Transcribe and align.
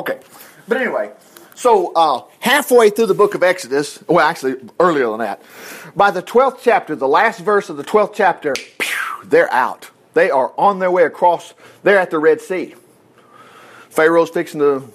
Okay. 0.00 0.18
But 0.66 0.78
anyway, 0.78 1.12
so 1.54 1.92
uh, 1.92 2.22
halfway 2.38 2.88
through 2.88 3.08
the 3.08 3.14
book 3.14 3.34
of 3.34 3.42
Exodus, 3.42 4.02
well, 4.08 4.26
actually 4.26 4.56
earlier 4.78 5.10
than 5.10 5.18
that, 5.18 5.42
by 5.94 6.10
the 6.10 6.22
12th 6.22 6.60
chapter, 6.62 6.96
the 6.96 7.06
last 7.06 7.40
verse 7.40 7.68
of 7.68 7.76
the 7.76 7.84
12th 7.84 8.14
chapter, 8.14 8.54
pew, 8.78 8.96
they're 9.24 9.52
out. 9.52 9.90
They 10.14 10.30
are 10.30 10.54
on 10.56 10.78
their 10.78 10.90
way 10.90 11.02
across. 11.04 11.52
They're 11.82 11.98
at 11.98 12.10
the 12.10 12.18
Red 12.18 12.40
Sea. 12.40 12.76
Pharaoh's 13.90 14.30
fixing 14.30 14.60
to 14.60 14.90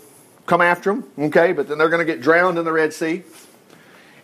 come 0.47 0.61
after 0.61 0.91
them, 0.91 1.07
okay, 1.19 1.53
but 1.53 1.67
then 1.67 1.77
they're 1.77 1.89
going 1.89 2.05
to 2.05 2.11
get 2.11 2.19
drowned 2.19 2.57
in 2.57 2.65
the 2.65 2.73
Red 2.73 2.91
Sea. 2.91 3.21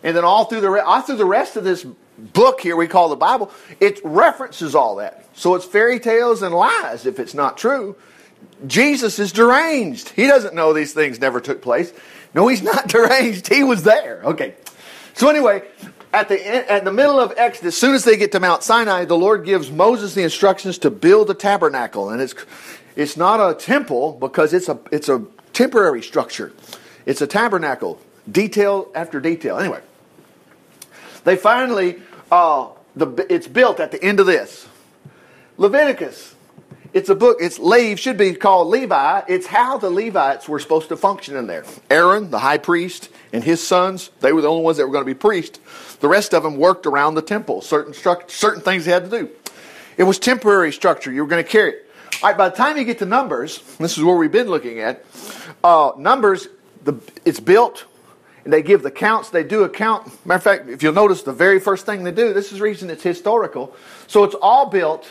And 0.02 0.16
then 0.16 0.24
all 0.24 0.46
through 0.46 0.62
the 0.62 0.84
all 0.84 1.02
through 1.02 1.16
the 1.16 1.24
rest 1.24 1.54
of 1.54 1.62
this 1.62 1.86
book 2.18 2.60
here 2.60 2.74
we 2.74 2.88
call 2.88 3.08
the 3.08 3.14
Bible, 3.14 3.52
it 3.78 4.00
references 4.02 4.74
all 4.74 4.96
that. 4.96 5.28
So 5.34 5.54
it's 5.54 5.64
fairy 5.64 6.00
tales 6.00 6.42
and 6.42 6.52
lies 6.52 7.06
if 7.06 7.20
it's 7.20 7.34
not 7.34 7.56
true. 7.56 7.94
Jesus 8.66 9.18
is 9.18 9.32
deranged. 9.32 10.10
He 10.10 10.26
doesn't 10.26 10.54
know 10.54 10.72
these 10.72 10.92
things 10.92 11.20
never 11.20 11.40
took 11.40 11.62
place. 11.62 11.92
No, 12.34 12.48
he's 12.48 12.62
not 12.62 12.88
deranged. 12.88 13.48
He 13.48 13.64
was 13.64 13.82
there. 13.82 14.20
Okay. 14.24 14.54
So 15.14 15.28
anyway, 15.28 15.62
at 16.12 16.28
the 16.28 16.70
at 16.70 16.84
the 16.84 16.92
middle 16.92 17.18
of 17.20 17.32
Exodus, 17.36 17.74
as 17.74 17.76
soon 17.76 17.94
as 17.94 18.04
they 18.04 18.16
get 18.16 18.32
to 18.32 18.40
Mount 18.40 18.62
Sinai, 18.62 19.04
the 19.04 19.16
Lord 19.16 19.44
gives 19.44 19.70
Moses 19.70 20.14
the 20.14 20.22
instructions 20.22 20.78
to 20.78 20.90
build 20.90 21.30
a 21.30 21.34
tabernacle, 21.34 22.10
and 22.10 22.20
it's 22.20 22.34
it's 22.96 23.16
not 23.16 23.40
a 23.40 23.54
temple 23.54 24.12
because 24.20 24.52
it's 24.52 24.68
a 24.68 24.78
it's 24.90 25.08
a 25.08 25.24
temporary 25.52 26.02
structure. 26.02 26.52
It's 27.04 27.20
a 27.20 27.26
tabernacle, 27.26 28.00
detail 28.30 28.90
after 28.94 29.20
detail. 29.20 29.58
Anyway, 29.58 29.80
they 31.24 31.36
finally 31.36 32.02
uh, 32.30 32.68
the 32.94 33.26
it's 33.28 33.48
built 33.48 33.80
at 33.80 33.90
the 33.90 34.02
end 34.02 34.20
of 34.20 34.26
this. 34.26 34.66
Leviticus 35.58 36.31
it's 36.92 37.08
a 37.08 37.14
book. 37.14 37.38
It's 37.40 37.58
Lev 37.58 37.98
should 37.98 38.18
be 38.18 38.34
called 38.34 38.68
Levi. 38.68 39.22
It's 39.28 39.46
how 39.46 39.78
the 39.78 39.90
Levites 39.90 40.48
were 40.48 40.58
supposed 40.58 40.88
to 40.90 40.96
function 40.96 41.36
in 41.36 41.46
there. 41.46 41.64
Aaron, 41.90 42.30
the 42.30 42.38
high 42.38 42.58
priest, 42.58 43.08
and 43.32 43.42
his 43.42 43.66
sons, 43.66 44.10
they 44.20 44.32
were 44.32 44.42
the 44.42 44.48
only 44.48 44.62
ones 44.62 44.76
that 44.76 44.86
were 44.86 44.92
going 44.92 45.04
to 45.04 45.14
be 45.14 45.18
priests. 45.18 45.58
The 45.96 46.08
rest 46.08 46.34
of 46.34 46.42
them 46.42 46.56
worked 46.56 46.86
around 46.86 47.14
the 47.14 47.22
temple. 47.22 47.62
Certain 47.62 47.94
certain 47.94 48.62
things 48.62 48.84
they 48.84 48.92
had 48.92 49.10
to 49.10 49.10
do. 49.10 49.30
It 49.96 50.04
was 50.04 50.18
temporary 50.18 50.72
structure. 50.72 51.12
You 51.12 51.22
were 51.22 51.28
going 51.28 51.42
to 51.42 51.50
carry 51.50 51.72
it. 51.72 51.90
All 52.22 52.28
right. 52.28 52.36
By 52.36 52.48
the 52.48 52.56
time 52.56 52.76
you 52.76 52.84
get 52.84 52.98
to 52.98 53.06
Numbers, 53.06 53.62
this 53.78 53.96
is 53.96 54.04
where 54.04 54.16
we've 54.16 54.32
been 54.32 54.48
looking 54.48 54.80
at. 54.80 55.04
Uh, 55.64 55.92
numbers, 55.96 56.48
the, 56.84 56.94
it's 57.24 57.40
built, 57.40 57.86
and 58.44 58.52
they 58.52 58.62
give 58.62 58.82
the 58.82 58.90
counts. 58.90 59.30
They 59.30 59.44
do 59.44 59.64
a 59.64 59.68
count. 59.68 60.06
Matter 60.26 60.36
of 60.36 60.42
fact, 60.42 60.68
if 60.68 60.82
you'll 60.82 60.92
notice, 60.92 61.22
the 61.22 61.32
very 61.32 61.60
first 61.60 61.86
thing 61.86 62.04
they 62.04 62.12
do. 62.12 62.32
This 62.32 62.52
is 62.52 62.58
the 62.58 62.64
reason 62.64 62.90
it's 62.90 63.02
historical. 63.02 63.74
So 64.08 64.24
it's 64.24 64.34
all 64.34 64.66
built 64.66 65.10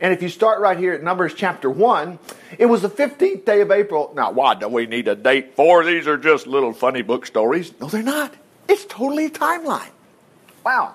and 0.00 0.12
if 0.12 0.22
you 0.22 0.28
start 0.28 0.60
right 0.60 0.78
here 0.78 0.92
at 0.92 1.02
Numbers 1.02 1.34
chapter 1.34 1.70
1, 1.70 2.18
it 2.58 2.66
was 2.66 2.82
the 2.82 2.90
15th 2.90 3.44
day 3.44 3.60
of 3.60 3.70
April. 3.70 4.12
Now, 4.14 4.32
why 4.32 4.54
do 4.54 4.68
we 4.68 4.86
need 4.86 5.08
a 5.08 5.14
date 5.14 5.54
for? 5.54 5.84
These 5.84 6.06
are 6.06 6.16
just 6.16 6.46
little 6.46 6.72
funny 6.72 7.02
book 7.02 7.26
stories. 7.26 7.72
No, 7.80 7.88
they're 7.88 8.02
not. 8.02 8.34
It's 8.68 8.84
totally 8.84 9.26
a 9.26 9.30
timeline. 9.30 9.90
Wow. 10.64 10.94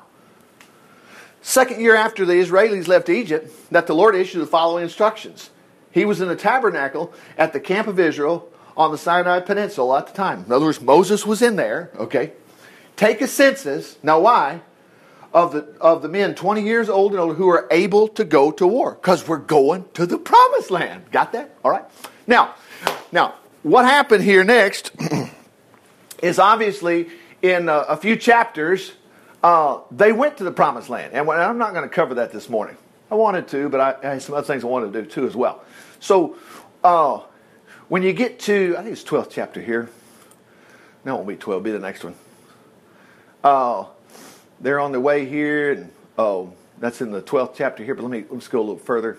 Second 1.42 1.82
year 1.82 1.96
after 1.96 2.26
the 2.26 2.34
Israelis 2.34 2.88
left 2.88 3.10
Egypt, 3.10 3.52
that 3.72 3.88
the 3.88 3.96
Lord 3.96 4.16
issued 4.16 4.42
the 4.42 4.48
following 4.48 4.84
instructions. 4.84 5.50
He 5.92 6.06
was 6.06 6.22
in 6.22 6.28
the 6.28 6.36
tabernacle 6.36 7.14
at 7.38 7.54
the 7.54 7.60
camp 7.60 7.88
of 7.88 8.00
Israel 8.00 8.50
on 8.76 8.92
the 8.92 8.98
Sinai 8.98 9.40
Peninsula 9.40 10.00
at 10.00 10.08
the 10.08 10.14
time. 10.14 10.44
In 10.46 10.52
other 10.52 10.66
words, 10.66 10.82
Moses 10.82 11.26
was 11.26 11.42
in 11.42 11.56
there, 11.56 11.92
okay? 11.98 12.34
Take 12.96 13.22
a 13.22 13.28
census. 13.28 13.98
Now, 14.04 14.20
why? 14.20 14.62
Of 15.34 15.52
the, 15.54 15.68
of 15.80 16.02
the 16.02 16.10
men 16.10 16.36
20 16.36 16.62
years 16.64 16.90
old 16.90 17.12
and 17.12 17.20
older 17.20 17.34
who 17.34 17.50
are 17.50 17.68
able 17.72 18.08
to 18.08 18.24
go 18.24 18.52
to 18.52 18.66
war 18.66 18.94
because 18.94 19.28
we're 19.28 19.38
going 19.38 19.86
to 19.94 20.06
the 20.06 20.18
promised 20.18 20.72
land. 20.72 21.04
Got 21.12 21.34
that? 21.34 21.56
All 21.64 21.72
right. 21.72 21.86
Now, 22.28 22.56
now 23.12 23.36
what 23.64 23.86
happened 23.86 24.24
here 24.24 24.44
next 24.44 24.92
is 26.24 26.40
obviously 26.40 27.10
in 27.42 27.70
a, 27.70 27.78
a 27.78 27.98
few 27.98 28.16
chapters, 28.16 28.94
uh, 29.44 29.80
they 29.92 30.12
went 30.12 30.38
to 30.38 30.44
the 30.44 30.52
promised 30.52 30.90
land. 30.90 31.14
And 31.14 31.30
I'm 31.30 31.58
not 31.58 31.74
going 31.74 31.88
to 31.88 31.94
cover 31.94 32.16
that 32.16 32.32
this 32.32 32.50
morning. 32.50 32.78
I 33.12 33.16
wanted 33.16 33.48
to, 33.50 33.70
but 33.70 33.80
I, 33.80 34.08
I, 34.08 34.14
had 34.14 34.22
some 34.22 34.36
other 34.36 34.46
things 34.46 34.64
I 34.64 34.68
wanted 34.68 34.94
to 34.94 35.02
do 35.02 35.10
too 35.10 35.26
as 35.26 35.36
well. 35.36 35.64
So, 36.00 36.38
uh, 36.84 37.22
when 37.88 38.04
you 38.04 38.14
get 38.14 38.40
to, 38.42 38.76
I 38.78 38.84
think 38.84 38.94
it's 38.94 39.04
12th 39.04 39.32
chapter 39.32 39.60
here. 39.60 39.90
No, 41.04 41.14
it 41.14 41.18
won't 41.18 41.28
be 41.28 41.36
12, 41.36 41.62
it'll 41.62 41.64
be 41.64 41.72
the 41.72 41.80
next 41.80 42.04
one. 42.04 42.14
Uh, 43.44 43.86
they're 44.62 44.80
on 44.80 44.92
their 44.92 45.02
way 45.02 45.26
here, 45.26 45.72
and 45.72 45.92
oh, 46.18 46.54
that's 46.80 47.02
in 47.02 47.12
the 47.12 47.22
12th 47.22 47.54
chapter 47.56 47.84
here, 47.84 47.96
but 47.96 48.04
let 48.04 48.12
me 48.12 48.26
let's 48.30 48.48
go 48.48 48.60
a 48.60 48.62
little 48.62 48.78
further. 48.78 49.18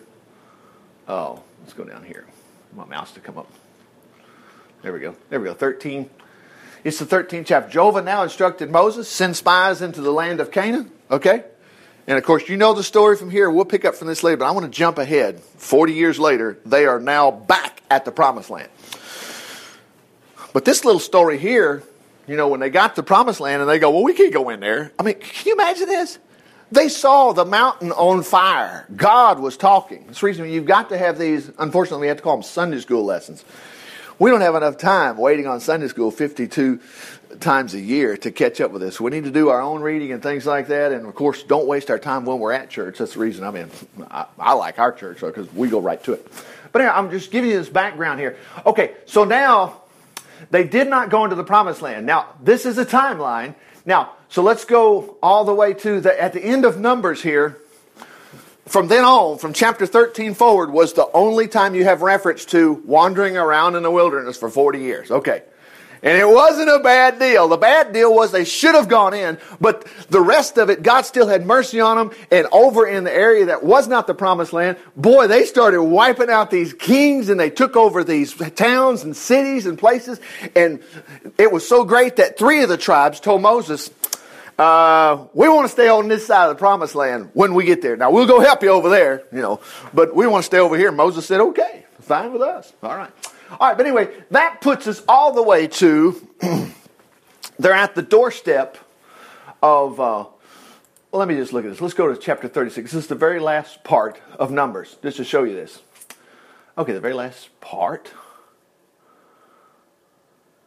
Oh, 1.08 1.42
let's 1.60 1.72
go 1.72 1.84
down 1.84 2.04
here. 2.04 2.26
My 2.74 2.84
mouse 2.84 3.12
to 3.12 3.20
come 3.20 3.38
up. 3.38 3.50
There 4.82 4.92
we 4.92 5.00
go. 5.00 5.16
There 5.28 5.40
we 5.40 5.46
go. 5.46 5.54
13. 5.54 6.08
It's 6.84 6.98
the 6.98 7.04
13th 7.04 7.46
chapter. 7.46 7.70
Jehovah 7.70 8.00
now 8.00 8.22
instructed 8.22 8.70
Moses, 8.70 9.08
send 9.08 9.36
spies 9.36 9.82
into 9.82 10.00
the 10.00 10.12
land 10.12 10.40
of 10.40 10.50
Canaan. 10.50 10.90
Okay? 11.10 11.44
And 12.06 12.16
of 12.16 12.24
course, 12.24 12.48
you 12.48 12.56
know 12.56 12.72
the 12.72 12.82
story 12.82 13.16
from 13.16 13.30
here. 13.30 13.50
We'll 13.50 13.66
pick 13.66 13.84
up 13.84 13.94
from 13.94 14.08
this 14.08 14.22
later, 14.22 14.38
but 14.38 14.46
I 14.46 14.52
want 14.52 14.64
to 14.64 14.70
jump 14.70 14.98
ahead. 14.98 15.40
40 15.40 15.92
years 15.92 16.18
later, 16.18 16.58
they 16.64 16.86
are 16.86 16.98
now 16.98 17.30
back 17.30 17.82
at 17.90 18.04
the 18.04 18.12
promised 18.12 18.48
land. 18.48 18.70
But 20.52 20.64
this 20.64 20.84
little 20.84 21.00
story 21.00 21.38
here 21.38 21.82
you 22.30 22.36
know, 22.36 22.46
when 22.46 22.60
they 22.60 22.70
got 22.70 22.94
to 22.94 23.00
the 23.00 23.04
promised 23.04 23.40
land 23.40 23.60
and 23.60 23.68
they 23.68 23.80
go, 23.80 23.90
well, 23.90 24.04
we 24.04 24.14
can't 24.14 24.32
go 24.32 24.50
in 24.50 24.60
there. 24.60 24.92
I 25.00 25.02
mean, 25.02 25.16
can 25.16 25.48
you 25.48 25.54
imagine 25.54 25.88
this? 25.88 26.20
They 26.70 26.88
saw 26.88 27.32
the 27.32 27.44
mountain 27.44 27.90
on 27.90 28.22
fire. 28.22 28.86
God 28.94 29.40
was 29.40 29.56
talking. 29.56 30.06
That's 30.06 30.20
the 30.20 30.26
reason 30.26 30.48
you've 30.48 30.64
got 30.64 30.90
to 30.90 30.96
have 30.96 31.18
these, 31.18 31.50
unfortunately, 31.58 32.02
we 32.02 32.06
have 32.06 32.18
to 32.18 32.22
call 32.22 32.36
them 32.36 32.44
Sunday 32.44 32.78
school 32.78 33.04
lessons. 33.04 33.44
We 34.20 34.30
don't 34.30 34.42
have 34.42 34.54
enough 34.54 34.78
time 34.78 35.16
waiting 35.16 35.48
on 35.48 35.58
Sunday 35.58 35.88
school 35.88 36.12
52 36.12 36.78
times 37.40 37.74
a 37.74 37.80
year 37.80 38.16
to 38.18 38.30
catch 38.30 38.60
up 38.60 38.70
with 38.70 38.82
this. 38.82 39.00
We 39.00 39.10
need 39.10 39.24
to 39.24 39.32
do 39.32 39.48
our 39.48 39.60
own 39.60 39.80
reading 39.80 40.12
and 40.12 40.22
things 40.22 40.46
like 40.46 40.68
that. 40.68 40.92
And 40.92 41.06
of 41.06 41.16
course, 41.16 41.42
don't 41.42 41.66
waste 41.66 41.90
our 41.90 41.98
time 41.98 42.24
when 42.26 42.38
we're 42.38 42.52
at 42.52 42.70
church. 42.70 42.98
That's 42.98 43.14
the 43.14 43.18
reason 43.18 43.42
I 43.42 43.50
mean, 43.50 43.70
I, 44.08 44.26
I 44.38 44.52
like 44.52 44.78
our 44.78 44.92
church 44.92 45.18
because 45.18 45.52
we 45.52 45.68
go 45.68 45.80
right 45.80 46.00
to 46.04 46.12
it. 46.12 46.30
But 46.70 46.82
anyway, 46.82 46.94
I'm 46.94 47.10
just 47.10 47.32
giving 47.32 47.50
you 47.50 47.58
this 47.58 47.68
background 47.68 48.20
here. 48.20 48.36
Okay, 48.64 48.94
so 49.06 49.24
now 49.24 49.80
they 50.50 50.64
did 50.64 50.88
not 50.88 51.10
go 51.10 51.24
into 51.24 51.36
the 51.36 51.44
promised 51.44 51.82
land. 51.82 52.06
Now, 52.06 52.34
this 52.42 52.66
is 52.66 52.78
a 52.78 52.86
timeline. 52.86 53.54
Now, 53.84 54.12
so 54.28 54.42
let's 54.42 54.64
go 54.64 55.16
all 55.22 55.44
the 55.44 55.54
way 55.54 55.74
to 55.74 56.00
the, 56.00 56.20
at 56.20 56.32
the 56.32 56.42
end 56.42 56.64
of 56.64 56.78
Numbers 56.78 57.22
here. 57.22 57.58
From 58.66 58.88
then 58.88 59.04
on, 59.04 59.38
from 59.38 59.52
chapter 59.52 59.84
13 59.84 60.34
forward, 60.34 60.70
was 60.70 60.92
the 60.92 61.10
only 61.12 61.48
time 61.48 61.74
you 61.74 61.84
have 61.84 62.02
reference 62.02 62.44
to 62.46 62.74
wandering 62.86 63.36
around 63.36 63.74
in 63.74 63.82
the 63.82 63.90
wilderness 63.90 64.36
for 64.36 64.48
40 64.48 64.78
years. 64.78 65.10
Okay. 65.10 65.42
And 66.02 66.16
it 66.16 66.26
wasn't 66.26 66.70
a 66.70 66.78
bad 66.78 67.18
deal. 67.18 67.48
The 67.48 67.58
bad 67.58 67.92
deal 67.92 68.14
was 68.14 68.32
they 68.32 68.44
should 68.44 68.74
have 68.74 68.88
gone 68.88 69.12
in, 69.12 69.38
but 69.60 69.86
the 70.08 70.20
rest 70.20 70.56
of 70.56 70.70
it, 70.70 70.82
God 70.82 71.02
still 71.02 71.28
had 71.28 71.44
mercy 71.44 71.78
on 71.80 71.98
them. 71.98 72.16
And 72.30 72.46
over 72.52 72.86
in 72.86 73.04
the 73.04 73.12
area 73.12 73.46
that 73.46 73.62
was 73.62 73.86
not 73.86 74.06
the 74.06 74.14
promised 74.14 74.52
land, 74.52 74.78
boy, 74.96 75.26
they 75.26 75.44
started 75.44 75.82
wiping 75.82 76.30
out 76.30 76.50
these 76.50 76.72
kings 76.72 77.28
and 77.28 77.38
they 77.38 77.50
took 77.50 77.76
over 77.76 78.02
these 78.02 78.34
towns 78.54 79.04
and 79.04 79.14
cities 79.14 79.66
and 79.66 79.78
places. 79.78 80.20
And 80.56 80.82
it 81.36 81.52
was 81.52 81.68
so 81.68 81.84
great 81.84 82.16
that 82.16 82.38
three 82.38 82.62
of 82.62 82.70
the 82.70 82.78
tribes 82.78 83.20
told 83.20 83.42
Moses, 83.42 83.90
uh, 84.58 85.26
we 85.34 85.48
want 85.48 85.66
to 85.66 85.72
stay 85.72 85.88
on 85.88 86.08
this 86.08 86.26
side 86.26 86.50
of 86.50 86.56
the 86.56 86.58
promised 86.58 86.94
land 86.94 87.30
when 87.34 87.54
we 87.54 87.64
get 87.64 87.82
there. 87.82 87.96
Now 87.96 88.10
we'll 88.10 88.26
go 88.26 88.40
help 88.40 88.62
you 88.62 88.70
over 88.70 88.88
there, 88.88 89.22
you 89.32 89.40
know, 89.40 89.60
but 89.92 90.14
we 90.14 90.26
want 90.26 90.44
to 90.44 90.46
stay 90.46 90.58
over 90.58 90.76
here. 90.76 90.92
Moses 90.92 91.26
said, 91.26 91.40
okay, 91.40 91.84
fine 92.00 92.32
with 92.32 92.42
us. 92.42 92.72
All 92.82 92.96
right. 92.96 93.10
All 93.58 93.68
right, 93.68 93.76
but 93.76 93.86
anyway, 93.86 94.14
that 94.30 94.60
puts 94.60 94.86
us 94.86 95.02
all 95.08 95.32
the 95.32 95.42
way 95.42 95.66
to 95.66 96.28
they're 97.58 97.72
at 97.72 97.94
the 97.94 98.02
doorstep 98.02 98.78
of. 99.62 100.00
Uh, 100.00 100.24
well, 101.12 101.18
let 101.18 101.26
me 101.26 101.34
just 101.34 101.52
look 101.52 101.64
at 101.64 101.70
this. 101.70 101.80
Let's 101.80 101.94
go 101.94 102.06
to 102.06 102.16
chapter 102.16 102.46
36. 102.46 102.92
This 102.92 103.02
is 103.02 103.08
the 103.08 103.16
very 103.16 103.40
last 103.40 103.82
part 103.82 104.20
of 104.38 104.52
Numbers, 104.52 104.96
just 105.02 105.16
to 105.16 105.24
show 105.24 105.42
you 105.42 105.54
this. 105.54 105.80
Okay, 106.78 106.92
the 106.92 107.00
very 107.00 107.14
last 107.14 107.48
part. 107.60 108.12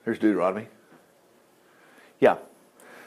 Here's 0.03 0.19
Deuteronomy. 0.19 0.67
Yeah. 2.19 2.37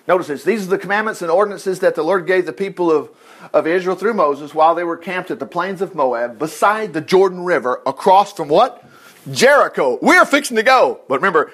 Notice 0.08 0.28
this. 0.28 0.44
These 0.44 0.66
are 0.66 0.70
the 0.70 0.78
commandments 0.78 1.20
and 1.20 1.30
ordinances 1.30 1.80
that 1.80 1.94
the 1.94 2.02
Lord 2.02 2.26
gave 2.26 2.46
the 2.46 2.54
people 2.54 2.90
of, 2.90 3.10
of 3.52 3.66
Israel 3.66 3.96
through 3.96 4.14
Moses 4.14 4.54
while 4.54 4.74
they 4.74 4.84
were 4.84 4.96
camped 4.96 5.30
at 5.30 5.38
the 5.38 5.46
plains 5.46 5.82
of 5.82 5.94
Moab 5.94 6.38
beside 6.38 6.94
the 6.94 7.02
Jordan 7.02 7.44
River 7.44 7.82
across 7.84 8.32
from 8.32 8.48
what? 8.48 8.82
Jericho. 9.30 9.98
We're 10.00 10.24
fixing 10.24 10.56
to 10.56 10.62
go. 10.62 11.00
But 11.08 11.16
remember, 11.16 11.52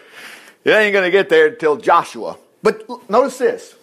it 0.65 0.71
ain't 0.71 0.93
going 0.93 1.05
to 1.05 1.11
get 1.11 1.29
there 1.29 1.49
until 1.49 1.77
Joshua. 1.77 2.37
But 2.63 3.11
notice 3.11 3.39
this 3.39 3.75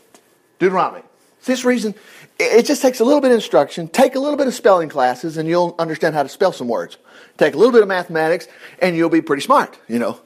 Deuteronomy. 0.59 1.03
This 1.45 1.63
reason, 1.65 1.95
it 2.38 2.65
just 2.65 2.81
takes 2.81 3.00
a 3.00 3.06
little 3.06 3.21
bit 3.21 3.31
of 3.31 3.36
instruction. 3.36 3.88
Take 3.88 4.15
a 4.15 4.19
little 4.19 4.38
bit 4.38 4.47
of 4.47 4.53
spelling 4.53 4.89
classes, 4.89 5.38
and 5.38 5.47
you'll 5.47 5.75
understand 5.80 6.15
how 6.15 6.24
to 6.24 6.30
spell 6.30 6.51
some 6.51 6.68
words. 6.68 6.97
Take 7.38 7.53
a 7.53 7.57
little 7.57 7.71
bit 7.71 7.81
of 7.81 7.88
mathematics, 7.88 8.47
and 8.81 8.95
you'll 8.95 9.09
be 9.09 9.21
pretty 9.21 9.41
smart, 9.41 9.77
you 9.88 10.00
know. 10.00 10.19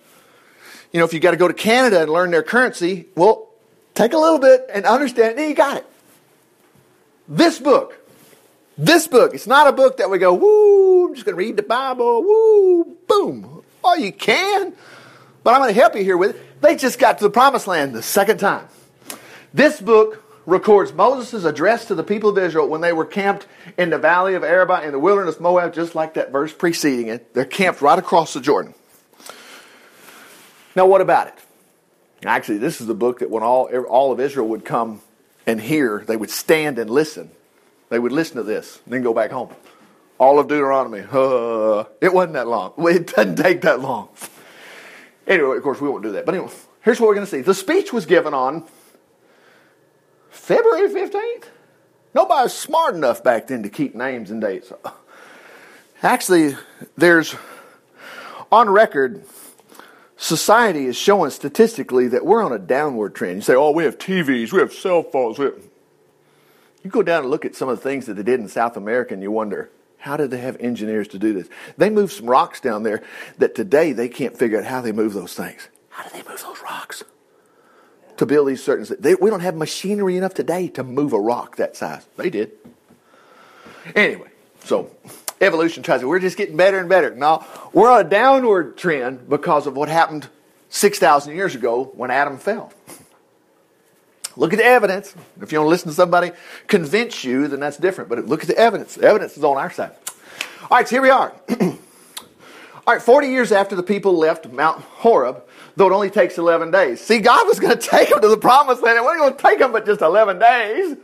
You 0.92 1.00
know, 1.00 1.06
if 1.06 1.14
you 1.14 1.20
got 1.20 1.32
to 1.32 1.38
go 1.38 1.48
to 1.48 1.54
Canada 1.54 2.02
and 2.02 2.12
learn 2.12 2.32
their 2.32 2.44
currency, 2.44 3.08
well, 3.16 3.50
take 3.96 4.14
a 4.14 4.18
little 4.18 4.40
bit 4.40 4.68
and 4.74 4.86
understand, 4.86 5.40
you 5.40 5.56
got 5.56 5.78
it. 5.78 5.86
This 7.28 7.60
book, 7.60 7.98
this 8.78 9.08
book, 9.08 9.34
it's 9.34 9.48
not 9.48 9.68
a 9.68 9.72
book 9.72 9.98
that 9.98 10.10
we 10.10 10.18
go, 10.18 10.34
woo, 10.34 11.08
I'm 11.08 11.14
just 11.14 11.26
going 11.26 11.34
to 11.34 11.38
read 11.38 11.58
the 11.58 11.64
Bible, 11.64 12.22
woo, 12.24 12.98
boom. 13.08 13.53
Oh, 13.84 13.96
you 13.96 14.12
can. 14.12 14.74
but 15.44 15.54
I'm 15.54 15.62
going 15.62 15.74
to 15.74 15.80
help 15.80 15.96
you 15.96 16.04
here 16.04 16.18
with 16.18 16.36
it. 16.36 16.62
They 16.62 16.76
just 16.76 17.00
got 17.00 17.18
to 17.18 17.24
the 17.26 17.30
promised 17.30 17.68
land 17.68 17.94
the 17.94 18.02
second 18.02 18.40
time. 18.40 18.68
This 19.54 19.82
book 19.82 20.24
records 20.46 20.94
Moses' 20.94 21.44
address 21.44 21.86
to 21.86 21.96
the 21.96 22.04
people 22.04 22.30
of 22.30 22.38
Israel 22.38 22.68
when 22.68 22.82
they 22.82 22.94
were 22.94 23.06
camped 23.06 23.48
in 23.78 23.90
the 23.90 23.98
valley 23.98 24.36
of 24.36 24.44
Arabah 24.44 24.84
in 24.84 24.92
the 24.92 25.00
wilderness 25.00 25.36
of 25.36 25.42
Moab, 25.42 25.74
just 25.74 25.96
like 25.96 26.16
that 26.16 26.32
verse 26.32 26.54
preceding 26.54 27.08
it. 27.08 27.34
They're 27.34 27.46
camped 27.46 27.82
right 27.82 28.00
across 28.00 28.34
the 28.34 28.42
Jordan. 28.42 28.74
Now, 30.76 30.86
what 30.86 31.02
about 31.02 31.28
it? 31.28 31.34
Actually, 32.26 32.58
this 32.58 32.82
is 32.82 32.88
the 32.88 32.96
book 32.96 33.20
that 33.20 33.30
when 33.30 33.44
all, 33.44 33.66
all 33.86 34.12
of 34.12 34.20
Israel 34.20 34.48
would 34.50 34.66
come 34.66 35.02
and 35.46 35.60
hear, 35.60 36.04
they 36.08 36.16
would 36.16 36.30
stand 36.30 36.80
and 36.80 36.90
listen. 36.90 37.30
They 37.90 38.00
would 38.00 38.12
listen 38.12 38.38
to 38.38 38.44
this, 38.44 38.80
then 38.88 39.04
go 39.04 39.14
back 39.14 39.32
home. 39.32 39.50
All 40.24 40.40
of 40.40 40.48
Deuteronomy. 40.48 41.04
Uh, 41.12 41.84
it 42.02 42.14
wasn't 42.14 42.34
that 42.34 42.48
long. 42.48 42.72
It 42.78 43.08
doesn't 43.08 43.36
take 43.36 43.60
that 43.64 43.82
long. 43.82 44.08
Anyway, 45.28 45.58
of 45.58 45.64
course, 45.64 45.82
we 45.82 45.90
won't 45.90 46.02
do 46.02 46.14
that. 46.14 46.26
But 46.26 46.36
anyway, 46.36 46.50
here's 46.80 47.02
what 47.02 47.08
we're 47.08 47.16
going 47.16 47.28
to 47.28 47.30
see. 47.30 47.42
The 47.42 47.54
speech 47.54 47.92
was 47.92 48.06
given 48.06 48.34
on 48.34 48.64
February 50.30 50.88
15th? 50.88 51.44
Nobody 52.16 52.44
was 52.44 52.58
smart 52.58 52.96
enough 52.96 53.22
back 53.22 53.48
then 53.48 53.64
to 53.64 53.70
keep 53.70 53.96
names 53.96 54.32
and 54.32 54.40
dates. 54.40 54.72
Actually, 56.02 56.56
there's 56.96 57.36
on 58.50 58.70
record, 58.70 59.26
society 60.16 60.86
is 60.86 60.96
showing 60.96 61.32
statistically 61.32 62.08
that 62.08 62.26
we're 62.26 62.42
on 62.42 62.54
a 62.54 62.60
downward 62.60 63.14
trend. 63.14 63.36
You 63.36 63.42
say, 63.42 63.56
oh, 63.56 63.72
we 63.72 63.84
have 63.84 63.98
TVs, 63.98 64.54
we 64.54 64.60
have 64.60 64.72
cell 64.72 65.04
phones. 65.04 65.38
We 65.38 65.46
Have... 65.46 65.62
You 66.82 66.90
go 66.90 67.04
down 67.04 67.24
and 67.24 67.30
look 67.30 67.44
at 67.44 67.56
some 67.56 67.68
of 67.68 67.76
the 67.76 67.84
things 67.84 68.06
that 68.06 68.14
they 68.14 68.24
did 68.24 68.40
in 68.40 68.48
South 68.48 68.78
America 68.78 69.14
and 69.14 69.22
you 69.22 69.30
wonder, 69.30 69.70
how 70.04 70.18
did 70.18 70.32
they 70.32 70.40
have 70.40 70.58
engineers 70.60 71.08
to 71.08 71.18
do 71.18 71.32
this? 71.32 71.48
They 71.78 71.90
moved 71.90 72.12
some 72.12 72.26
rocks 72.26 72.60
down 72.60 72.84
there 72.84 73.02
that 73.38 73.56
today 73.56 73.94
they 73.94 74.10
can't 74.10 74.38
figure 74.38 74.60
out 74.60 74.66
how 74.66 74.82
they 74.82 74.92
move 74.92 75.14
those 75.14 75.34
things. 75.34 75.70
How 75.88 76.04
did 76.04 76.12
they 76.12 76.30
move 76.30 76.42
those 76.42 76.62
rocks? 76.62 77.06
To 78.18 78.26
build 78.26 78.50
these 78.50 78.62
certain 78.62 78.98
they, 79.00 79.16
we 79.16 79.30
don't 79.30 79.40
have 79.40 79.56
machinery 79.56 80.18
enough 80.18 80.34
today 80.34 80.68
to 80.68 80.84
move 80.84 81.14
a 81.14 81.20
rock 81.20 81.56
that 81.56 81.78
size. 81.78 82.06
They 82.18 82.30
did. 82.30 82.52
Anyway, 83.96 84.28
so 84.66 84.92
evolution 85.40 85.84
tries 85.84 86.02
to, 86.02 86.08
we're 86.10 86.20
just 86.20 86.36
getting 86.36 86.58
better 86.58 86.80
and 86.80 86.90
better. 86.90 87.16
Now, 87.16 87.48
we're 87.72 87.90
on 87.90 88.06
a 88.06 88.10
downward 88.10 88.76
trend 88.76 89.30
because 89.30 89.68
of 89.68 89.78
what 89.78 89.88
happened 89.88 90.28
6,000 90.68 91.34
years 91.34 91.56
ago 91.56 91.86
when 91.96 92.12
Adam 92.12 92.38
fell. 92.38 92.74
Look 94.36 94.54
at 94.54 94.58
the 94.58 94.66
evidence. 94.66 95.14
If 95.42 95.52
you 95.52 95.60
want 95.60 95.68
to 95.68 95.70
listen 95.70 95.90
to 95.90 95.96
somebody 95.96 96.32
convince 96.68 97.24
you, 97.24 97.48
then 97.48 97.60
that's 97.60 97.78
different. 97.78 98.10
But 98.10 98.26
look 98.26 98.42
at 98.42 98.48
the 98.48 98.58
evidence. 98.58 98.96
The 98.96 99.06
evidence 99.06 99.38
is 99.38 99.44
on 99.44 99.58
our 99.58 99.72
side. 99.72 99.92
All 100.64 100.78
right, 100.78 100.88
so 100.88 100.96
here 100.96 101.02
we 101.02 101.10
are. 101.10 101.34
All 102.86 102.94
right, 102.94 103.02
40 103.02 103.28
years 103.28 103.52
after 103.52 103.76
the 103.76 103.84
people 103.84 104.18
left 104.18 104.50
Mount 104.50 104.82
Horeb, 104.82 105.44
though 105.76 105.88
it 105.88 105.94
only 105.94 106.10
takes 106.10 106.38
11 106.38 106.72
days. 106.72 107.00
See, 107.00 107.20
God 107.20 107.48
was 107.48 107.60
going 107.60 107.78
to 107.80 107.82
take 107.82 108.10
them 108.10 108.22
to 108.22 108.28
the 108.28 108.38
promised 108.38 108.82
land. 108.82 108.98
It 108.98 109.04
wasn't 109.04 109.22
going 109.22 109.36
to 109.36 109.42
take 109.42 109.60
them 109.60 109.72
but 109.72 109.86
just 109.86 110.02
11 110.02 110.40
days. 110.40 110.98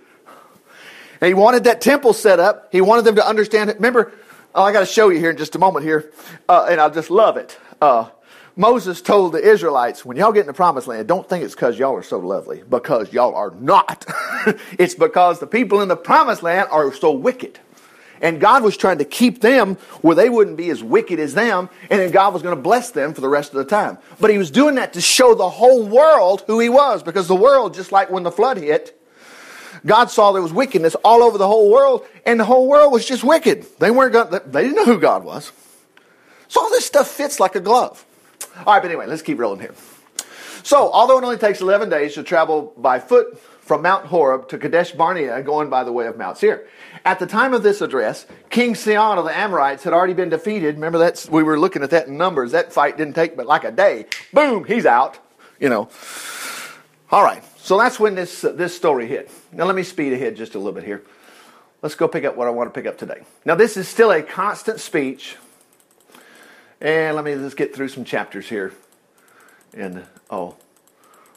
And 1.21 1.27
he 1.27 1.33
wanted 1.33 1.65
that 1.65 1.81
temple 1.81 2.13
set 2.13 2.39
up. 2.39 2.69
He 2.71 2.81
wanted 2.81 3.03
them 3.05 3.15
to 3.15 3.25
understand 3.25 3.69
it. 3.69 3.75
Remember, 3.75 4.13
oh, 4.55 4.63
I 4.63 4.71
got 4.71 4.81
to 4.81 4.85
show 4.85 5.09
you 5.09 5.19
here 5.19 5.31
in 5.31 5.37
just 5.37 5.55
a 5.55 5.59
moment 5.59 5.85
here, 5.85 6.11
uh, 6.47 6.67
and 6.69 6.79
I 6.79 6.89
just 6.89 7.09
love 7.09 7.37
it. 7.37 7.57
Uh, 7.81 8.09
Moses 8.59 9.01
told 9.01 9.31
the 9.31 9.41
Israelites, 9.41 10.03
when 10.03 10.17
y'all 10.17 10.33
get 10.33 10.41
in 10.41 10.47
the 10.47 10.53
promised 10.53 10.85
land, 10.85 11.07
don't 11.07 11.27
think 11.29 11.45
it's 11.45 11.55
because 11.55 11.79
y'all 11.79 11.95
are 11.95 12.03
so 12.03 12.19
lovely, 12.19 12.61
because 12.69 13.13
y'all 13.13 13.33
are 13.33 13.51
not. 13.51 14.05
it's 14.77 14.95
because 14.95 15.39
the 15.39 15.47
people 15.47 15.79
in 15.79 15.87
the 15.87 15.95
promised 15.95 16.43
land 16.43 16.67
are 16.69 16.93
so 16.93 17.13
wicked. 17.13 17.57
And 18.21 18.41
God 18.41 18.61
was 18.61 18.75
trying 18.75 18.97
to 18.97 19.05
keep 19.05 19.39
them 19.39 19.75
where 20.01 20.13
they 20.13 20.27
wouldn't 20.27 20.57
be 20.57 20.69
as 20.71 20.83
wicked 20.83 21.21
as 21.21 21.33
them, 21.35 21.69
and 21.89 22.01
then 22.01 22.11
God 22.11 22.33
was 22.33 22.43
going 22.43 22.53
to 22.53 22.61
bless 22.61 22.91
them 22.91 23.13
for 23.13 23.21
the 23.21 23.29
rest 23.29 23.53
of 23.53 23.59
the 23.59 23.63
time. 23.63 23.97
But 24.19 24.29
He 24.29 24.37
was 24.37 24.51
doing 24.51 24.75
that 24.75 24.91
to 24.91 24.99
show 24.99 25.35
the 25.35 25.49
whole 25.49 25.87
world 25.87 26.43
who 26.45 26.59
He 26.59 26.67
was, 26.67 27.01
because 27.01 27.29
the 27.29 27.37
world, 27.37 27.73
just 27.73 27.93
like 27.93 28.09
when 28.09 28.23
the 28.23 28.31
flood 28.31 28.57
hit, 28.57 28.93
God 29.85 30.11
saw 30.11 30.33
there 30.33 30.41
was 30.41 30.51
wickedness 30.51 30.95
all 30.95 31.23
over 31.23 31.37
the 31.37 31.47
whole 31.47 31.71
world, 31.71 32.05
and 32.25 32.37
the 32.37 32.43
whole 32.43 32.67
world 32.67 32.91
was 32.91 33.05
just 33.05 33.23
wicked. 33.23 33.65
They 33.79 33.89
weren't 33.89 34.11
going, 34.11 34.41
they 34.51 34.63
didn't 34.63 34.75
know 34.75 34.83
who 34.83 34.99
God 34.99 35.23
was. 35.23 35.53
So 36.49 36.59
all 36.59 36.69
this 36.71 36.85
stuff 36.85 37.07
fits 37.07 37.39
like 37.39 37.55
a 37.55 37.61
glove. 37.61 38.05
All 38.57 38.73
right, 38.73 38.81
but 38.81 38.85
anyway, 38.85 39.05
let's 39.07 39.21
keep 39.21 39.39
rolling 39.39 39.59
here. 39.59 39.73
So, 40.63 40.91
although 40.91 41.17
it 41.17 41.23
only 41.23 41.37
takes 41.37 41.61
11 41.61 41.89
days 41.89 42.15
to 42.15 42.23
travel 42.23 42.73
by 42.77 42.99
foot 42.99 43.39
from 43.61 43.81
Mount 43.81 44.07
Horeb 44.07 44.49
to 44.49 44.57
Kadesh 44.57 44.91
Barnea, 44.91 45.41
going 45.41 45.69
by 45.69 45.83
the 45.83 45.91
way 45.91 46.07
of 46.07 46.17
Mount 46.17 46.37
Seir. 46.37 46.67
At 47.05 47.19
the 47.19 47.27
time 47.27 47.53
of 47.53 47.63
this 47.63 47.81
address, 47.81 48.25
King 48.49 48.75
Sihon 48.75 49.17
of 49.17 49.25
the 49.25 49.35
Amorites 49.35 49.83
had 49.83 49.93
already 49.93 50.13
been 50.13 50.29
defeated. 50.29 50.75
Remember 50.75 50.97
that 50.97 51.27
we 51.31 51.43
were 51.43 51.59
looking 51.59 51.83
at 51.83 51.91
that 51.91 52.07
in 52.07 52.17
Numbers. 52.17 52.51
That 52.51 52.73
fight 52.73 52.97
didn't 52.97 53.13
take 53.13 53.37
but 53.37 53.45
like 53.45 53.63
a 53.63 53.71
day. 53.71 54.07
Boom, 54.33 54.65
he's 54.65 54.85
out. 54.85 55.19
You 55.59 55.69
know. 55.69 55.89
All 57.11 57.23
right. 57.23 57.43
So 57.57 57.77
that's 57.77 57.99
when 57.99 58.15
this 58.15 58.43
uh, 58.43 58.53
this 58.53 58.75
story 58.75 59.05
hit. 59.05 59.29
Now 59.51 59.65
let 59.65 59.75
me 59.75 59.83
speed 59.83 60.13
ahead 60.13 60.35
just 60.35 60.55
a 60.55 60.57
little 60.57 60.73
bit 60.73 60.83
here. 60.83 61.03
Let's 61.81 61.95
go 61.95 62.07
pick 62.07 62.25
up 62.25 62.35
what 62.35 62.47
I 62.47 62.51
want 62.51 62.73
to 62.73 62.77
pick 62.77 62.87
up 62.87 62.97
today. 62.97 63.21
Now 63.45 63.55
this 63.55 63.77
is 63.77 63.87
still 63.87 64.11
a 64.11 64.23
constant 64.23 64.79
speech 64.79 65.37
and 66.81 67.15
let 67.15 67.25
me 67.25 67.33
just 67.33 67.57
get 67.57 67.75
through 67.75 67.89
some 67.89 68.03
chapters 68.03 68.47
here. 68.47 68.73
And, 69.73 70.03
oh, 70.29 70.55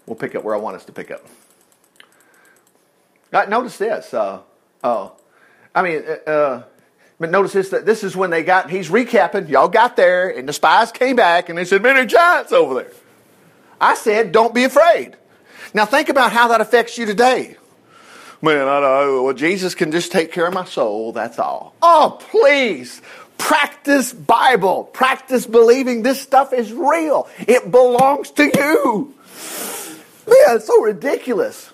we'll 0.07 0.17
pick 0.17 0.35
up 0.35 0.45
where 0.45 0.55
I 0.55 0.59
want 0.59 0.77
us 0.77 0.85
to 0.87 0.93
pick 0.93 1.11
up. 1.11 1.27
Right, 3.33 3.49
notice 3.49 3.79
this. 3.79 4.13
Uh, 4.13 4.41
oh, 4.85 5.13
I 5.75 5.83
mean, 5.83 6.03
uh, 6.07 6.31
uh, 6.31 6.63
but 7.19 7.31
notice 7.31 7.53
this. 7.53 7.71
That 7.71 7.87
this 7.87 8.05
is 8.05 8.15
when 8.15 8.31
they 8.31 8.43
got. 8.43 8.69
He's 8.69 8.91
recapping. 8.91 9.49
Y'all 9.49 9.69
got 9.69 9.97
there, 9.97 10.29
and 10.29 10.47
the 10.47 10.53
spies 10.53 10.93
came 10.93 11.17
back, 11.17 11.49
and 11.49 11.57
they 11.57 11.65
said, 11.65 11.83
"Many 11.83 12.05
giants 12.05 12.53
over 12.53 12.75
there." 12.75 12.93
I 13.81 13.95
said, 13.95 14.33
"Don't 14.33 14.55
be 14.55 14.65
afraid." 14.65 15.17
Now 15.73 15.87
think 15.87 16.11
about 16.11 16.33
how 16.33 16.49
that 16.49 16.61
affects 16.61 16.99
you 16.99 17.07
today. 17.07 17.57
Man, 18.43 18.67
I 18.69 18.81
know. 18.81 19.23
Well, 19.23 19.35
Jesus 19.35 19.75
can 19.75 19.93
just 19.93 20.11
take 20.11 20.33
care 20.33 20.47
of 20.47 20.53
my 20.53 20.65
soul. 20.65 21.13
That's 21.13 21.39
all. 21.39 21.75
Oh, 21.81 22.19
please. 22.21 23.01
Practice 23.43 24.13
Bible. 24.13 24.85
Practice 24.85 25.47
believing 25.47 26.03
this 26.03 26.21
stuff 26.21 26.53
is 26.53 26.73
real. 26.73 27.29
It 27.41 27.73
belongs 27.73 28.31
to 28.31 28.45
you. 28.45 29.15
Man, 30.29 30.57
it's 30.57 30.69
so 30.69 30.81
ridiculous. 30.81 31.69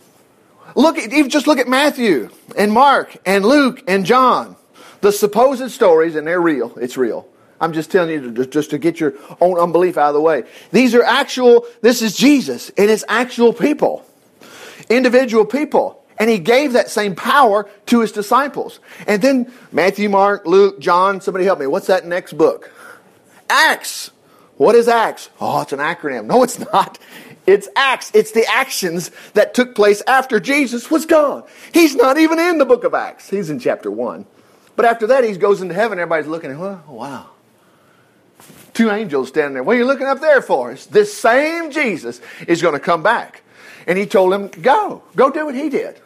Look 0.74 0.96
at, 0.96 1.12
even 1.12 1.28
just 1.28 1.46
look 1.46 1.58
at 1.58 1.68
Matthew 1.68 2.30
and 2.56 2.72
Mark 2.72 3.18
and 3.26 3.44
Luke 3.44 3.82
and 3.86 4.06
John. 4.06 4.56
The 5.02 5.12
supposed 5.12 5.70
stories, 5.70 6.16
and 6.16 6.26
they're 6.26 6.40
real. 6.40 6.72
It's 6.78 6.96
real. 6.96 7.28
I'm 7.60 7.74
just 7.74 7.90
telling 7.90 8.10
you 8.10 8.32
to, 8.32 8.46
just 8.46 8.70
to 8.70 8.78
get 8.78 8.98
your 8.98 9.12
own 9.38 9.58
unbelief 9.58 9.98
out 9.98 10.08
of 10.08 10.14
the 10.14 10.22
way. 10.22 10.44
These 10.72 10.94
are 10.94 11.02
actual, 11.02 11.66
this 11.82 12.00
is 12.00 12.16
Jesus, 12.16 12.70
and 12.78 12.90
it's 12.90 13.04
actual 13.08 13.52
people. 13.52 14.06
Individual 14.88 15.44
people. 15.44 15.97
And 16.18 16.28
he 16.28 16.38
gave 16.38 16.72
that 16.72 16.90
same 16.90 17.14
power 17.14 17.68
to 17.86 18.00
his 18.00 18.12
disciples. 18.12 18.80
And 19.06 19.22
then 19.22 19.52
Matthew, 19.70 20.08
Mark, 20.08 20.46
Luke, 20.46 20.80
John, 20.80 21.20
somebody 21.20 21.44
help 21.44 21.60
me. 21.60 21.66
What's 21.66 21.86
that 21.86 22.06
next 22.06 22.32
book? 22.32 22.70
Acts. 23.48 24.10
What 24.56 24.74
is 24.74 24.88
Acts? 24.88 25.30
Oh, 25.40 25.62
it's 25.62 25.72
an 25.72 25.78
acronym. 25.78 26.26
No, 26.26 26.42
it's 26.42 26.58
not. 26.72 26.98
It's 27.46 27.68
Acts. 27.76 28.10
It's 28.14 28.32
the 28.32 28.44
actions 28.46 29.10
that 29.34 29.54
took 29.54 29.74
place 29.74 30.02
after 30.06 30.40
Jesus 30.40 30.90
was 30.90 31.06
gone. 31.06 31.44
He's 31.72 31.94
not 31.94 32.18
even 32.18 32.38
in 32.38 32.58
the 32.58 32.66
book 32.66 32.84
of 32.84 32.94
Acts. 32.94 33.30
He's 33.30 33.48
in 33.48 33.60
chapter 33.60 33.90
1. 33.90 34.26
But 34.74 34.84
after 34.84 35.06
that, 35.08 35.24
he 35.24 35.36
goes 35.36 35.62
into 35.62 35.74
heaven. 35.74 35.98
Everybody's 35.98 36.26
looking 36.26 36.50
at 36.50 36.56
him. 36.56 36.86
Wow. 36.88 37.30
Two 38.74 38.90
angels 38.90 39.28
standing 39.28 39.54
there. 39.54 39.62
What 39.62 39.76
are 39.76 39.78
you 39.78 39.86
looking 39.86 40.06
up 40.06 40.20
there 40.20 40.42
for? 40.42 40.74
This 40.74 41.12
same 41.16 41.70
Jesus 41.70 42.20
is 42.46 42.60
going 42.62 42.74
to 42.74 42.80
come 42.80 43.02
back. 43.02 43.42
And 43.86 43.98
he 43.98 44.06
told 44.06 44.32
him, 44.32 44.48
go. 44.48 45.02
Go 45.16 45.30
do 45.30 45.46
what 45.46 45.54
he 45.54 45.68
did. 45.68 46.00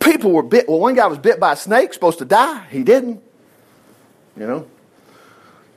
People 0.00 0.32
were 0.32 0.42
bit. 0.42 0.68
Well, 0.68 0.78
one 0.78 0.94
guy 0.94 1.06
was 1.06 1.18
bit 1.18 1.40
by 1.40 1.52
a 1.52 1.56
snake, 1.56 1.92
supposed 1.92 2.18
to 2.18 2.24
die. 2.24 2.66
He 2.70 2.82
didn't. 2.82 3.22
You 4.36 4.46
know? 4.46 4.66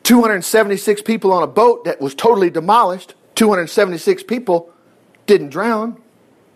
276 0.03 1.01
people 1.03 1.31
on 1.31 1.43
a 1.43 1.47
boat 1.47 1.85
that 1.85 2.01
was 2.01 2.15
totally 2.15 2.49
demolished. 2.49 3.13
276 3.35 4.23
people 4.23 4.71
didn't 5.27 5.49
drown. 5.49 6.01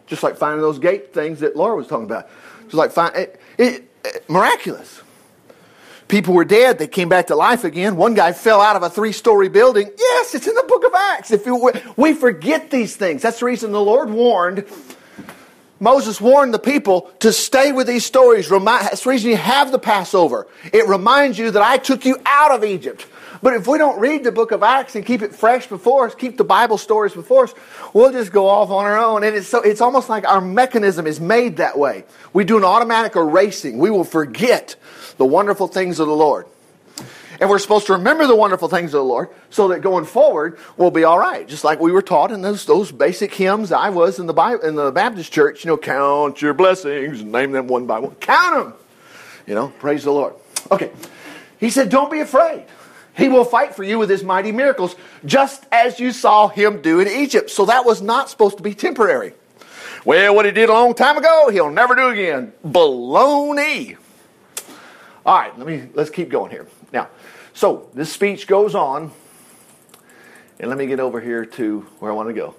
Just 0.07 0.23
like 0.23 0.37
finding 0.37 0.61
those 0.61 0.79
gate 0.79 1.13
things 1.13 1.39
that 1.39 1.55
Laura 1.55 1.75
was 1.75 1.87
talking 1.87 2.05
about. 2.05 2.29
Just 2.63 2.73
like 2.73 2.91
find 2.91 3.15
it, 3.15 3.39
it, 3.57 3.89
it, 4.03 4.29
miraculous. 4.29 5.01
People 6.07 6.33
were 6.33 6.45
dead. 6.45 6.77
They 6.79 6.87
came 6.87 7.09
back 7.09 7.27
to 7.27 7.35
life 7.35 7.63
again. 7.63 7.95
One 7.95 8.13
guy 8.13 8.33
fell 8.33 8.59
out 8.59 8.75
of 8.75 8.83
a 8.83 8.89
three 8.89 9.13
story 9.13 9.49
building. 9.49 9.89
Yes, 9.97 10.35
it's 10.35 10.47
in 10.47 10.55
the 10.55 10.65
book 10.67 10.83
of 10.83 10.93
Acts. 10.93 11.31
If 11.31 11.47
we 11.97 12.13
forget 12.13 12.69
these 12.69 12.95
things, 12.95 13.21
that's 13.21 13.39
the 13.39 13.45
reason 13.45 13.71
the 13.71 13.81
Lord 13.81 14.09
warned 14.09 14.65
Moses 15.83 16.21
warned 16.21 16.53
the 16.53 16.59
people 16.59 17.11
to 17.19 17.33
stay 17.33 17.73
with 17.73 17.87
these 17.87 18.05
stories. 18.05 18.47
That's 18.47 19.03
the 19.03 19.09
reason 19.09 19.31
you 19.31 19.35
have 19.35 19.73
the 19.73 19.77
Passover. 19.77 20.47
It 20.71 20.87
reminds 20.87 21.37
you 21.37 21.51
that 21.51 21.61
I 21.61 21.75
took 21.77 22.05
you 22.05 22.15
out 22.25 22.51
of 22.51 22.63
Egypt. 22.63 23.05
But 23.41 23.55
if 23.55 23.67
we 23.67 23.77
don't 23.77 23.99
read 23.99 24.23
the 24.23 24.31
book 24.31 24.53
of 24.53 24.63
Acts 24.63 24.95
and 24.95 25.05
keep 25.05 25.21
it 25.21 25.35
fresh 25.35 25.67
before 25.67 26.07
us, 26.07 26.15
keep 26.15 26.37
the 26.37 26.45
Bible 26.45 26.77
stories 26.77 27.11
before 27.11 27.43
us, 27.43 27.53
we'll 27.93 28.13
just 28.13 28.31
go 28.31 28.47
off 28.47 28.69
on 28.69 28.85
our 28.85 28.97
own. 28.97 29.25
And 29.25 29.35
it's, 29.35 29.49
so, 29.49 29.61
it's 29.61 29.81
almost 29.81 30.07
like 30.07 30.25
our 30.25 30.39
mechanism 30.39 31.05
is 31.05 31.19
made 31.19 31.57
that 31.57 31.77
way. 31.77 32.05
We 32.31 32.45
do 32.45 32.55
an 32.55 32.63
automatic 32.63 33.17
erasing. 33.17 33.77
We 33.77 33.89
will 33.91 34.05
forget 34.05 34.77
the 35.17 35.25
wonderful 35.25 35.67
things 35.67 35.99
of 35.99 36.07
the 36.07 36.15
Lord. 36.15 36.45
And 37.39 37.49
we're 37.49 37.59
supposed 37.59 37.87
to 37.87 37.93
remember 37.93 38.27
the 38.27 38.35
wonderful 38.35 38.67
things 38.67 38.93
of 38.93 38.99
the 38.99 39.03
Lord 39.03 39.29
so 39.49 39.69
that 39.69 39.81
going 39.81 40.05
forward 40.05 40.59
we'll 40.77 40.91
be 40.91 41.03
all 41.03 41.17
right. 41.17 41.47
Just 41.47 41.63
like 41.63 41.79
we 41.79 41.91
were 41.91 42.01
taught 42.01 42.31
in 42.31 42.41
those, 42.41 42.65
those 42.65 42.91
basic 42.91 43.33
hymns 43.33 43.71
I 43.71 43.89
was 43.89 44.19
in 44.19 44.27
the, 44.27 44.33
Bible, 44.33 44.63
in 44.63 44.75
the 44.75 44.91
Baptist 44.91 45.31
church, 45.31 45.63
you 45.63 45.69
know, 45.69 45.77
count 45.77 46.41
your 46.41 46.53
blessings 46.53 47.21
and 47.21 47.31
name 47.31 47.51
them 47.51 47.67
one 47.67 47.85
by 47.85 47.99
one. 47.99 48.15
Count 48.15 48.65
them! 48.65 48.73
You 49.47 49.55
know, 49.55 49.69
praise 49.79 50.03
the 50.03 50.11
Lord. 50.11 50.35
Okay. 50.71 50.91
He 51.59 51.69
said, 51.69 51.89
don't 51.89 52.11
be 52.11 52.19
afraid. 52.19 52.65
He 53.15 53.29
will 53.29 53.45
fight 53.45 53.75
for 53.75 53.83
you 53.83 53.99
with 53.99 54.09
his 54.09 54.23
mighty 54.23 54.51
miracles, 54.51 54.95
just 55.23 55.65
as 55.71 55.99
you 55.99 56.11
saw 56.11 56.47
him 56.47 56.81
do 56.81 56.99
in 56.99 57.07
Egypt. 57.07 57.49
So 57.49 57.65
that 57.65 57.85
was 57.85 58.01
not 58.01 58.29
supposed 58.29 58.57
to 58.57 58.63
be 58.63 58.73
temporary. 58.73 59.33
Well, 60.03 60.35
what 60.35 60.45
he 60.45 60.51
did 60.51 60.69
a 60.69 60.73
long 60.73 60.93
time 60.95 61.17
ago, 61.17 61.49
he'll 61.49 61.69
never 61.69 61.95
do 61.95 62.09
again. 62.09 62.53
Baloney. 62.65 63.97
All 65.25 65.39
right, 65.39 65.57
let 65.57 65.65
me 65.65 65.87
let's 65.93 66.09
keep 66.09 66.29
going 66.29 66.51
here. 66.51 66.67
So 67.53 67.89
this 67.93 68.11
speech 68.11 68.47
goes 68.47 68.75
on, 68.75 69.11
and 70.59 70.69
let 70.69 70.77
me 70.77 70.87
get 70.87 70.99
over 70.99 71.21
here 71.21 71.45
to 71.45 71.81
where 71.99 72.11
I 72.11 72.15
want 72.15 72.29
to 72.29 72.33
go. 72.33 72.55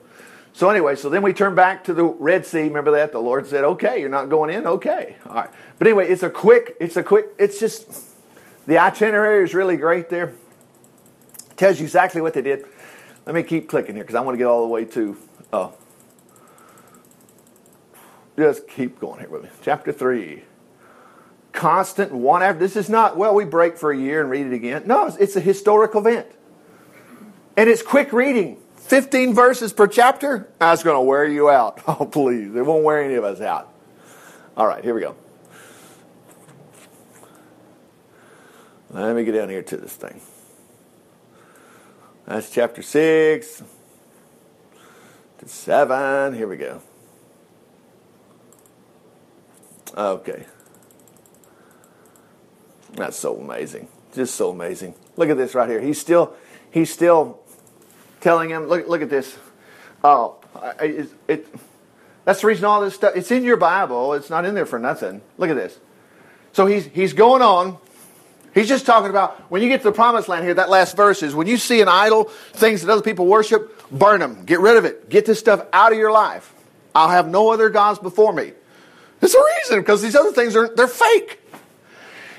So 0.52 0.70
anyway, 0.70 0.94
so 0.94 1.10
then 1.10 1.22
we 1.22 1.32
turn 1.32 1.56
back 1.56 1.84
to 1.84 1.94
the 1.94 2.04
Red 2.04 2.46
Sea. 2.46 2.62
Remember 2.62 2.92
that 2.92 3.10
the 3.10 3.18
Lord 3.18 3.46
said, 3.46 3.64
"Okay, 3.64 4.00
you're 4.00 4.08
not 4.08 4.28
going 4.28 4.50
in. 4.50 4.66
Okay, 4.66 5.16
all 5.26 5.34
right." 5.34 5.50
But 5.78 5.88
anyway, 5.88 6.08
it's 6.08 6.22
a 6.22 6.30
quick. 6.30 6.76
It's 6.80 6.96
a 6.96 7.02
quick. 7.02 7.26
It's 7.38 7.58
just 7.58 7.88
the 8.66 8.78
itinerary 8.78 9.42
is 9.42 9.52
really 9.52 9.76
great 9.76 10.08
there. 10.10 10.32
Tells 11.56 11.78
you 11.80 11.84
exactly 11.84 12.20
what 12.20 12.34
they 12.34 12.42
did. 12.42 12.64
Let 13.26 13.34
me 13.34 13.42
keep 13.42 13.68
clicking 13.68 13.96
here 13.96 14.04
because 14.04 14.14
I 14.14 14.20
want 14.20 14.34
to 14.34 14.38
get 14.38 14.46
all 14.46 14.62
the 14.62 14.68
way 14.68 14.84
to. 14.84 15.16
Uh, 15.52 15.70
just 18.36 18.66
keep 18.68 18.98
going 18.98 19.20
here 19.20 19.28
with 19.28 19.44
me. 19.44 19.48
Chapter 19.62 19.92
3. 19.92 20.42
Constant 21.54 22.10
one 22.10 22.42
after. 22.42 22.58
This 22.58 22.74
is 22.74 22.90
not, 22.90 23.16
well, 23.16 23.32
we 23.32 23.44
break 23.44 23.78
for 23.78 23.92
a 23.92 23.96
year 23.96 24.20
and 24.20 24.28
read 24.28 24.46
it 24.46 24.52
again. 24.52 24.82
No, 24.86 25.06
it's, 25.06 25.36
a 25.36 25.40
historical 25.40 26.00
event. 26.00 26.26
And 27.56 27.70
it's 27.70 27.80
quick 27.80 28.12
reading. 28.12 28.58
15 28.74 29.32
verses 29.32 29.72
per 29.72 29.86
chapter. 29.86 30.48
That's 30.58 30.82
going 30.82 30.96
to 30.96 31.00
wear 31.00 31.24
you 31.24 31.48
out. 31.48 31.80
Oh, 31.86 32.06
please. 32.06 32.54
It 32.54 32.66
won't 32.66 32.82
wear 32.82 33.02
any 33.02 33.14
of 33.14 33.22
us 33.22 33.40
out. 33.40 33.72
All 34.56 34.66
right, 34.66 34.82
here 34.82 34.94
we 34.94 35.00
go. 35.00 35.14
Let 38.90 39.14
me 39.14 39.24
get 39.24 39.32
down 39.32 39.48
here 39.48 39.62
to 39.62 39.76
this 39.76 39.92
thing. 39.92 40.20
That's 42.26 42.50
chapter 42.50 42.82
6 42.82 43.62
to 45.38 45.48
7. 45.48 46.34
Here 46.34 46.48
we 46.48 46.56
go. 46.56 46.82
Okay. 49.96 50.46
That's 52.96 53.16
so 53.16 53.36
amazing. 53.36 53.88
Just 54.14 54.34
so 54.36 54.50
amazing. 54.50 54.94
Look 55.16 55.28
at 55.28 55.36
this 55.36 55.54
right 55.54 55.68
here. 55.68 55.80
He's 55.80 56.00
still 56.00 56.34
he's 56.70 56.92
still 56.92 57.40
telling 58.20 58.50
him, 58.50 58.66
look 58.66 58.86
look 58.88 59.02
at 59.02 59.10
this. 59.10 59.36
Oh, 60.02 60.36
it, 60.80 61.10
it 61.28 61.46
that's 62.24 62.40
the 62.40 62.46
reason 62.46 62.64
all 62.64 62.80
this 62.80 62.94
stuff 62.94 63.16
it's 63.16 63.30
in 63.30 63.42
your 63.42 63.56
Bible. 63.56 64.14
It's 64.14 64.30
not 64.30 64.44
in 64.44 64.54
there 64.54 64.66
for 64.66 64.78
nothing. 64.78 65.20
Look 65.38 65.50
at 65.50 65.56
this. 65.56 65.78
So 66.52 66.66
he's 66.66 66.86
he's 66.86 67.12
going 67.12 67.42
on. 67.42 67.78
He's 68.54 68.68
just 68.68 68.86
talking 68.86 69.10
about 69.10 69.40
when 69.50 69.62
you 69.62 69.68
get 69.68 69.78
to 69.78 69.88
the 69.88 69.92
promised 69.92 70.28
land 70.28 70.44
here, 70.44 70.54
that 70.54 70.70
last 70.70 70.96
verse 70.96 71.24
is 71.24 71.34
when 71.34 71.48
you 71.48 71.56
see 71.56 71.80
an 71.80 71.88
idol, 71.88 72.24
things 72.52 72.82
that 72.82 72.92
other 72.92 73.02
people 73.02 73.26
worship, 73.26 73.90
burn 73.90 74.20
them. 74.20 74.44
Get 74.44 74.60
rid 74.60 74.76
of 74.76 74.84
it. 74.84 75.10
Get 75.10 75.26
this 75.26 75.40
stuff 75.40 75.66
out 75.72 75.90
of 75.90 75.98
your 75.98 76.12
life. 76.12 76.54
I'll 76.94 77.08
have 77.08 77.26
no 77.26 77.50
other 77.50 77.68
gods 77.68 77.98
before 77.98 78.32
me. 78.32 78.52
It's 79.20 79.34
a 79.34 79.42
reason, 79.58 79.80
because 79.80 80.02
these 80.02 80.14
other 80.14 80.30
things 80.30 80.54
are 80.54 80.72
they're 80.72 80.86
fake. 80.86 81.40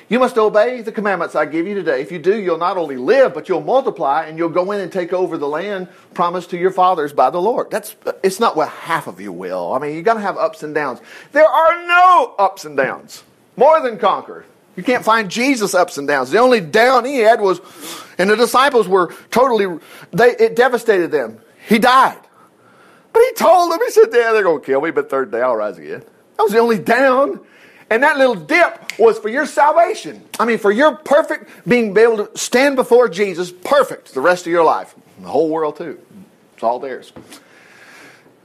You 0.08 0.20
must 0.20 0.38
obey 0.38 0.82
the 0.82 0.92
commandments 0.92 1.36
I 1.36 1.46
give 1.46 1.66
you 1.66 1.74
today. 1.74 2.02
If 2.02 2.12
you 2.12 2.20
do, 2.20 2.40
you'll 2.40 2.60
not 2.60 2.78
only 2.78 2.96
live, 2.96 3.34
but 3.34 3.50
you'll 3.50 3.62
multiply 3.62 4.26
and 4.26 4.38
you'll 4.38 4.50
go 4.50 4.72
in 4.72 4.80
and 4.80 4.92
take 4.92 5.14
over 5.14 5.38
the 5.38 5.48
land 5.48 5.88
promised 6.14 6.52
to 6.52 6.58
your 6.58 6.70
fathers 6.70 7.12
by 7.12 7.32
the 7.32 7.42
Lord. 7.42 7.72
That's 7.72 7.96
it's 8.24 8.40
not 8.40 8.56
what 8.56 8.70
half 8.70 9.08
of 9.08 9.20
you 9.20 9.32
will. 9.32 9.74
I 9.74 9.80
mean, 9.80 9.96
you 9.96 10.04
gotta 10.04 10.20
have 10.20 10.38
ups 10.38 10.62
and 10.62 10.76
downs. 10.76 11.00
There 11.32 11.48
are 11.48 11.88
no 11.88 12.36
ups 12.38 12.66
and 12.66 12.78
downs. 12.78 13.24
More 13.58 13.82
than 13.82 13.98
conquer. 13.98 14.46
You 14.76 14.84
can't 14.84 15.06
find 15.06 15.32
Jesus 15.32 15.74
ups 15.74 15.98
and 15.98 16.08
downs. 16.08 16.32
The 16.32 16.40
only 16.40 16.60
down 16.60 17.06
he 17.06 17.20
had 17.20 17.40
was, 17.40 17.62
and 18.18 18.30
the 18.30 18.36
disciples 18.36 18.88
were 18.88 19.14
totally, 19.32 19.80
they, 20.12 20.32
it 20.32 20.56
devastated 20.56 21.12
them. 21.12 21.40
He 21.68 21.80
died. 21.80 22.20
But 23.14 23.24
he 23.24 23.34
told 23.36 23.72
them, 23.72 23.80
he 23.80 23.92
said, 23.92 24.10
yeah, 24.12 24.34
they're 24.34 24.44
going 24.44 24.60
to 24.60 24.66
kill 24.66 24.82
me, 24.82 24.92
but 24.92 25.10
third 25.10 25.32
day 25.32 25.42
I'll 25.42 25.56
rise 25.56 25.78
again. 25.78 26.02
That 26.36 26.44
was 26.44 26.52
the 26.52 26.60
only 26.60 26.78
down. 26.78 27.40
And 27.89 28.01
that 28.04 28.18
little 28.18 28.36
dip 28.36 28.98
was 28.98 29.20
for 29.20 29.30
your 29.30 29.46
salvation. 29.46 30.24
I 30.39 30.46
mean, 30.46 30.58
for 30.58 30.72
your 30.72 30.96
perfect 30.96 31.68
being 31.68 31.96
able 31.98 32.25
to 32.25 32.38
stand 32.38 32.75
before 32.75 33.08
Jesus, 33.10 33.51
perfect 33.51 34.13
the 34.13 34.22
rest 34.22 34.46
of 34.48 34.51
your 34.51 34.63
life. 34.63 34.96
The 35.20 35.27
whole 35.27 35.50
world, 35.50 35.77
too. 35.77 36.00
It's 36.56 36.63
all 36.63 36.80
theirs. 36.80 37.13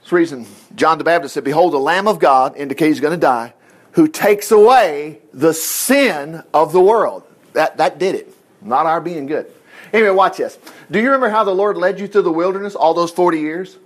This 0.03 0.13
reason 0.13 0.47
John 0.75 0.99
the 0.99 1.05
Baptist 1.05 1.35
said, 1.35 1.45
Behold, 1.45 1.73
the 1.73 1.79
Lamb 1.79 2.07
of 2.07 2.19
God, 2.19 2.57
indicates 2.57 2.97
he's 2.97 3.01
going 3.01 3.19
to 3.19 3.21
die, 3.21 3.55
who 3.93 4.09
takes 4.09 4.51
away 4.51 5.21
the 5.33 5.55
sin 5.55 6.43
of 6.53 6.73
the 6.73 6.81
world. 6.81 7.23
That, 7.55 7.79
that 7.79 7.99
did 7.99 8.15
it. 8.15 8.35
Not 8.61 8.87
our 8.87 9.01
being 9.01 9.27
good. 9.27 9.51
Anyway, 9.93 10.11
watch 10.11 10.37
this. 10.37 10.59
Do 10.91 11.01
you 11.01 11.07
remember 11.07 11.31
how 11.31 11.45
the 11.45 11.55
Lord 11.55 11.77
led 11.77 11.99
you 11.99 12.07
through 12.07 12.23
the 12.23 12.33
wilderness 12.33 12.75
all 12.75 12.95
those 12.95 13.11
40 13.11 13.41
years? 13.41 13.77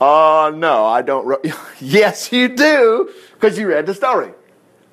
Uh, 0.00 0.52
no, 0.54 0.86
I 0.86 1.02
don't. 1.02 1.26
Re- 1.26 1.52
yes, 1.80 2.32
you 2.32 2.48
do, 2.48 3.12
because 3.34 3.58
you 3.58 3.68
read 3.68 3.86
the 3.86 3.94
story. 3.94 4.32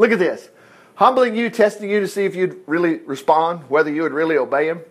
Look 0.02 0.12
at 0.12 0.18
this. 0.18 0.50
Humbling 0.96 1.36
you, 1.36 1.52
testing 1.52 1.88
you 1.88 2.00
to 2.00 2.08
see 2.08 2.26
if 2.26 2.36
you'd 2.36 2.60
really 2.66 2.96
respond, 3.06 3.70
whether 3.70 3.92
you 3.92 4.02
would 4.02 4.14
really 4.14 4.36
obey 4.36 4.68
him. 4.68 4.82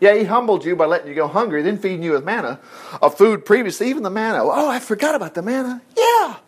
Yeah, 0.00 0.16
he 0.16 0.24
humbled 0.24 0.64
you 0.64 0.74
by 0.74 0.86
letting 0.86 1.06
you 1.06 1.14
go 1.14 1.28
hungry, 1.28 1.62
then 1.62 1.78
feeding 1.78 2.02
you 2.02 2.10
with 2.10 2.24
manna, 2.24 2.58
a 3.00 3.08
food 3.08 3.46
previously, 3.46 3.88
even 3.88 4.02
the 4.02 4.10
manna. 4.10 4.40
Oh, 4.42 4.68
I 4.68 4.80
forgot 4.80 5.14
about 5.14 5.34
the 5.34 5.42
manna. 5.42 5.80
Yeah. 5.96 6.38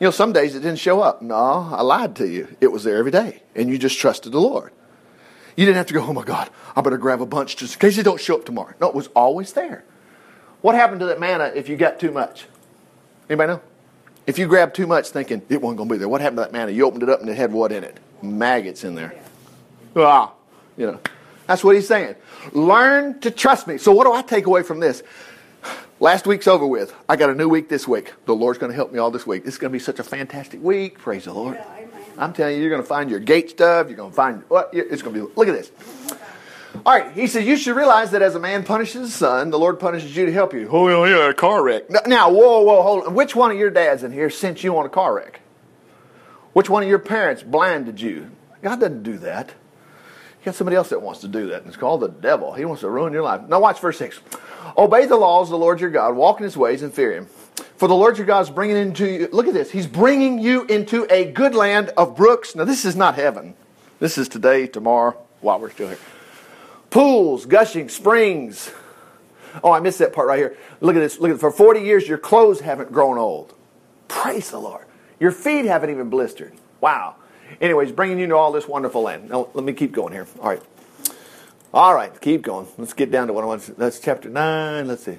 You 0.00 0.06
know, 0.06 0.12
some 0.12 0.32
days 0.32 0.54
it 0.54 0.60
didn't 0.60 0.78
show 0.78 1.02
up. 1.02 1.20
No, 1.20 1.34
I 1.34 1.82
lied 1.82 2.16
to 2.16 2.26
you. 2.26 2.56
It 2.62 2.72
was 2.72 2.84
there 2.84 2.96
every 2.96 3.12
day, 3.12 3.42
and 3.54 3.68
you 3.68 3.76
just 3.76 3.98
trusted 3.98 4.32
the 4.32 4.40
Lord. 4.40 4.72
You 5.58 5.66
didn't 5.66 5.76
have 5.76 5.86
to 5.88 5.94
go, 5.94 6.02
oh 6.02 6.14
my 6.14 6.24
God, 6.24 6.48
I 6.74 6.80
better 6.80 6.96
grab 6.96 7.20
a 7.20 7.26
bunch 7.26 7.56
just 7.56 7.74
in 7.74 7.80
case 7.80 7.98
it 7.98 8.04
don't 8.04 8.20
show 8.20 8.36
up 8.36 8.46
tomorrow. 8.46 8.72
No, 8.80 8.88
it 8.88 8.94
was 8.94 9.08
always 9.08 9.52
there. 9.52 9.84
What 10.62 10.74
happened 10.74 11.00
to 11.00 11.06
that 11.06 11.20
manna 11.20 11.52
if 11.54 11.68
you 11.68 11.76
got 11.76 12.00
too 12.00 12.12
much? 12.12 12.46
Anybody 13.28 13.52
know? 13.52 13.60
If 14.26 14.38
you 14.38 14.46
grab 14.46 14.72
too 14.72 14.86
much 14.86 15.10
thinking 15.10 15.42
it 15.48 15.60
wasn't 15.60 15.78
going 15.78 15.88
to 15.88 15.94
be 15.94 15.98
there, 15.98 16.08
what 16.08 16.20
happened 16.20 16.38
to 16.38 16.42
that 16.42 16.52
manna? 16.52 16.72
You 16.72 16.86
opened 16.86 17.02
it 17.02 17.08
up 17.10 17.20
and 17.20 17.28
it 17.28 17.36
had 17.36 17.52
what 17.52 17.72
in 17.72 17.84
it? 17.84 17.98
Maggots 18.22 18.84
in 18.84 18.94
there. 18.94 19.14
Ah, 19.96 20.32
you 20.76 20.86
know. 20.86 21.00
That's 21.46 21.62
what 21.62 21.76
he's 21.76 21.86
saying. 21.86 22.14
Learn 22.52 23.20
to 23.20 23.30
trust 23.30 23.66
me. 23.66 23.76
So 23.76 23.92
what 23.92 24.04
do 24.04 24.12
I 24.12 24.22
take 24.22 24.46
away 24.46 24.62
from 24.62 24.80
this? 24.80 25.02
Last 26.00 26.26
week's 26.26 26.48
over 26.48 26.66
with. 26.66 26.94
I 27.08 27.16
got 27.16 27.30
a 27.30 27.34
new 27.34 27.48
week 27.48 27.68
this 27.68 27.86
week. 27.86 28.12
The 28.24 28.34
Lord's 28.34 28.58
going 28.58 28.70
to 28.70 28.76
help 28.76 28.92
me 28.92 28.98
all 28.98 29.10
this 29.10 29.26
week. 29.26 29.44
This 29.44 29.54
is 29.54 29.58
going 29.58 29.70
to 29.70 29.78
be 29.78 29.82
such 29.82 29.98
a 29.98 30.04
fantastic 30.04 30.62
week. 30.62 30.98
Praise 30.98 31.24
the 31.24 31.32
Lord. 31.32 31.62
I'm 32.16 32.32
telling 32.32 32.56
you, 32.56 32.62
you're 32.62 32.70
going 32.70 32.82
to 32.82 32.88
find 32.88 33.10
your 33.10 33.20
gate 33.20 33.50
stuff. 33.50 33.88
You're 33.88 33.96
going 33.96 34.10
to 34.10 34.16
find 34.16 34.42
what? 34.48 34.70
It's 34.72 35.02
going 35.02 35.14
to 35.14 35.26
be. 35.26 35.32
Look 35.36 35.48
at 35.48 35.54
this. 35.54 35.70
All 36.84 36.92
right, 36.92 37.12
he 37.12 37.26
says, 37.26 37.46
You 37.46 37.56
should 37.56 37.76
realize 37.76 38.10
that 38.10 38.22
as 38.22 38.34
a 38.34 38.40
man 38.40 38.64
punishes 38.64 39.02
his 39.02 39.14
son, 39.14 39.50
the 39.50 39.58
Lord 39.58 39.78
punishes 39.78 40.16
you 40.16 40.26
to 40.26 40.32
help 40.32 40.52
you. 40.52 40.68
Oh, 40.70 41.06
yeah, 41.06 41.16
yeah, 41.16 41.30
a 41.30 41.34
car 41.34 41.62
wreck. 41.62 41.84
Now, 42.06 42.30
whoa, 42.30 42.62
whoa, 42.62 42.82
hold 42.82 43.04
on. 43.04 43.14
Which 43.14 43.36
one 43.36 43.50
of 43.50 43.56
your 43.56 43.70
dads 43.70 44.02
in 44.02 44.12
here 44.12 44.28
sent 44.28 44.64
you 44.64 44.76
on 44.76 44.84
a 44.84 44.88
car 44.88 45.14
wreck? 45.14 45.40
Which 46.52 46.68
one 46.68 46.82
of 46.82 46.88
your 46.88 46.98
parents 46.98 47.42
blinded 47.42 48.00
you? 48.00 48.30
God 48.62 48.80
doesn't 48.80 49.02
do 49.02 49.18
that. 49.18 49.48
You 49.48 50.46
got 50.46 50.56
somebody 50.56 50.76
else 50.76 50.90
that 50.90 51.00
wants 51.00 51.20
to 51.20 51.28
do 51.28 51.48
that, 51.48 51.58
and 51.62 51.68
it's 51.68 51.76
called 51.76 52.00
the 52.00 52.08
devil. 52.08 52.52
He 52.52 52.64
wants 52.64 52.82
to 52.82 52.90
ruin 52.90 53.12
your 53.12 53.22
life. 53.22 53.48
Now, 53.48 53.60
watch 53.60 53.80
verse 53.80 53.98
6. 53.98 54.20
Obey 54.76 55.06
the 55.06 55.16
laws 55.16 55.48
of 55.48 55.52
the 55.52 55.58
Lord 55.58 55.80
your 55.80 55.90
God, 55.90 56.16
walk 56.16 56.38
in 56.38 56.44
his 56.44 56.56
ways, 56.56 56.82
and 56.82 56.92
fear 56.92 57.12
him. 57.12 57.26
For 57.76 57.88
the 57.88 57.94
Lord 57.94 58.18
your 58.18 58.26
God 58.26 58.40
is 58.40 58.50
bringing 58.50 58.76
into 58.76 59.08
you, 59.08 59.28
look 59.32 59.46
at 59.46 59.54
this, 59.54 59.70
he's 59.70 59.86
bringing 59.86 60.38
you 60.38 60.64
into 60.64 61.06
a 61.10 61.24
good 61.30 61.54
land 61.54 61.90
of 61.96 62.16
brooks. 62.16 62.54
Now, 62.54 62.64
this 62.64 62.84
is 62.84 62.94
not 62.94 63.14
heaven. 63.14 63.54
This 64.00 64.18
is 64.18 64.28
today, 64.28 64.66
tomorrow, 64.66 65.16
while 65.40 65.58
we're 65.58 65.70
still 65.70 65.88
here 65.88 65.98
pools, 66.94 67.44
gushing, 67.44 67.88
springs. 67.88 68.70
Oh, 69.64 69.72
I 69.72 69.80
missed 69.80 69.98
that 69.98 70.12
part 70.12 70.28
right 70.28 70.38
here. 70.38 70.56
Look 70.80 70.94
at 70.94 71.00
this. 71.00 71.18
Look 71.18 71.32
at 71.32 71.40
for 71.40 71.50
40 71.50 71.80
years 71.80 72.08
your 72.08 72.18
clothes 72.18 72.60
haven't 72.60 72.92
grown 72.92 73.18
old. 73.18 73.52
Praise 74.06 74.50
the 74.52 74.60
Lord. 74.60 74.86
Your 75.18 75.32
feet 75.32 75.64
haven't 75.64 75.90
even 75.90 76.08
blistered. 76.08 76.52
Wow. 76.80 77.16
Anyways, 77.60 77.90
bringing 77.90 78.20
you 78.20 78.28
to 78.28 78.36
all 78.36 78.52
this 78.52 78.68
wonderful 78.68 79.02
land. 79.02 79.28
Now, 79.28 79.48
let 79.54 79.64
me 79.64 79.72
keep 79.72 79.90
going 79.92 80.12
here. 80.12 80.28
All 80.40 80.48
right. 80.48 80.62
All 81.72 81.92
right, 81.92 82.20
keep 82.20 82.42
going. 82.42 82.68
Let's 82.78 82.92
get 82.92 83.10
down 83.10 83.26
to 83.26 83.32
what 83.32 83.42
I 83.42 83.48
want. 83.48 83.76
That's 83.76 83.98
chapter 83.98 84.28
9. 84.28 84.86
Let's 84.86 85.04
see. 85.04 85.18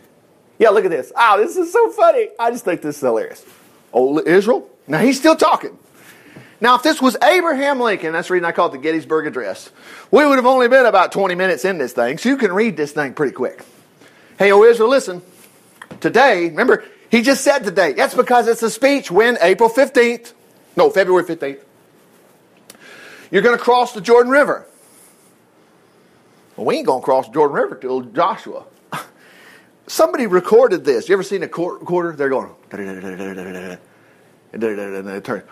Yeah, 0.57 0.69
look 0.69 0.85
at 0.85 0.91
this. 0.91 1.11
Oh, 1.13 1.37
this 1.37 1.57
is 1.57 1.73
so 1.73 1.91
funny. 1.91 2.29
I 2.39 2.51
just 2.51 2.63
think 2.63 2.81
this 2.81 2.95
is 2.95 3.01
hilarious. 3.01 3.45
Old 3.91 4.25
Israel. 4.25 4.69
Now 4.87 4.99
he's 4.99 5.19
still 5.19 5.35
talking. 5.35 5.77
Now, 6.61 6.75
if 6.75 6.83
this 6.83 7.01
was 7.01 7.17
Abraham 7.21 7.79
Lincoln, 7.79 8.13
that's 8.13 8.29
the 8.29 8.35
reason 8.35 8.45
I 8.45 8.51
call 8.51 8.67
it 8.67 8.71
the 8.71 8.77
Gettysburg 8.77 9.27
Address, 9.27 9.71
we 10.09 10.25
would 10.25 10.37
have 10.37 10.45
only 10.45 10.67
been 10.67 10.85
about 10.85 11.11
20 11.11 11.35
minutes 11.35 11.65
in 11.65 11.77
this 11.77 11.93
thing, 11.93 12.17
so 12.17 12.29
you 12.29 12.37
can 12.37 12.53
read 12.53 12.77
this 12.77 12.93
thing 12.93 13.13
pretty 13.13 13.33
quick. 13.33 13.63
Hey, 14.39 14.51
O 14.51 14.63
Israel, 14.63 14.89
listen. 14.89 15.21
Today, 15.99 16.45
remember, 16.49 16.83
he 17.09 17.21
just 17.21 17.43
said 17.43 17.59
today. 17.59 17.93
That's 17.93 18.15
because 18.15 18.47
it's 18.47 18.63
a 18.63 18.69
speech 18.69 19.11
when 19.11 19.37
April 19.41 19.69
15th, 19.69 20.33
no, 20.75 20.89
February 20.89 21.25
15th, 21.25 21.59
you're 23.31 23.41
going 23.41 23.57
to 23.57 23.63
cross 23.63 23.93
the 23.93 24.01
Jordan 24.01 24.31
River. 24.31 24.65
Well, 26.55 26.65
we 26.65 26.77
ain't 26.77 26.87
going 26.87 27.01
to 27.01 27.05
cross 27.05 27.27
the 27.27 27.33
Jordan 27.33 27.55
River 27.55 27.75
till 27.75 28.01
Joshua. 28.01 28.65
Somebody 29.87 30.25
recorded 30.25 30.85
this. 30.85 31.09
You 31.09 31.13
ever 31.13 31.23
seen 31.23 31.43
a 31.43 31.47
quarter? 31.47 32.13
They're 32.13 32.29
going, 32.29 32.51
and. 34.63 35.43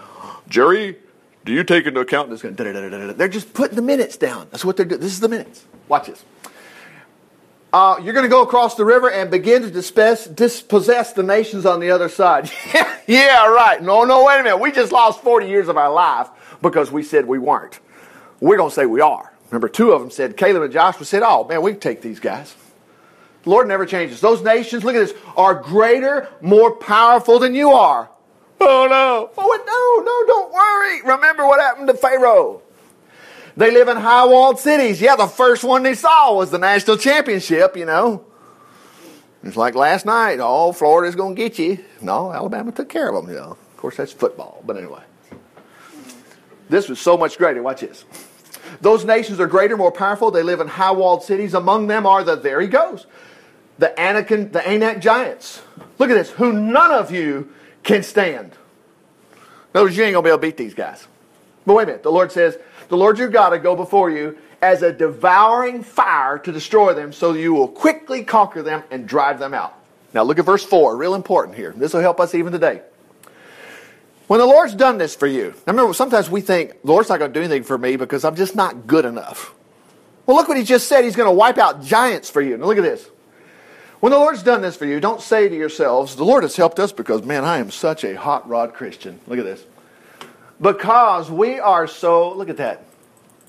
Jerry, 0.50 0.98
do 1.46 1.52
you 1.52 1.64
take 1.64 1.86
into 1.86 2.00
account 2.00 2.30
this? 2.30 2.42
They're 2.42 3.28
just 3.28 3.54
putting 3.54 3.76
the 3.76 3.82
minutes 3.82 4.18
down. 4.18 4.48
That's 4.52 4.64
what 4.64 4.78
they're 4.78 4.86
doing. 4.86 5.02
This 5.02 5.14
is 5.14 5.20
the 5.20 5.30
minutes. 5.30 5.66
Watch 5.88 6.08
this. 6.08 6.24
Uh, 7.74 8.00
you're 8.04 8.14
going 8.14 8.26
to 8.26 8.30
go 8.30 8.44
across 8.44 8.76
the 8.76 8.86
river 8.86 9.10
and 9.10 9.32
begin 9.32 9.64
to 9.64 9.72
dispossess, 9.72 10.28
dispossess 10.28 11.14
the 11.14 11.24
nations 11.24 11.66
on 11.66 11.80
the 11.80 11.90
other 11.90 12.08
side. 12.08 12.52
yeah, 13.08 13.48
right. 13.48 13.82
No, 13.82 14.04
no, 14.04 14.24
wait 14.26 14.42
a 14.42 14.44
minute. 14.44 14.58
We 14.58 14.72
just 14.72 14.92
lost 14.92 15.22
40 15.24 15.48
years 15.48 15.68
of 15.70 15.78
our 15.78 15.92
life 15.92 16.30
because 16.62 16.92
we 16.92 17.02
said 17.02 17.26
we 17.26 17.40
weren't. 17.40 17.80
We're 18.40 18.58
going 18.58 18.70
to 18.70 18.76
say 18.76 18.86
we 18.86 19.02
are. 19.02 19.34
Remember, 19.50 19.68
two 19.68 19.92
of 19.92 20.02
them 20.02 20.12
said, 20.12 20.38
Caleb 20.38 20.62
and 20.62 20.72
Joshua 20.72 21.06
said, 21.06 21.24
oh, 21.24 21.46
man, 21.46 21.64
we 21.64 21.72
can 21.72 21.80
take 21.80 22.02
these 22.02 22.20
guys. 22.20 22.56
The 23.42 23.50
Lord 23.50 23.68
never 23.68 23.86
changes. 23.88 24.22
Those 24.22 24.44
nations, 24.44 24.84
look 24.84 24.96
at 24.96 25.08
this, 25.08 25.14
are 25.36 25.56
greater, 25.56 26.30
more 26.42 26.76
powerful 26.76 27.40
than 27.40 27.56
you 27.56 27.72
are. 27.72 28.10
Oh, 28.66 28.88
no. 28.90 29.30
Oh, 29.38 29.64
no, 29.68 30.04
no, 30.04 30.34
don't 30.34 30.54
worry. 30.54 31.02
Remember 31.16 31.46
what 31.46 31.60
happened 31.60 31.88
to 31.88 31.94
Pharaoh. 31.94 32.62
They 33.56 33.72
live 33.72 33.88
in 33.88 33.98
high 33.98 34.26
walled 34.26 34.60
cities. 34.60 35.02
Yeah, 35.02 35.16
the 35.16 35.28
first 35.28 35.64
one 35.64 35.84
they 35.84 35.94
saw 35.94 36.34
was 36.36 36.50
the 36.50 36.58
national 36.58 36.98
championship, 36.98 37.76
you 37.78 37.86
know. 37.86 38.26
It's 39.44 39.58
like 39.58 39.76
last 39.76 40.06
night, 40.06 40.40
oh, 40.42 40.72
Florida's 40.72 41.16
going 41.16 41.36
to 41.36 41.42
get 41.42 41.60
you. 41.60 41.84
No, 42.02 42.32
Alabama 42.32 42.72
took 42.72 42.90
care 42.90 43.10
of 43.10 43.16
them, 43.16 43.32
you 43.32 43.40
know. 43.40 43.52
Of 43.52 43.78
course, 43.78 43.98
that's 43.98 44.14
football, 44.14 44.64
but 44.66 44.78
anyway. 44.78 45.04
This 46.70 46.88
was 46.88 47.00
so 47.00 47.18
much 47.18 47.38
greater. 47.38 47.62
Watch 47.62 47.82
this. 47.82 48.06
Those 48.80 49.04
nations 49.04 49.40
are 49.40 49.48
greater, 49.48 49.76
more 49.76 49.92
powerful. 49.92 50.32
They 50.32 50.44
live 50.44 50.62
in 50.62 50.68
high 50.68 50.92
walled 50.92 51.24
cities. 51.24 51.54
Among 51.54 51.88
them 51.88 52.06
are 52.06 52.24
the, 52.24 52.36
there 52.36 52.62
he 52.62 52.68
goes, 52.68 53.06
the 53.78 54.00
Anakim, 54.00 54.52
the 54.52 54.66
Anak 54.66 55.00
giants. 55.02 55.62
Look 56.00 56.10
at 56.10 56.16
this, 56.16 56.32
who 56.32 56.54
none 56.54 56.92
of 56.92 57.12
you 57.12 57.50
can 57.84 58.04
stand. 58.04 58.52
Notice 59.74 59.96
you 59.96 60.04
ain't 60.04 60.14
going 60.14 60.24
to 60.24 60.28
be 60.28 60.30
able 60.30 60.40
to 60.40 60.48
beat 60.48 60.58
these 60.58 60.74
guys. 60.74 61.08
But 61.66 61.74
wait 61.76 61.84
a 61.84 61.88
minute. 61.88 62.04
The 62.04 62.12
Lord 62.12 62.32
says, 62.32 62.58
the 62.90 62.98
Lord 62.98 63.18
your 63.18 63.30
God 63.30 63.52
will 63.52 63.60
go 63.60 63.76
before 63.76 64.10
you 64.10 64.38
as 64.62 64.82
a 64.82 64.92
devouring 64.92 65.84
fire 65.84 66.38
to 66.40 66.52
destroy 66.52 66.94
them, 66.94 67.12
so 67.12 67.34
you 67.34 67.54
will 67.54 67.68
quickly 67.68 68.24
conquer 68.24 68.62
them 68.62 68.84
and 68.92 69.08
drive 69.08 69.40
them 69.40 69.54
out. 69.54 69.74
Now 70.14 70.24
look 70.24 70.40
at 70.40 70.46
verse 70.46 70.64
4, 70.64 70.96
real 70.96 71.16
important 71.16 71.58
here. 71.58 71.74
This 71.76 71.94
will 71.94 72.02
help 72.02 72.20
us 72.20 72.36
even 72.36 72.54
today. 72.54 72.82
When 74.28 74.40
the 74.40 74.46
Lord's 74.46 74.74
done 74.74 74.98
this 74.98 75.16
for 75.16 75.28
you, 75.28 75.54
now 75.68 75.74
remember, 75.74 75.94
sometimes 75.94 76.30
we 76.30 76.42
think, 76.42 76.82
the 76.82 76.88
Lord's 76.88 77.10
not 77.10 77.20
going 77.20 77.34
to 77.34 77.40
do 77.40 77.44
anything 77.44 77.64
for 77.64 77.78
me 77.78 77.98
because 77.98 78.24
I'm 78.24 78.36
just 78.36 78.56
not 78.56 78.88
good 78.88 79.06
enough. 79.06 79.54
Well, 80.26 80.38
look 80.38 80.48
what 80.48 80.58
he 80.58 80.64
just 80.64 80.88
said. 80.88 81.04
He's 81.04 81.18
going 81.18 81.28
to 81.28 81.36
wipe 81.36 81.58
out 81.58 81.84
giants 81.84 82.30
for 82.30 82.42
you. 82.42 82.58
Now 82.58 82.68
look 82.68 82.78
at 82.78 82.84
this. 82.84 83.10
When 84.04 84.12
the 84.12 84.18
Lord's 84.18 84.44
done 84.44 84.62
this 84.62 84.76
for 84.76 84.86
you, 84.86 85.00
don't 85.00 85.22
say 85.22 85.48
to 85.48 85.56
yourselves, 85.56 86.18
the 86.18 86.26
Lord 86.26 86.44
has 86.44 86.58
helped 86.58 86.78
us 86.78 86.92
because, 86.92 87.24
man, 87.24 87.46
I 87.46 87.60
am 87.60 87.72
such 87.72 88.04
a 88.04 88.18
hot 88.18 88.46
rod 88.50 88.74
Christian. 88.74 89.22
Look 89.28 89.40
at 89.40 89.46
this. 89.46 89.64
Because 90.60 91.32
we 91.32 91.58
are 91.58 91.88
so, 91.88 92.34
look 92.34 92.50
at 92.50 92.58
that, 92.58 92.84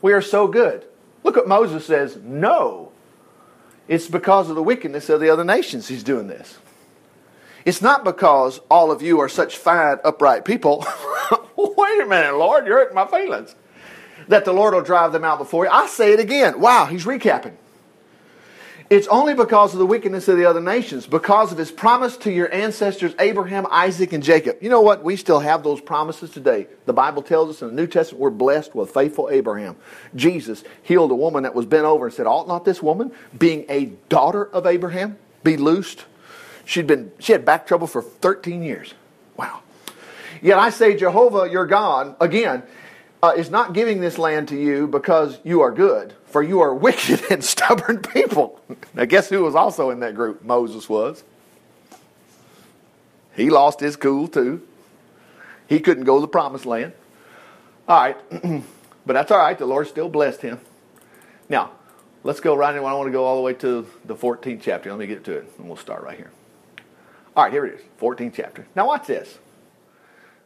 we 0.01 0.13
are 0.13 0.23
so 0.23 0.47
good. 0.47 0.85
Look 1.25 1.35
what 1.35 1.49
Moses 1.49 1.85
says, 1.85 2.19
no. 2.23 2.93
It's 3.89 4.07
because 4.07 4.49
of 4.49 4.55
the 4.55 4.63
wickedness 4.63 5.09
of 5.09 5.19
the 5.19 5.29
other 5.29 5.43
nations 5.43 5.89
he's 5.89 6.05
doing 6.05 6.29
this. 6.29 6.57
It's 7.65 7.83
not 7.83 8.05
because 8.05 8.61
all 8.71 8.93
of 8.93 9.03
you 9.03 9.19
are 9.19 9.29
such 9.29 9.57
fine, 9.59 9.99
upright 10.05 10.45
people. 10.45 10.87
Wait 11.57 12.01
a 12.01 12.07
minute, 12.07 12.37
Lord, 12.37 12.65
you're 12.65 12.79
hurting 12.79 12.95
my 12.95 13.09
feelings. 13.09 13.57
That 14.29 14.45
the 14.45 14.53
Lord 14.53 14.73
will 14.73 14.83
drive 14.83 15.11
them 15.11 15.25
out 15.25 15.39
before 15.39 15.65
you. 15.65 15.73
I 15.73 15.89
say 15.89 16.13
it 16.13 16.21
again. 16.21 16.61
Wow, 16.61 16.87
he's 16.87 17.07
recapping. 17.07 17.57
It's 18.91 19.09
only 19.09 19.33
because 19.33 19.73
of 19.73 19.79
the 19.79 19.87
wickedness 19.87 20.29
of 20.29 20.37
the 20.37 20.45
other 20.45 20.61
nations, 20.61 21.07
because 21.07 21.53
of 21.53 21.59
his 21.59 21.71
promise 21.71 22.19
to 22.19 22.31
your 22.31 22.53
ancestors, 22.53 23.15
Abraham, 23.19 23.67
Isaac, 23.71 24.13
and 24.13 24.23
Jacob. 24.23 24.59
You 24.61 24.69
know 24.69 24.83
what? 24.83 25.03
We 25.03 25.17
still 25.17 25.41
have 25.41 25.63
those 25.63 25.81
promises 25.81 26.31
today. 26.31 26.67
The 26.85 26.93
Bible 26.93 27.23
tells 27.23 27.49
us 27.49 27.63
in 27.63 27.69
the 27.69 27.75
New 27.75 27.87
Testament 27.87 28.21
we're 28.21 28.31
blessed 28.31 28.75
with 28.75 28.91
faithful 28.91 29.31
Abraham. 29.31 29.77
Jesus 30.15 30.65
healed 30.83 31.11
a 31.11 31.15
woman 31.15 31.45
that 31.45 31.55
was 31.55 31.65
bent 31.65 31.87
over 31.87 32.07
and 32.07 32.15
said, 32.15 32.27
Ought 32.27 32.47
not 32.47 32.67
this 32.67 32.83
woman, 32.83 33.11
being 33.37 33.65
a 33.71 33.87
daughter 34.11 34.45
of 34.45 34.67
Abraham, 34.67 35.17
be 35.43 35.57
loosed? 35.57 36.05
She'd 36.67 36.87
been 36.87 37.11
she 37.19 37.33
had 37.33 37.45
back 37.45 37.67
trouble 37.67 37.87
for 37.87 38.03
13 38.03 38.63
years. 38.63 38.93
Wow. 39.37 39.61
Yet 40.43 40.59
I 40.59 40.69
say, 40.69 40.95
Jehovah 40.95 41.49
your 41.51 41.67
God, 41.67 42.17
again, 42.21 42.63
uh, 43.25 43.31
is 43.31 43.49
not 43.49 43.73
giving 43.73 44.03
this 44.03 44.19
land 44.19 44.49
to 44.49 44.57
you 44.57 44.87
because 44.87 45.39
you 45.45 45.63
are 45.63 45.71
good, 45.71 46.13
for 46.27 46.43
you 46.43 46.61
are 46.61 46.75
wicked 46.87 47.23
and 47.31 47.43
stubborn 47.43 47.99
people. 48.01 48.61
Now, 48.95 49.07
guess 49.07 49.29
who 49.29 49.43
was 49.43 49.57
also 49.57 49.91
in 49.91 50.01
that 50.01 50.15
group? 50.15 50.45
Moses 50.45 50.89
was. 50.89 51.25
He 53.35 53.51
lost 53.51 53.81
his 53.81 53.97
cool 53.97 54.29
too. 54.29 54.63
He 55.67 55.81
couldn't 55.81 56.05
go 56.05 56.17
to 56.17 56.21
the 56.21 56.29
promised 56.29 56.65
land. 56.65 56.93
All 57.89 58.01
right, 58.01 58.17
but 59.07 59.15
that's 59.15 59.33
all 59.33 59.39
right. 59.39 59.59
The 59.59 59.67
Lord 59.67 59.89
still 59.89 60.09
blessed 60.09 60.43
him. 60.43 60.61
Now, 61.49 61.73
let's 62.23 62.39
go 62.39 62.55
right 62.55 62.73
in. 62.73 62.79
I 62.79 62.93
want 62.93 63.09
to 63.09 63.13
go 63.13 63.25
all 63.25 63.37
the 63.37 63.43
way 63.43 63.55
to 63.55 63.85
the 64.05 64.15
14th 64.15 64.61
chapter. 64.63 64.91
Let 64.91 64.99
me 65.01 65.07
get 65.07 65.25
to 65.25 65.33
it, 65.39 65.51
and 65.59 65.67
we'll 65.67 65.77
start 65.77 66.05
right 66.05 66.17
here. 66.17 66.31
All 67.37 67.45
right, 67.45 67.53
here 67.53 67.67
it 67.67 67.75
is, 67.75 67.81
14th 68.01 68.35
chapter. 68.37 68.67
Now, 68.77 68.87
watch 68.87 69.09
this. 69.09 69.39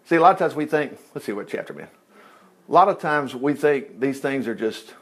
See, 0.07 0.17
a 0.17 0.21
lot 0.21 0.33
of 0.33 0.39
times 0.39 0.55
we 0.55 0.65
think, 0.65 0.99
let's 1.15 1.27
see 1.27 1.33
what 1.33 1.49
chapter 1.49 1.75
man 1.75 1.89
a 2.69 2.73
lot 2.73 2.89
of 2.89 2.99
times 2.99 3.35
we 3.35 3.55
think 3.55 3.99
these 4.01 4.21
things 4.21 4.47
are 4.47 4.55
just, 4.55 4.95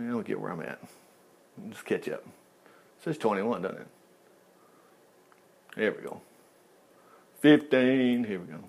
I'll 0.00 0.22
get 0.22 0.40
where 0.40 0.50
I'm 0.50 0.60
at. 0.60 0.80
Just 1.70 1.84
catch 1.84 2.08
up. 2.08 2.24
It 2.24 3.04
says 3.04 3.18
21, 3.18 3.62
doesn't 3.62 3.80
it? 3.80 3.86
There 5.76 5.92
we 5.92 6.02
go. 6.02 6.20
15, 7.40 8.24
here 8.24 8.40
we 8.40 8.46
go. 8.46 8.60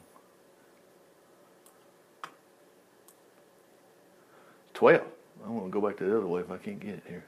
12. 4.74 5.02
I 5.46 5.50
want 5.50 5.66
to 5.66 5.72
go 5.72 5.88
back 5.88 5.98
to 5.98 6.04
the 6.04 6.18
other 6.18 6.28
way 6.28 6.42
if 6.42 6.52
I 6.52 6.58
can't 6.58 6.80
get 6.80 6.96
it 6.96 7.04
here. 7.08 7.24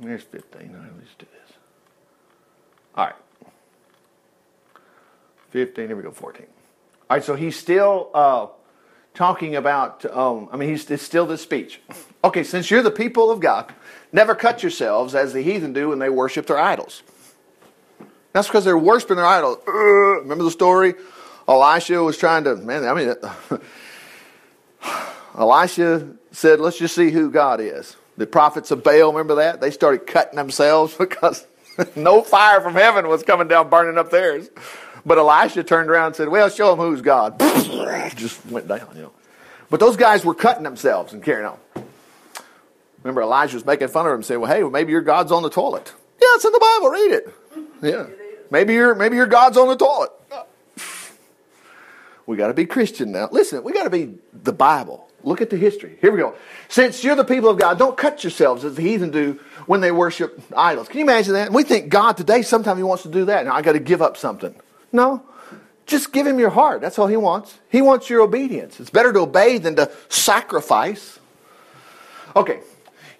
There's 0.00 0.22
15. 0.22 0.72
Right, 0.72 0.90
let's 0.98 1.14
do 1.18 1.26
this. 1.26 1.56
All 2.94 3.06
right. 3.06 3.14
15, 5.52 5.86
here 5.86 5.96
we 5.96 6.02
go, 6.02 6.10
14. 6.10 6.46
All 7.10 7.16
right, 7.16 7.22
so 7.22 7.34
he's 7.34 7.56
still 7.56 8.10
uh, 8.14 8.46
talking 9.12 9.54
about, 9.54 10.04
um, 10.06 10.48
I 10.50 10.56
mean, 10.56 10.70
he's 10.70 10.90
it's 10.90 11.02
still 11.02 11.26
this 11.26 11.42
speech. 11.42 11.80
Okay, 12.24 12.44
since 12.44 12.70
you're 12.70 12.84
the 12.84 12.92
people 12.92 13.32
of 13.32 13.40
God, 13.40 13.74
never 14.12 14.36
cut 14.36 14.62
yourselves 14.62 15.16
as 15.16 15.32
the 15.32 15.42
heathen 15.42 15.72
do 15.72 15.88
when 15.88 15.98
they 15.98 16.08
worship 16.08 16.46
their 16.46 16.56
idols. 16.56 17.02
That's 18.32 18.46
because 18.46 18.64
they're 18.64 18.78
worshiping 18.78 19.16
their 19.16 19.26
idols. 19.26 19.58
Remember 19.66 20.44
the 20.44 20.52
story? 20.52 20.94
Elisha 21.48 22.00
was 22.00 22.16
trying 22.16 22.44
to, 22.44 22.54
man, 22.54 22.84
I 22.84 22.94
mean, 22.94 23.14
Elisha 25.36 26.12
said, 26.30 26.60
let's 26.60 26.78
just 26.78 26.94
see 26.94 27.10
who 27.10 27.28
God 27.28 27.60
is. 27.60 27.96
The 28.16 28.26
prophets 28.28 28.70
of 28.70 28.84
Baal, 28.84 29.10
remember 29.10 29.34
that? 29.34 29.60
They 29.60 29.72
started 29.72 30.06
cutting 30.06 30.36
themselves 30.36 30.94
because 30.98 31.44
no 31.96 32.22
fire 32.22 32.60
from 32.60 32.74
heaven 32.74 33.08
was 33.08 33.24
coming 33.24 33.48
down 33.48 33.68
burning 33.68 33.98
up 33.98 34.12
theirs. 34.12 34.48
But 35.04 35.18
Elisha 35.18 35.64
turned 35.64 35.90
around 35.90 36.08
and 36.08 36.16
said, 36.16 36.28
Well, 36.28 36.48
show 36.48 36.70
them 36.70 36.78
who's 36.78 37.00
God. 37.00 37.38
Just 38.16 38.44
went 38.46 38.68
down, 38.68 38.88
you 38.94 39.02
know. 39.02 39.12
But 39.70 39.80
those 39.80 39.96
guys 39.96 40.24
were 40.24 40.34
cutting 40.34 40.62
themselves 40.62 41.12
and 41.12 41.22
carrying 41.22 41.46
on. 41.46 41.58
Remember, 43.02 43.22
Elijah 43.22 43.56
was 43.56 43.66
making 43.66 43.88
fun 43.88 44.06
of 44.06 44.12
them, 44.12 44.22
saying, 44.22 44.40
Well, 44.40 44.52
hey, 44.52 44.62
well, 44.62 44.70
maybe 44.70 44.92
your 44.92 45.00
God's 45.00 45.32
on 45.32 45.42
the 45.42 45.50
toilet. 45.50 45.92
Yeah, 46.20 46.28
it's 46.34 46.44
in 46.44 46.52
the 46.52 46.60
Bible. 46.60 46.88
Read 46.90 47.12
it. 47.12 47.34
Yeah. 47.82 48.06
Maybe 48.50 48.74
your 48.74 48.94
maybe 48.94 49.16
your 49.16 49.26
God's 49.26 49.56
on 49.56 49.68
the 49.68 49.76
toilet. 49.76 50.10
We 52.24 52.36
got 52.36 52.46
to 52.46 52.54
be 52.54 52.66
Christian 52.66 53.10
now. 53.10 53.28
Listen, 53.32 53.64
we 53.64 53.72
got 53.72 53.82
to 53.82 53.90
be 53.90 54.14
the 54.32 54.52
Bible. 54.52 55.08
Look 55.24 55.40
at 55.40 55.50
the 55.50 55.56
history. 55.56 55.98
Here 56.00 56.12
we 56.12 56.18
go. 56.18 56.34
Since 56.68 57.02
you're 57.02 57.16
the 57.16 57.24
people 57.24 57.50
of 57.50 57.58
God, 57.58 57.80
don't 57.80 57.96
cut 57.96 58.22
yourselves 58.22 58.64
as 58.64 58.76
the 58.76 58.82
heathen 58.82 59.10
do 59.10 59.40
when 59.66 59.80
they 59.80 59.90
worship 59.90 60.40
idols. 60.56 60.88
Can 60.88 60.98
you 60.98 61.04
imagine 61.04 61.34
that? 61.34 61.46
And 61.46 61.54
we 61.54 61.64
think 61.64 61.88
God 61.88 62.16
today, 62.16 62.42
sometimes 62.42 62.78
He 62.78 62.84
wants 62.84 63.02
to 63.02 63.08
do 63.08 63.24
that. 63.24 63.44
Now, 63.44 63.54
I 63.54 63.62
got 63.62 63.72
to 63.72 63.80
give 63.80 64.00
up 64.00 64.16
something. 64.16 64.54
No. 64.92 65.22
Just 65.86 66.12
give 66.12 66.26
him 66.26 66.38
your 66.38 66.50
heart. 66.50 66.80
That's 66.80 66.98
all 66.98 67.08
he 67.08 67.16
wants. 67.16 67.58
He 67.68 67.82
wants 67.82 68.08
your 68.08 68.20
obedience. 68.20 68.78
It's 68.78 68.90
better 68.90 69.12
to 69.12 69.20
obey 69.20 69.58
than 69.58 69.76
to 69.76 69.90
sacrifice. 70.08 71.18
Okay. 72.36 72.60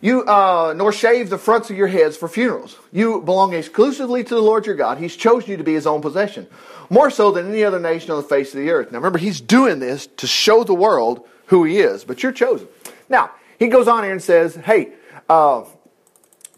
You 0.00 0.24
uh, 0.24 0.74
nor 0.76 0.92
shave 0.92 1.30
the 1.30 1.38
fronts 1.38 1.70
of 1.70 1.76
your 1.76 1.87
heads 1.87 2.16
for 2.16 2.28
funerals. 2.28 2.76
You 2.92 3.20
belong 3.20 3.52
exclusively 3.52 4.24
to 4.24 4.35
the 4.35 4.40
Lord 4.40 4.66
your 4.66 4.74
God. 4.74 4.98
He's 4.98 5.16
chosen 5.16 5.50
you 5.50 5.56
to 5.56 5.64
be 5.64 5.74
his 5.74 5.87
own 5.87 6.02
possession, 6.02 6.48
more 6.90 7.08
so 7.08 7.30
than 7.30 7.48
any 7.48 7.62
other 7.62 7.78
nation 7.78 8.11
on 8.11 8.16
the 8.16 8.28
face 8.28 8.52
of 8.52 8.61
the 8.61 8.70
earth. 8.70 8.90
Now 8.90 8.98
remember, 8.98 9.18
he's 9.18 9.40
doing 9.40 9.78
this 9.78 10.08
to 10.16 10.26
show 10.26 10.64
the 10.64 10.74
world 10.74 11.26
who 11.46 11.64
he 11.64 11.78
is, 11.78 12.02
but 12.04 12.22
you're 12.22 12.32
chosen. 12.32 12.66
Now, 13.08 13.30
he 13.58 13.68
goes 13.68 13.87
on 13.87 14.02
here 14.02 14.12
and 14.12 14.22
says, 14.22 14.56
hey, 14.56 14.92
uh, 15.28 15.64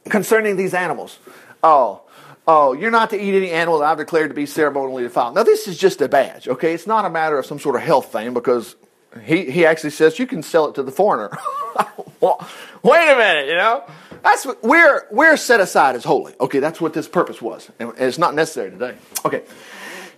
concerning 0.09 0.57
these 0.57 0.73
animals, 0.73 1.19
oh, 1.63 2.04
oh, 2.47 2.73
you're 2.73 2.91
not 2.91 3.11
to 3.11 3.21
eat 3.21 3.35
any 3.35 3.51
animal 3.51 3.79
that 3.81 3.87
I've 3.87 3.99
declared 3.99 4.31
to 4.31 4.35
be 4.35 4.47
ceremonially 4.47 5.03
defiled. 5.03 5.35
Now, 5.35 5.43
this 5.43 5.67
is 5.67 5.79
just 5.79 6.01
a 6.01 6.09
badge, 6.09 6.49
okay? 6.49 6.75
It's 6.75 6.87
not 6.87 7.05
a 7.05 7.11
matter 7.11 7.39
of 7.39 7.47
some 7.47 7.59
sort 7.59 7.77
of 7.77 7.83
health 7.83 8.13
thing 8.13 8.35
because 8.35 8.77
he, 9.23 9.51
he 9.51 9.65
actually 9.65 9.91
says 9.91 10.19
you 10.19 10.27
can 10.27 10.43
sell 10.43 10.69
it 10.69 10.75
to 10.75 10.83
the 10.83 10.93
foreigner. 10.93 11.37
wait 12.21 13.13
a 13.13 13.17
minute, 13.17 13.49
you 13.49 13.57
know? 13.57 13.85
That's 14.23 14.47
what, 14.47 14.63
we're, 14.63 15.07
we're 15.11 15.37
set 15.37 15.61
aside 15.61 15.97
as 15.97 16.05
holy. 16.05 16.35
Okay, 16.41 16.59
that's 16.59 16.81
what 16.81 16.95
this 16.95 17.09
purpose 17.09 17.41
was. 17.41 17.71
And 17.79 17.93
it's 17.99 18.19
not 18.19 18.35
necessary 18.35 18.71
today. 18.71 18.97
Okay. 19.25 19.43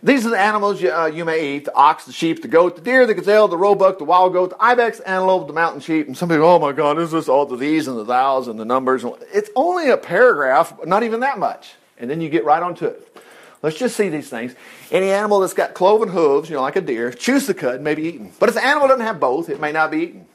These 0.03 0.27
are 0.27 0.31
the 0.31 0.39
animals 0.39 0.81
you, 0.81 0.93
uh, 0.93 1.07
you 1.07 1.25
may 1.25 1.57
eat 1.57 1.65
the 1.65 1.75
ox, 1.75 2.05
the 2.05 2.13
sheep, 2.13 2.43
the 2.43 2.49
goat, 2.49 2.77
the 2.77 2.83
deer, 2.83 3.07
the 3.07 3.15
gazelle, 3.15 3.49
the 3.49 3.57
roebuck, 3.57 3.99
the 3.99 4.05
wild 4.05 4.35
goat, 4.35 4.51
the 4.51 4.63
ibex, 4.63 5.01
antelope, 5.01 5.47
the 5.47 5.53
mountain 5.53 5.81
sheep. 5.81 6.07
And 6.07 6.17
some 6.17 6.29
people, 6.29 6.45
oh 6.45 6.59
my 6.59 6.73
God, 6.73 6.99
is 6.99 7.11
this 7.11 7.29
all 7.29 7.47
the 7.47 7.57
these 7.57 7.89
and 7.89 7.99
the 7.99 8.05
thous 8.05 8.47
and 8.47 8.61
the 8.61 8.65
numbers? 8.65 9.05
It's 9.33 9.51
only 9.57 9.91
a 9.91 9.97
paragraph, 9.97 10.75
not 10.85 11.03
even 11.03 11.21
that 11.21 11.39
much. 11.39 11.75
And 11.99 12.11
then 12.11 12.21
you 12.21 12.29
get 12.29 12.45
right 12.45 12.63
onto 12.63 12.87
it. 12.87 13.17
Let's 13.63 13.79
just 13.79 13.97
see 13.97 14.09
these 14.09 14.29
things. 14.29 14.55
Any 14.91 15.11
animal 15.11 15.41
that's 15.41 15.55
got 15.55 15.75
cloven 15.75 16.09
hooves, 16.09 16.49
you 16.49 16.57
know, 16.57 16.63
like 16.63 16.77
a 16.77 16.81
deer, 16.81 17.11
chews 17.11 17.47
the 17.47 17.55
cud, 17.55 17.77
and 17.77 17.85
may 17.85 17.95
be 17.95 18.05
eaten. 18.05 18.33
But 18.39 18.49
if 18.49 18.55
the 18.55 18.65
animal 18.65 18.89
doesn't 18.89 19.05
have 19.05 19.19
both, 19.19 19.49
it 19.49 19.61
may 19.61 19.73
not 19.73 19.91
be 19.91 19.99
eaten. 19.99 20.27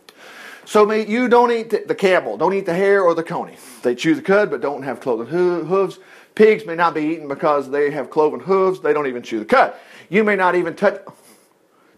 So 0.66 0.86
may, 0.86 1.06
you 1.06 1.28
don't 1.28 1.52
eat 1.52 1.70
the, 1.70 1.84
the 1.88 1.96
camel, 1.96 2.38
don't 2.38 2.54
eat 2.54 2.66
the 2.66 2.74
hare 2.74 3.04
or 3.04 3.14
the 3.14 3.24
coney. 3.24 3.58
They 3.84 3.96
chew 3.96 4.16
the 4.16 4.22
cud, 4.22 4.50
but 4.50 4.62
don't 4.62 4.84
have 4.84 5.00
cloven 5.00 5.28
hooves. 5.28 6.00
Pigs 6.36 6.66
may 6.66 6.76
not 6.76 6.94
be 6.94 7.02
eaten 7.02 7.28
because 7.28 7.70
they 7.70 7.92
have 7.92 8.10
cloven 8.10 8.40
hooves. 8.40 8.80
They 8.80 8.94
don't 8.94 9.08
even 9.08 9.22
chew 9.22 9.40
the 9.40 9.46
cud. 9.46 9.74
You 10.10 10.24
may 10.24 10.36
not 10.36 10.56
even 10.56 10.76
touch. 10.76 11.02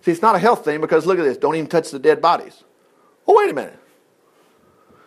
See, 0.01 0.11
it's 0.11 0.21
not 0.21 0.35
a 0.35 0.39
health 0.39 0.65
thing 0.65 0.81
because 0.81 1.05
look 1.05 1.19
at 1.19 1.23
this. 1.23 1.37
Don't 1.37 1.55
even 1.55 1.67
touch 1.67 1.91
the 1.91 1.99
dead 1.99 2.21
bodies. 2.21 2.63
Well, 3.25 3.37
wait 3.37 3.49
a 3.49 3.53
minute. 3.53 3.79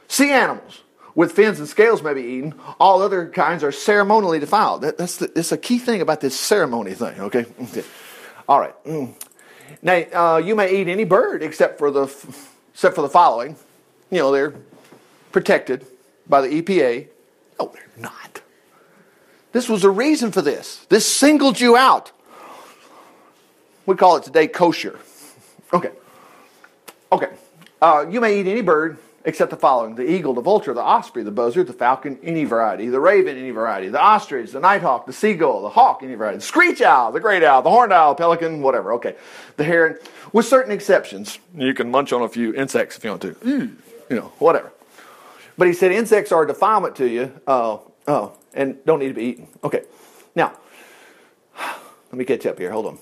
Sea 0.08 0.30
animals 0.30 0.82
with 1.16 1.32
fins 1.32 1.58
and 1.58 1.66
scales 1.68 2.02
may 2.02 2.14
be 2.14 2.22
eaten. 2.22 2.54
All 2.78 3.02
other 3.02 3.26
kinds 3.26 3.64
are 3.64 3.72
ceremonially 3.72 4.38
defiled. 4.38 4.82
That, 4.82 4.98
that's, 4.98 5.16
the, 5.16 5.26
that's 5.26 5.50
a 5.50 5.58
key 5.58 5.78
thing 5.78 6.00
about 6.00 6.20
this 6.20 6.38
ceremony 6.38 6.94
thing, 6.94 7.18
okay? 7.18 7.46
All 8.48 8.60
right. 8.60 8.84
Mm. 8.84 9.14
Now, 9.82 10.34
uh, 10.34 10.36
you 10.36 10.54
may 10.54 10.80
eat 10.80 10.88
any 10.88 11.04
bird 11.04 11.42
except 11.42 11.78
for 11.78 11.90
the 11.90 12.04
except 12.72 12.94
for 12.94 13.02
the 13.02 13.08
following. 13.08 13.56
You 14.10 14.18
know, 14.18 14.30
they're 14.30 14.54
protected 15.32 15.86
by 16.28 16.42
the 16.42 16.62
EPA. 16.62 17.08
No, 17.58 17.72
they're 17.72 17.88
not. 17.96 18.42
This 19.52 19.68
was 19.68 19.84
a 19.84 19.90
reason 19.90 20.30
for 20.30 20.42
this. 20.42 20.84
This 20.90 21.06
singled 21.06 21.58
you 21.58 21.76
out. 21.76 22.12
We 23.86 23.96
call 23.96 24.16
it 24.16 24.24
today 24.24 24.46
kosher. 24.46 24.98
Okay. 25.72 25.90
Okay. 27.10 27.30
Uh, 27.80 28.06
you 28.08 28.20
may 28.20 28.40
eat 28.40 28.46
any 28.46 28.60
bird 28.60 28.98
except 29.26 29.50
the 29.50 29.56
following 29.56 29.96
the 29.96 30.08
eagle, 30.08 30.32
the 30.32 30.40
vulture, 30.40 30.72
the 30.72 30.82
osprey, 30.82 31.24
the 31.24 31.32
buzzard, 31.32 31.66
the 31.66 31.72
falcon, 31.72 32.18
any 32.22 32.44
variety, 32.44 32.88
the 32.88 33.00
raven, 33.00 33.36
any 33.36 33.50
variety, 33.50 33.88
the 33.88 34.00
ostrich, 34.00 34.52
the 34.52 34.60
nighthawk, 34.60 35.04
the 35.04 35.12
seagull, 35.12 35.62
the 35.62 35.68
hawk, 35.68 36.02
any 36.02 36.14
variety, 36.14 36.38
the 36.38 36.44
screech 36.44 36.80
owl, 36.80 37.10
the 37.10 37.20
great 37.20 37.42
owl, 37.42 37.60
the 37.60 37.68
horned 37.68 37.92
owl, 37.92 38.14
pelican, 38.14 38.62
whatever. 38.62 38.94
Okay. 38.94 39.16
The 39.56 39.64
heron, 39.64 39.98
with 40.32 40.46
certain 40.46 40.72
exceptions. 40.72 41.40
You 41.56 41.74
can 41.74 41.90
munch 41.90 42.12
on 42.12 42.22
a 42.22 42.28
few 42.28 42.54
insects 42.54 42.96
if 42.96 43.04
you 43.04 43.10
want 43.10 43.22
to. 43.22 43.36
You 44.08 44.16
know, 44.16 44.32
whatever. 44.38 44.72
But 45.58 45.66
he 45.66 45.74
said 45.74 45.90
insects 45.90 46.30
are 46.30 46.44
a 46.44 46.46
defilement 46.46 46.94
to 46.96 47.08
you, 47.08 47.32
uh, 47.46 47.78
oh, 48.06 48.32
and 48.54 48.78
don't 48.84 49.00
need 49.00 49.08
to 49.08 49.14
be 49.14 49.24
eaten. 49.24 49.48
Okay. 49.64 49.82
Now, 50.36 50.52
let 51.58 52.14
me 52.14 52.24
catch 52.24 52.46
up 52.46 52.58
here. 52.58 52.70
Hold 52.70 52.86
on. 52.86 52.98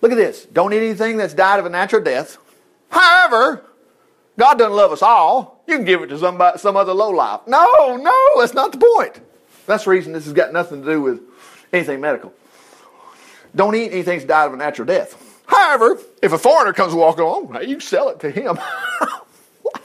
Look 0.00 0.12
at 0.12 0.16
this. 0.16 0.44
Don't 0.44 0.72
eat 0.72 0.78
anything 0.78 1.16
that's 1.16 1.34
died 1.34 1.58
of 1.58 1.66
a 1.66 1.70
natural 1.70 2.02
death. 2.02 2.38
However, 2.90 3.64
God 4.38 4.58
doesn't 4.58 4.74
love 4.74 4.92
us 4.92 5.02
all. 5.02 5.62
You 5.66 5.76
can 5.76 5.84
give 5.84 6.02
it 6.02 6.08
to 6.08 6.18
somebody, 6.18 6.58
some 6.58 6.76
other 6.76 6.94
lowlife. 6.94 7.40
No, 7.46 7.96
no, 7.96 8.40
that's 8.40 8.54
not 8.54 8.72
the 8.72 8.78
point. 8.78 9.20
That's 9.66 9.84
the 9.84 9.90
reason 9.90 10.12
this 10.12 10.24
has 10.24 10.32
got 10.32 10.52
nothing 10.52 10.82
to 10.82 10.90
do 10.90 11.02
with 11.02 11.20
anything 11.72 12.00
medical. 12.00 12.32
Don't 13.54 13.74
eat 13.74 13.92
anything 13.92 14.18
that's 14.18 14.24
died 14.24 14.46
of 14.46 14.54
a 14.54 14.56
natural 14.56 14.86
death. 14.86 15.42
However, 15.46 15.98
if 16.22 16.32
a 16.32 16.38
foreigner 16.38 16.72
comes 16.72 16.94
walking 16.94 17.24
along, 17.24 17.56
you 17.66 17.78
sell 17.80 18.08
it 18.08 18.20
to 18.20 18.30
him. 18.30 18.56
what? 19.62 19.82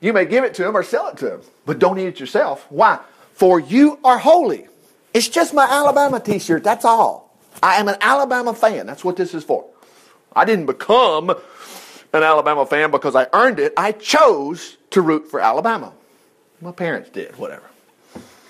You 0.00 0.12
may 0.12 0.24
give 0.24 0.44
it 0.44 0.54
to 0.54 0.66
him 0.66 0.76
or 0.76 0.82
sell 0.82 1.08
it 1.08 1.18
to 1.18 1.34
him, 1.34 1.40
but 1.66 1.78
don't 1.78 1.98
eat 1.98 2.06
it 2.06 2.20
yourself. 2.20 2.66
Why? 2.70 3.00
For 3.34 3.60
you 3.60 3.98
are 4.02 4.18
holy. 4.18 4.68
It's 5.12 5.28
just 5.28 5.52
my 5.52 5.64
Alabama 5.64 6.20
t 6.20 6.38
shirt, 6.38 6.64
that's 6.64 6.84
all. 6.84 7.36
I 7.62 7.76
am 7.76 7.88
an 7.88 7.96
Alabama 8.00 8.54
fan. 8.54 8.86
That's 8.86 9.04
what 9.04 9.16
this 9.16 9.34
is 9.34 9.44
for. 9.44 9.66
I 10.36 10.44
didn't 10.44 10.66
become 10.66 11.30
an 11.30 12.22
Alabama 12.22 12.66
fan 12.66 12.90
because 12.90 13.14
I 13.14 13.26
earned 13.32 13.58
it. 13.58 13.72
I 13.76 13.92
chose 13.92 14.76
to 14.90 15.00
root 15.00 15.30
for 15.30 15.40
Alabama. 15.40 15.92
My 16.60 16.72
parents 16.72 17.10
did, 17.10 17.36
whatever. 17.36 17.64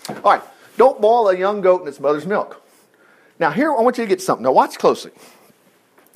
All 0.09 0.33
right, 0.33 0.42
don't 0.77 1.01
boil 1.01 1.29
a 1.29 1.37
young 1.37 1.61
goat 1.61 1.83
in 1.83 1.88
its 1.88 2.01
mother's 2.01 2.27
milk. 2.27 2.62
Now, 3.38 3.51
here, 3.51 3.73
I 3.73 3.81
want 3.81 3.99
you 3.99 4.05
to 4.05 4.09
get 4.09 4.23
something. 4.23 4.44
Now, 4.44 4.53
watch 4.53 4.79
closely. 4.79 5.11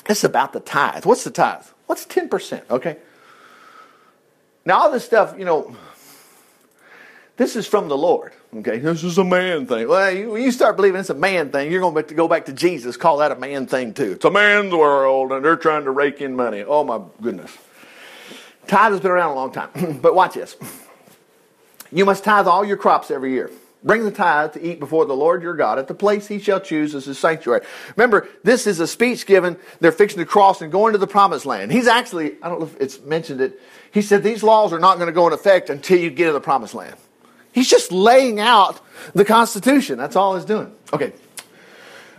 It's 0.09 0.25
about 0.25 0.53
the 0.53 0.61
tithe. 0.61 1.05
What's 1.05 1.25
the 1.25 1.31
tithe? 1.31 1.65
What's 1.87 2.07
10%? 2.07 2.71
Okay. 2.71 2.99
Now, 4.65 4.81
all 4.81 4.91
this 4.93 5.05
stuff, 5.05 5.35
you 5.39 5.45
know, 5.45 5.75
this 7.37 7.57
is 7.57 7.67
from 7.67 7.89
the 7.89 7.97
Lord. 7.97 8.33
Okay, 8.57 8.79
this 8.79 9.05
is 9.05 9.19
a 9.19 9.25
man 9.25 9.67
thing. 9.67 9.89
Well, 9.89 10.11
you, 10.11 10.37
you 10.37 10.51
start 10.51 10.77
believing 10.77 11.01
it's 11.01 11.11
a 11.11 11.15
man 11.15 11.51
thing, 11.51 11.71
you're 11.71 11.83
going 11.83 12.03
to 12.03 12.15
go 12.15 12.27
back 12.27 12.47
to 12.47 12.53
Jesus, 12.55 12.97
call 12.97 13.19
that 13.19 13.31
a 13.31 13.37
man 13.37 13.67
thing 13.67 13.93
too. 13.93 14.13
It's 14.13 14.25
a 14.25 14.31
man's 14.31 14.73
world, 14.73 15.33
and 15.33 15.45
they're 15.45 15.57
trying 15.57 15.85
to 15.85 15.91
rake 15.91 16.23
in 16.23 16.35
money. 16.35 16.65
Oh 16.67 16.83
my 16.83 17.01
goodness. 17.21 17.57
Tithe 18.67 18.93
has 18.93 19.01
been 19.01 19.11
around 19.11 19.33
a 19.33 19.35
long 19.35 19.53
time, 19.53 19.99
but 20.03 20.15
watch 20.15 20.35
this. 20.35 20.57
You 21.93 22.07
must 22.07 22.25
tithe 22.25 22.47
all 22.47 22.65
your 22.65 22.79
crops 22.79 23.11
every 23.11 23.33
year. 23.33 23.51
Bring 23.85 24.05
the 24.05 24.11
tithe 24.11 24.55
to 24.55 24.67
eat 24.67 24.81
before 24.81 25.05
the 25.05 25.15
Lord 25.15 25.43
your 25.43 25.55
God 25.55 25.79
at 25.79 25.87
the 25.87 25.95
place 25.95 26.27
he 26.27 26.39
shall 26.39 26.59
choose 26.59 26.95
as 26.95 27.05
his 27.05 27.19
sanctuary. 27.19 27.65
Remember, 27.97 28.29
this 28.43 28.67
is 28.67 28.81
a 28.81 28.87
speech 28.87 29.25
given. 29.25 29.57
They're 29.81 29.93
fixing 29.93 30.19
to 30.19 30.27
cross 30.27 30.63
and 30.63 30.73
going 30.73 30.93
to 30.93 30.99
the 30.99 31.07
promised 31.07 31.47
land. 31.47 31.71
He's 31.71 31.87
actually, 31.87 32.37
I 32.43 32.49
don't 32.49 32.61
know 32.61 32.67
if 32.67 32.81
it's 32.81 33.01
mentioned 33.01 33.41
it, 33.41 33.61
he 33.93 34.03
said 34.03 34.23
these 34.23 34.43
laws 34.43 34.73
are 34.73 34.81
not 34.81 34.97
going 34.97 35.07
to 35.07 35.13
go 35.13 35.27
in 35.27 35.33
effect 35.33 35.71
until 35.71 35.99
you 35.99 36.11
get 36.11 36.27
to 36.27 36.33
the 36.33 36.41
promised 36.41 36.75
land. 36.75 36.97
He's 37.53 37.69
just 37.69 37.93
laying 37.93 38.39
out 38.41 38.81
the 39.15 39.25
Constitution. 39.25 39.99
That's 39.99 40.17
all 40.17 40.37
he's 40.37 40.45
doing. 40.45 40.73
Okay. 40.93 41.13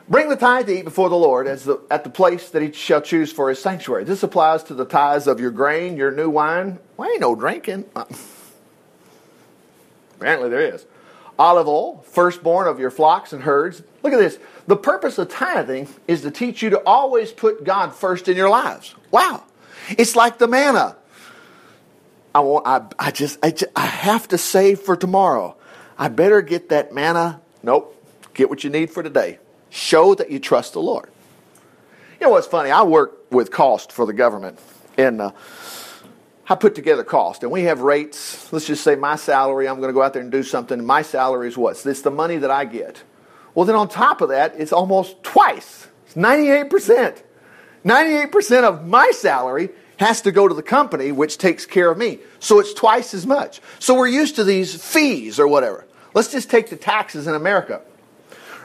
Bring 0.09 0.29
the 0.29 0.35
tithe 0.35 0.65
to 0.65 0.79
eat 0.79 0.85
before 0.85 1.09
the 1.09 1.15
Lord 1.15 1.45
the, 1.45 1.79
at 1.91 2.03
the 2.03 2.09
place 2.09 2.49
that 2.49 2.63
he 2.63 2.71
shall 2.71 3.01
choose 3.01 3.31
for 3.31 3.49
his 3.49 3.61
sanctuary. 3.61 4.05
This 4.05 4.23
applies 4.23 4.63
to 4.63 4.73
the 4.73 4.85
tithes 4.85 5.27
of 5.27 5.39
your 5.39 5.51
grain, 5.51 5.97
your 5.97 6.11
new 6.11 6.31
wine. 6.31 6.79
Well, 6.97 7.09
ain't 7.09 7.21
no 7.21 7.35
drinking. 7.35 7.85
Uh, 7.95 8.05
apparently 10.15 10.49
there 10.49 10.73
is. 10.73 10.85
Olive 11.37 11.67
oil, 11.67 12.03
firstborn 12.07 12.67
of 12.67 12.79
your 12.79 12.89
flocks 12.89 13.33
and 13.33 13.43
herds. 13.43 13.83
Look 14.01 14.11
at 14.11 14.19
this. 14.19 14.39
The 14.65 14.75
purpose 14.75 15.19
of 15.19 15.29
tithing 15.29 15.87
is 16.07 16.21
to 16.23 16.31
teach 16.31 16.61
you 16.61 16.71
to 16.71 16.79
always 16.85 17.31
put 17.31 17.63
God 17.63 17.93
first 17.93 18.27
in 18.27 18.35
your 18.35 18.49
lives. 18.49 18.95
Wow. 19.11 19.43
It's 19.91 20.15
like 20.15 20.37
the 20.37 20.47
manna. 20.47 20.97
I 22.33 22.41
want. 22.41 22.67
I, 22.67 23.07
I 23.07 23.11
just. 23.11 23.39
I 23.43 23.51
just. 23.51 23.71
I 23.75 23.85
have 23.85 24.27
to 24.29 24.37
save 24.37 24.79
for 24.79 24.95
tomorrow. 24.95 25.55
I 25.97 26.07
better 26.09 26.41
get 26.41 26.69
that 26.69 26.93
manna. 26.93 27.41
Nope. 27.63 27.95
Get 28.33 28.49
what 28.49 28.63
you 28.63 28.69
need 28.69 28.91
for 28.91 29.03
today. 29.03 29.39
Show 29.69 30.15
that 30.15 30.31
you 30.31 30.39
trust 30.39 30.73
the 30.73 30.81
Lord. 30.81 31.09
You 32.19 32.27
know 32.27 32.31
what's 32.31 32.47
funny? 32.47 32.71
I 32.71 32.83
work 32.83 33.31
with 33.31 33.51
cost 33.51 33.91
for 33.91 34.05
the 34.05 34.13
government, 34.13 34.59
and 34.97 35.21
uh, 35.21 35.31
I 36.47 36.55
put 36.55 36.75
together 36.75 37.03
cost, 37.03 37.43
and 37.43 37.51
we 37.51 37.63
have 37.63 37.81
rates. 37.81 38.51
Let's 38.51 38.67
just 38.67 38.83
say 38.83 38.95
my 38.95 39.15
salary. 39.15 39.67
I'm 39.67 39.77
going 39.77 39.89
to 39.89 39.93
go 39.93 40.01
out 40.01 40.13
there 40.13 40.21
and 40.21 40.31
do 40.31 40.43
something. 40.43 40.83
My 40.85 41.01
salary 41.01 41.47
is 41.47 41.57
what? 41.57 41.85
It's 41.85 42.01
the 42.01 42.11
money 42.11 42.37
that 42.37 42.51
I 42.51 42.65
get. 42.65 43.03
Well, 43.55 43.65
then 43.65 43.75
on 43.75 43.89
top 43.89 44.21
of 44.21 44.29
that, 44.29 44.55
it's 44.57 44.71
almost 44.71 45.21
twice. 45.23 45.87
It's 46.05 46.15
98 46.15 46.69
percent. 46.69 47.23
98 47.83 48.31
percent 48.31 48.65
of 48.65 48.85
my 48.85 49.11
salary 49.11 49.69
has 49.99 50.21
to 50.21 50.31
go 50.31 50.47
to 50.47 50.53
the 50.53 50.63
company, 50.63 51.11
which 51.11 51.37
takes 51.37 51.65
care 51.65 51.91
of 51.91 51.97
me. 51.97 52.19
So 52.39 52.59
it's 52.59 52.73
twice 52.73 53.13
as 53.13 53.27
much. 53.27 53.61
So 53.79 53.95
we're 53.95 54.07
used 54.07 54.37
to 54.37 54.45
these 54.45 54.81
fees 54.81 55.39
or 55.39 55.47
whatever. 55.47 55.85
Let's 56.13 56.31
just 56.31 56.49
take 56.49 56.69
the 56.69 56.77
taxes 56.77 57.27
in 57.27 57.35
America. 57.35 57.81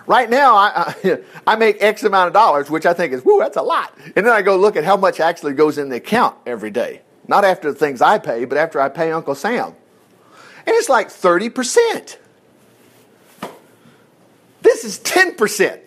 Right 0.07 0.31
now, 0.31 0.55
I, 0.55 0.95
I, 1.05 1.19
I, 1.47 1.57
make 1.57 1.83
X 1.83 2.05
amount 2.05 2.29
of 2.29 2.35
dollars, 2.35 2.71
which 2.71 2.87
I 2.87 2.95
think 2.95 3.13
is, 3.13 3.25
whoo, 3.25 3.41
that's 3.41 3.57
a 3.57 3.63
lot. 3.63 3.93
And 4.15 4.25
then 4.25 4.33
I 4.33 4.43
go 4.43 4.57
look 4.57 4.77
at 4.77 4.85
how 4.85 4.97
much 4.97 5.19
actually 5.19 5.55
goes 5.55 5.77
in 5.77 5.89
the 5.89 5.97
account 5.97 6.37
every 6.47 6.71
day. 6.71 7.03
Not 7.27 7.45
after 7.45 7.73
the 7.73 7.79
things 7.79 8.01
I 8.01 8.19
pay, 8.19 8.45
but 8.45 8.57
after 8.57 8.81
I 8.81 8.89
pay 8.89 9.11
Uncle 9.11 9.35
Sam. 9.35 9.75
And 10.67 10.75
it's 10.77 10.89
like 10.89 11.09
30%. 11.09 12.17
This 14.63 14.85
is 14.85 15.01
10%. 15.01 15.81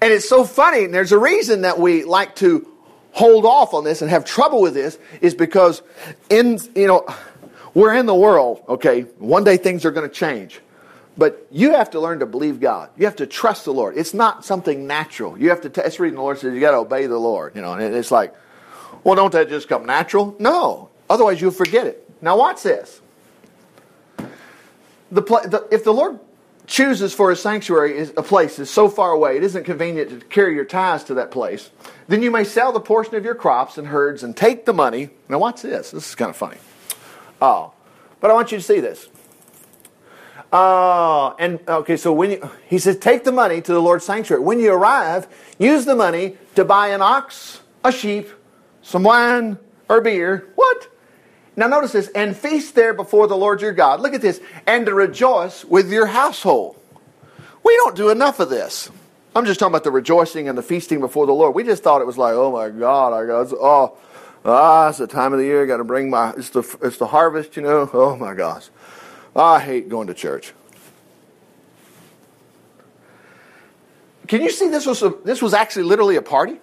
And 0.00 0.12
it's 0.12 0.28
so 0.28 0.44
funny, 0.44 0.84
and 0.84 0.94
there's 0.94 1.12
a 1.12 1.18
reason 1.18 1.62
that 1.62 1.78
we 1.78 2.04
like 2.04 2.36
to 2.36 2.75
hold 3.16 3.46
off 3.46 3.72
on 3.72 3.82
this 3.82 4.02
and 4.02 4.10
have 4.10 4.26
trouble 4.26 4.60
with 4.60 4.74
this 4.74 4.98
is 5.22 5.34
because 5.34 5.80
in 6.28 6.58
you 6.74 6.86
know 6.86 7.06
we're 7.72 7.94
in 7.94 8.04
the 8.04 8.14
world 8.14 8.62
okay? 8.68 9.02
One 9.18 9.42
day 9.42 9.56
things 9.56 9.86
are 9.86 9.90
going 9.90 10.08
to 10.08 10.14
change. 10.14 10.60
But 11.18 11.46
you 11.50 11.72
have 11.72 11.90
to 11.92 12.00
learn 12.00 12.18
to 12.18 12.26
believe 12.26 12.60
god. 12.60 12.90
You 12.98 13.06
have 13.06 13.16
to 13.16 13.26
trust 13.26 13.64
the 13.64 13.72
lord. 13.72 13.96
It's 13.96 14.12
not 14.12 14.44
something 14.44 14.86
natural. 14.86 15.38
You 15.38 15.48
have 15.48 15.62
to 15.62 15.70
t- 15.70 15.80
it's 15.80 15.98
reading 15.98 16.16
the 16.16 16.22
lord 16.22 16.38
says 16.38 16.52
you 16.52 16.60
got 16.60 16.72
to 16.72 16.76
obey 16.76 17.06
the 17.06 17.18
lord 17.18 17.56
you 17.56 17.62
know 17.62 17.72
and 17.72 17.94
it's 17.94 18.10
like 18.10 18.34
well 19.02 19.14
don't 19.14 19.32
that 19.32 19.48
just 19.48 19.66
come 19.66 19.86
natural? 19.86 20.36
No. 20.38 20.90
Otherwise 21.08 21.40
you'll 21.40 21.52
forget 21.52 21.86
it. 21.86 22.06
Now 22.20 22.36
watch 22.36 22.62
this. 22.62 23.00
The, 25.10 25.22
the 25.22 25.66
if 25.70 25.84
the 25.84 25.92
lord 25.94 26.18
chooses 26.66 27.14
for 27.14 27.30
his 27.30 27.40
sanctuary 27.40 27.96
is 27.96 28.12
a 28.16 28.22
place 28.22 28.58
is 28.58 28.70
so 28.70 28.88
far 28.88 29.12
away, 29.12 29.36
it 29.36 29.42
isn't 29.42 29.64
convenient 29.64 30.10
to 30.10 30.26
carry 30.26 30.54
your 30.54 30.64
tithes 30.64 31.04
to 31.04 31.14
that 31.14 31.30
place, 31.30 31.70
then 32.08 32.22
you 32.22 32.30
may 32.30 32.44
sell 32.44 32.72
the 32.72 32.80
portion 32.80 33.14
of 33.14 33.24
your 33.24 33.34
crops 33.34 33.78
and 33.78 33.88
herds 33.88 34.22
and 34.22 34.36
take 34.36 34.66
the 34.66 34.72
money. 34.72 35.10
Now, 35.28 35.38
watch 35.38 35.62
this. 35.62 35.90
This 35.90 36.08
is 36.08 36.14
kind 36.14 36.30
of 36.30 36.36
funny. 36.36 36.58
Oh, 37.40 37.72
but 38.20 38.30
I 38.30 38.34
want 38.34 38.52
you 38.52 38.58
to 38.58 38.64
see 38.64 38.80
this. 38.80 39.08
Uh, 40.52 41.34
and 41.34 41.60
okay, 41.68 41.96
so 41.96 42.12
when 42.12 42.30
you, 42.30 42.50
he 42.66 42.78
says, 42.78 42.98
take 42.98 43.24
the 43.24 43.32
money 43.32 43.60
to 43.60 43.72
the 43.72 43.80
Lord's 43.80 44.04
sanctuary. 44.04 44.42
When 44.42 44.60
you 44.60 44.72
arrive, 44.72 45.26
use 45.58 45.84
the 45.84 45.96
money 45.96 46.36
to 46.54 46.64
buy 46.64 46.88
an 46.88 47.02
ox, 47.02 47.60
a 47.84 47.92
sheep, 47.92 48.28
some 48.82 49.02
wine, 49.02 49.58
or 49.88 50.00
beer. 50.00 50.48
Now 51.56 51.68
notice 51.68 51.92
this, 51.92 52.08
and 52.08 52.36
feast 52.36 52.74
there 52.74 52.92
before 52.92 53.26
the 53.26 53.36
Lord 53.36 53.62
your 53.62 53.72
God. 53.72 54.00
Look 54.00 54.12
at 54.12 54.20
this, 54.20 54.40
and 54.66 54.84
to 54.86 54.94
rejoice 54.94 55.64
with 55.64 55.90
your 55.90 56.06
household. 56.06 56.78
We 57.64 57.74
don't 57.76 57.96
do 57.96 58.10
enough 58.10 58.38
of 58.40 58.50
this. 58.50 58.90
I'm 59.34 59.44
just 59.44 59.58
talking 59.58 59.72
about 59.72 59.84
the 59.84 59.90
rejoicing 59.90 60.48
and 60.48 60.56
the 60.56 60.62
feasting 60.62 61.00
before 61.00 61.26
the 61.26 61.32
Lord. 61.32 61.54
We 61.54 61.64
just 61.64 61.82
thought 61.82 62.00
it 62.00 62.06
was 62.06 62.18
like, 62.18 62.34
oh 62.34 62.52
my 62.52 62.70
God, 62.70 63.12
I 63.12 63.26
got 63.26 63.52
oh, 63.52 63.98
ah, 64.44 64.88
it's 64.88 64.98
the 64.98 65.06
time 65.06 65.32
of 65.32 65.38
the 65.38 65.46
year. 65.46 65.62
I 65.62 65.66
Got 65.66 65.78
to 65.78 65.84
bring 65.84 66.10
my 66.10 66.32
it's 66.36 66.50
the 66.50 66.78
it's 66.82 66.98
the 66.98 67.06
harvest, 67.06 67.56
you 67.56 67.62
know. 67.62 67.90
Oh 67.92 68.16
my 68.16 68.34
gosh, 68.34 68.68
I 69.34 69.60
hate 69.60 69.88
going 69.88 70.06
to 70.06 70.14
church. 70.14 70.52
Can 74.26 74.42
you 74.42 74.50
see 74.50 74.68
this 74.68 74.86
was 74.86 75.02
a, 75.02 75.14
this 75.24 75.40
was 75.40 75.54
actually 75.54 75.84
literally 75.84 76.16
a 76.16 76.22
party? 76.22 76.60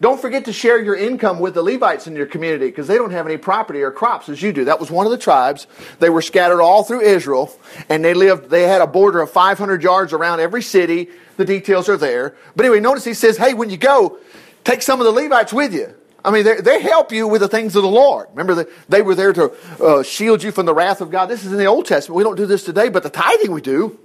Don't 0.00 0.20
forget 0.20 0.46
to 0.46 0.52
share 0.52 0.82
your 0.82 0.96
income 0.96 1.40
with 1.40 1.52
the 1.52 1.62
Levites 1.62 2.06
in 2.06 2.16
your 2.16 2.24
community 2.24 2.66
because 2.66 2.86
they 2.86 2.96
don't 2.96 3.10
have 3.10 3.26
any 3.26 3.36
property 3.36 3.82
or 3.82 3.90
crops 3.90 4.30
as 4.30 4.40
you 4.40 4.50
do. 4.50 4.64
That 4.64 4.80
was 4.80 4.90
one 4.90 5.04
of 5.04 5.12
the 5.12 5.18
tribes. 5.18 5.66
They 5.98 6.08
were 6.08 6.22
scattered 6.22 6.62
all 6.62 6.84
through 6.84 7.02
Israel 7.02 7.54
and 7.90 8.02
they 8.02 8.14
lived, 8.14 8.48
they 8.48 8.62
had 8.62 8.80
a 8.80 8.86
border 8.86 9.20
of 9.20 9.30
500 9.30 9.82
yards 9.82 10.14
around 10.14 10.40
every 10.40 10.62
city. 10.62 11.08
The 11.36 11.44
details 11.44 11.90
are 11.90 11.98
there. 11.98 12.34
But 12.56 12.64
anyway, 12.64 12.80
notice 12.80 13.04
he 13.04 13.12
says, 13.12 13.36
hey, 13.36 13.52
when 13.52 13.68
you 13.68 13.76
go, 13.76 14.18
take 14.64 14.80
some 14.80 15.00
of 15.00 15.04
the 15.04 15.12
Levites 15.12 15.52
with 15.52 15.74
you. 15.74 15.94
I 16.24 16.30
mean, 16.30 16.46
they 16.62 16.82
help 16.82 17.12
you 17.12 17.26
with 17.28 17.40
the 17.40 17.48
things 17.48 17.76
of 17.76 17.82
the 17.82 17.88
Lord. 17.88 18.28
Remember, 18.30 18.54
that 18.56 18.68
they 18.88 19.00
were 19.00 19.14
there 19.14 19.32
to 19.32 19.52
uh, 19.82 20.02
shield 20.02 20.42
you 20.42 20.52
from 20.52 20.66
the 20.66 20.74
wrath 20.74 21.00
of 21.00 21.10
God. 21.10 21.26
This 21.26 21.44
is 21.44 21.52
in 21.52 21.58
the 21.58 21.64
Old 21.64 21.86
Testament. 21.86 22.16
We 22.16 22.24
don't 22.24 22.36
do 22.36 22.44
this 22.44 22.64
today, 22.64 22.90
but 22.90 23.02
the 23.02 23.10
tithing 23.10 23.52
we 23.52 23.62
do. 23.62 23.98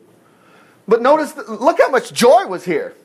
But 0.88 1.02
notice, 1.02 1.36
look 1.36 1.80
how 1.80 1.90
much 1.90 2.14
joy 2.14 2.46
was 2.48 2.64
here. 2.64 2.96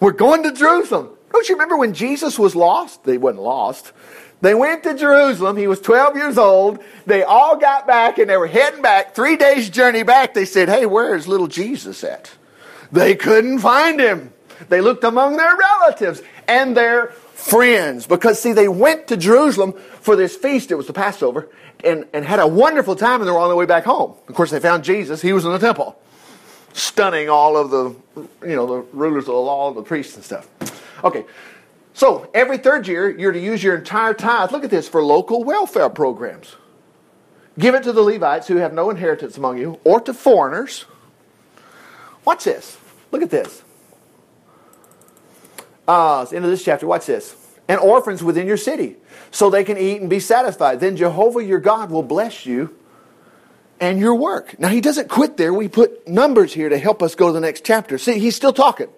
We're 0.00 0.12
going 0.12 0.42
to 0.44 0.52
Jerusalem. 0.52 1.15
Don't 1.32 1.48
you 1.48 1.54
remember 1.54 1.76
when 1.76 1.92
Jesus 1.92 2.38
was 2.38 2.54
lost? 2.54 3.04
They 3.04 3.18
wasn't 3.18 3.42
lost. 3.42 3.92
They 4.40 4.54
went 4.54 4.82
to 4.82 4.94
Jerusalem. 4.94 5.56
He 5.56 5.66
was 5.66 5.80
12 5.80 6.16
years 6.16 6.38
old. 6.38 6.82
They 7.06 7.22
all 7.22 7.56
got 7.56 7.86
back 7.86 8.18
and 8.18 8.28
they 8.28 8.36
were 8.36 8.46
heading 8.46 8.82
back. 8.82 9.14
Three 9.14 9.36
days' 9.36 9.70
journey 9.70 10.02
back. 10.02 10.34
They 10.34 10.44
said, 10.44 10.68
Hey, 10.68 10.86
where's 10.86 11.26
little 11.26 11.46
Jesus 11.46 12.04
at? 12.04 12.30
They 12.92 13.14
couldn't 13.14 13.60
find 13.60 13.98
him. 13.98 14.32
They 14.68 14.80
looked 14.80 15.04
among 15.04 15.36
their 15.36 15.56
relatives 15.56 16.22
and 16.46 16.76
their 16.76 17.08
friends 17.08 18.06
because, 18.06 18.40
see, 18.40 18.52
they 18.52 18.68
went 18.68 19.08
to 19.08 19.16
Jerusalem 19.16 19.72
for 20.00 20.16
this 20.16 20.36
feast. 20.36 20.70
It 20.70 20.76
was 20.76 20.86
the 20.86 20.92
Passover 20.92 21.48
and, 21.84 22.06
and 22.12 22.24
had 22.24 22.38
a 22.38 22.46
wonderful 22.46 22.96
time 22.96 23.20
and 23.20 23.28
they 23.28 23.32
were 23.32 23.38
on 23.38 23.48
their 23.48 23.56
way 23.56 23.66
back 23.66 23.84
home. 23.84 24.14
Of 24.28 24.34
course, 24.34 24.50
they 24.50 24.60
found 24.60 24.84
Jesus. 24.84 25.22
He 25.22 25.32
was 25.32 25.44
in 25.44 25.52
the 25.52 25.58
temple, 25.58 25.98
stunning 26.72 27.28
all 27.28 27.56
of 27.56 27.70
the, 27.70 27.94
you 28.46 28.56
know, 28.56 28.66
the 28.66 28.80
rulers 28.92 29.24
of 29.24 29.34
the 29.34 29.40
law, 29.40 29.72
the 29.72 29.82
priests 29.82 30.14
and 30.16 30.24
stuff. 30.24 30.48
Okay, 31.04 31.24
so 31.92 32.30
every 32.34 32.58
third 32.58 32.86
year, 32.86 33.08
you're 33.08 33.32
to 33.32 33.40
use 33.40 33.62
your 33.62 33.76
entire 33.76 34.14
tithe, 34.14 34.52
look 34.52 34.64
at 34.64 34.70
this, 34.70 34.88
for 34.88 35.02
local 35.02 35.44
welfare 35.44 35.88
programs. 35.88 36.56
Give 37.58 37.74
it 37.74 37.84
to 37.84 37.92
the 37.92 38.02
Levites 38.02 38.48
who 38.48 38.56
have 38.56 38.74
no 38.74 38.90
inheritance 38.90 39.38
among 39.38 39.58
you, 39.58 39.80
or 39.82 40.00
to 40.00 40.12
foreigners. 40.12 40.84
Watch 42.24 42.44
this. 42.44 42.76
Look 43.12 43.22
at 43.22 43.30
this. 43.30 43.62
Uh, 45.88 46.20
it's 46.22 46.32
the 46.32 46.36
end 46.36 46.44
of 46.44 46.50
this 46.50 46.64
chapter. 46.64 46.86
Watch 46.86 47.06
this. 47.06 47.34
And 47.68 47.80
orphans 47.80 48.22
within 48.22 48.46
your 48.46 48.56
city, 48.56 48.96
so 49.30 49.50
they 49.50 49.64
can 49.64 49.78
eat 49.78 50.00
and 50.00 50.10
be 50.10 50.20
satisfied. 50.20 50.80
Then 50.80 50.96
Jehovah 50.96 51.42
your 51.42 51.60
God 51.60 51.90
will 51.90 52.02
bless 52.02 52.46
you 52.46 52.76
and 53.80 53.98
your 53.98 54.14
work. 54.14 54.58
Now, 54.58 54.68
he 54.68 54.80
doesn't 54.80 55.08
quit 55.08 55.36
there. 55.36 55.52
We 55.52 55.68
put 55.68 56.06
numbers 56.06 56.52
here 56.52 56.68
to 56.68 56.78
help 56.78 57.02
us 57.02 57.14
go 57.14 57.28
to 57.28 57.32
the 57.32 57.40
next 57.40 57.64
chapter. 57.64 57.98
See, 57.98 58.18
he's 58.18 58.36
still 58.36 58.52
talking. 58.52 58.88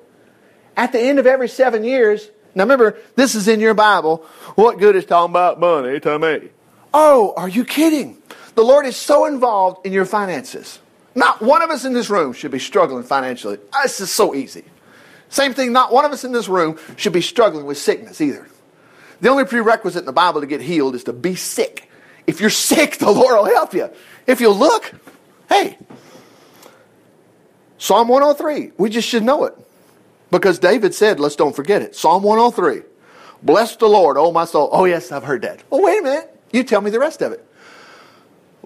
At 0.79 0.93
the 0.93 1.01
end 1.01 1.19
of 1.19 1.27
every 1.27 1.49
seven 1.49 1.83
years, 1.83 2.31
now 2.55 2.62
remember, 2.62 2.97
this 3.17 3.35
is 3.35 3.49
in 3.49 3.59
your 3.59 3.75
Bible. 3.75 4.19
What 4.55 4.79
good 4.79 4.95
is 4.95 5.05
talking 5.05 5.33
about 5.33 5.59
money 5.59 5.99
to 5.99 6.19
me? 6.21 6.51
Oh, 6.95 7.35
are 7.37 7.49
you 7.49 7.64
kidding? 7.64 8.17
The 8.55 8.62
Lord 8.62 8.87
is 8.87 8.97
so 8.97 9.27
involved 9.27 9.85
in 9.85 9.93
your 9.93 10.05
finances. 10.05 10.79
Not 11.17 11.43
one 11.43 11.62
of 11.62 11.71
us 11.71 11.85
in 11.85 11.95
this 11.95 12.09
room 12.09 12.33
should 12.33 12.53
be 12.53 12.61
struggling 12.61 13.03
financially. 13.03 13.59
Ah, 13.73 13.83
this 13.83 14.01
is 14.01 14.12
so 14.12 14.37
easy. 14.37 14.62
Same 15.31 15.53
thing, 15.53 15.73
not 15.73 15.93
one 15.93 16.05
of 16.05 16.12
us 16.12 16.23
in 16.23 16.31
this 16.31 16.49
room 16.49 16.79
should 16.97 17.12
be 17.12 17.23
struggling 17.23 17.67
with 17.67 17.77
sickness 17.77 18.21
either. 18.21 18.49
The 19.21 19.31
only 19.31 19.47
prerequisite 19.47 20.03
in 20.03 20.07
the 20.07 20.12
Bible 20.12 20.43
to 20.43 20.47
get 20.47 20.61
healed 20.61 20.95
is 20.95 21.05
to 21.05 21.12
be 21.12 21.35
sick. 21.35 21.91
If 22.29 22.41
you're 22.41 22.51
sick, 22.51 22.99
the 22.99 23.11
Lord 23.11 23.37
will 23.37 23.47
help 23.47 23.75
you. 23.75 23.91
If 24.29 24.41
you 24.41 24.51
look, 24.51 24.93
hey, 25.49 25.77
Psalm 27.79 28.07
103, 28.07 28.73
we 28.79 28.91
just 28.91 29.09
should 29.09 29.25
know 29.25 29.45
it. 29.45 29.57
Because 30.31 30.59
David 30.59 30.95
said, 30.95 31.21
let's 31.21 31.37
don't 31.37 31.57
forget 31.57 31.83
it. 31.83 31.97
Psalm 31.97 32.23
103. 32.23 32.83
Bless 33.43 33.77
the 33.77 33.88
Lord, 33.88 34.17
oh 34.19 34.33
my 34.33 34.45
soul. 34.45 34.69
Oh, 34.73 34.85
yes, 34.85 35.12
I've 35.12 35.25
heard 35.25 35.43
that. 35.43 35.62
Well, 35.71 35.83
wait 35.83 36.01
a 36.01 36.03
minute. 36.03 36.41
You 36.53 36.64
tell 36.64 36.81
me 36.81 36.91
the 36.91 36.99
rest 36.99 37.23
of 37.23 37.33
it. 37.33 37.45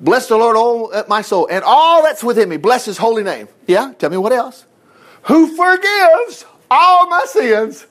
Bless 0.01 0.29
the 0.29 0.37
Lord, 0.37 0.57
oh 0.59 1.05
my 1.09 1.23
soul, 1.23 1.47
and 1.51 1.63
all 1.65 2.03
that's 2.03 2.25
within 2.25 2.49
me. 2.49 2.57
Bless 2.57 2.85
his 2.85 2.97
holy 2.97 3.23
name. 3.23 3.49
Yeah, 3.67 3.93
tell 3.99 4.11
me 4.11 4.17
what 4.17 4.33
else. 4.33 4.67
Who 5.25 5.55
forgives 5.57 6.45
all 6.71 7.07
my 7.07 7.25
sins 7.27 7.87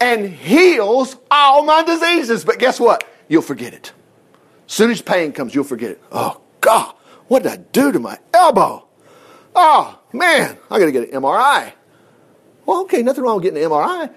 and 0.00 0.28
heals 0.28 1.16
all 1.30 1.64
my 1.64 1.82
diseases. 1.82 2.44
But 2.44 2.58
guess 2.58 2.78
what? 2.78 3.04
You'll 3.26 3.42
forget 3.42 3.72
it. 3.72 3.92
Soon 4.66 4.90
as 4.90 5.00
pain 5.00 5.32
comes, 5.32 5.54
you'll 5.54 5.64
forget 5.64 5.92
it. 5.92 6.02
Oh, 6.12 6.40
God, 6.60 6.94
what 7.26 7.42
did 7.42 7.52
I 7.52 7.56
do 7.56 7.90
to 7.90 7.98
my 7.98 8.18
elbow? 8.34 8.86
Oh, 9.56 9.98
man, 10.12 10.58
I 10.70 10.78
got 10.78 10.84
to 10.84 10.92
get 10.92 11.10
an 11.10 11.20
MRI. 11.20 11.72
Well, 12.68 12.82
okay, 12.82 13.02
nothing 13.02 13.24
wrong 13.24 13.36
with 13.36 13.44
getting 13.44 13.64
an 13.64 13.70
MRI. 13.70 14.12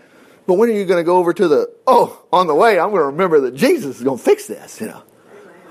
But 0.45 0.55
when 0.55 0.67
are 0.67 0.73
you 0.73 0.83
going 0.83 0.99
to 0.99 1.05
go 1.05 1.15
over 1.15 1.31
to 1.31 1.47
the, 1.47 1.73
oh, 1.87 2.21
on 2.33 2.47
the 2.47 2.53
way, 2.53 2.77
I'm 2.77 2.89
going 2.89 2.99
to 2.99 3.05
remember 3.05 3.39
that 3.41 3.55
Jesus 3.55 3.95
is 3.95 4.03
going 4.03 4.17
to 4.17 4.23
fix 4.23 4.47
this, 4.47 4.81
you 4.81 4.87
know. 4.87 5.03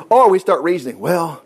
Or 0.08 0.30
we 0.30 0.38
start 0.38 0.62
reasoning, 0.62 0.98
well, 0.98 1.44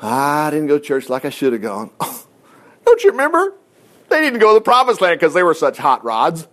I 0.00 0.50
didn't 0.50 0.68
go 0.68 0.78
to 0.78 0.84
church 0.84 1.08
like 1.08 1.24
I 1.24 1.30
should 1.30 1.52
have 1.52 1.62
gone. 1.62 1.90
don't 2.84 3.02
you 3.02 3.10
remember? 3.10 3.54
They 4.08 4.20
didn't 4.20 4.38
go 4.38 4.50
to 4.50 4.54
the 4.54 4.60
promised 4.60 5.00
land 5.00 5.18
because 5.18 5.34
they 5.34 5.42
were 5.42 5.54
such 5.54 5.78
hot 5.78 6.04
rods. 6.04 6.46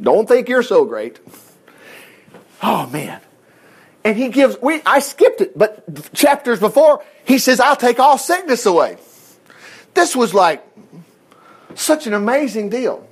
Don't 0.00 0.26
think 0.26 0.48
you're 0.48 0.62
so 0.62 0.86
great. 0.86 1.20
Oh, 2.62 2.86
man. 2.86 3.20
And 4.02 4.16
he 4.16 4.30
gives, 4.30 4.56
we, 4.62 4.80
I 4.86 5.00
skipped 5.00 5.42
it, 5.42 5.58
but 5.58 6.14
chapters 6.14 6.58
before, 6.58 7.04
he 7.26 7.36
says, 7.36 7.60
I'll 7.60 7.76
take 7.76 8.00
all 8.00 8.16
sickness 8.16 8.64
away. 8.64 8.96
This 9.92 10.16
was 10.16 10.32
like 10.32 10.64
such 11.74 12.06
an 12.06 12.14
amazing 12.14 12.70
deal. 12.70 13.06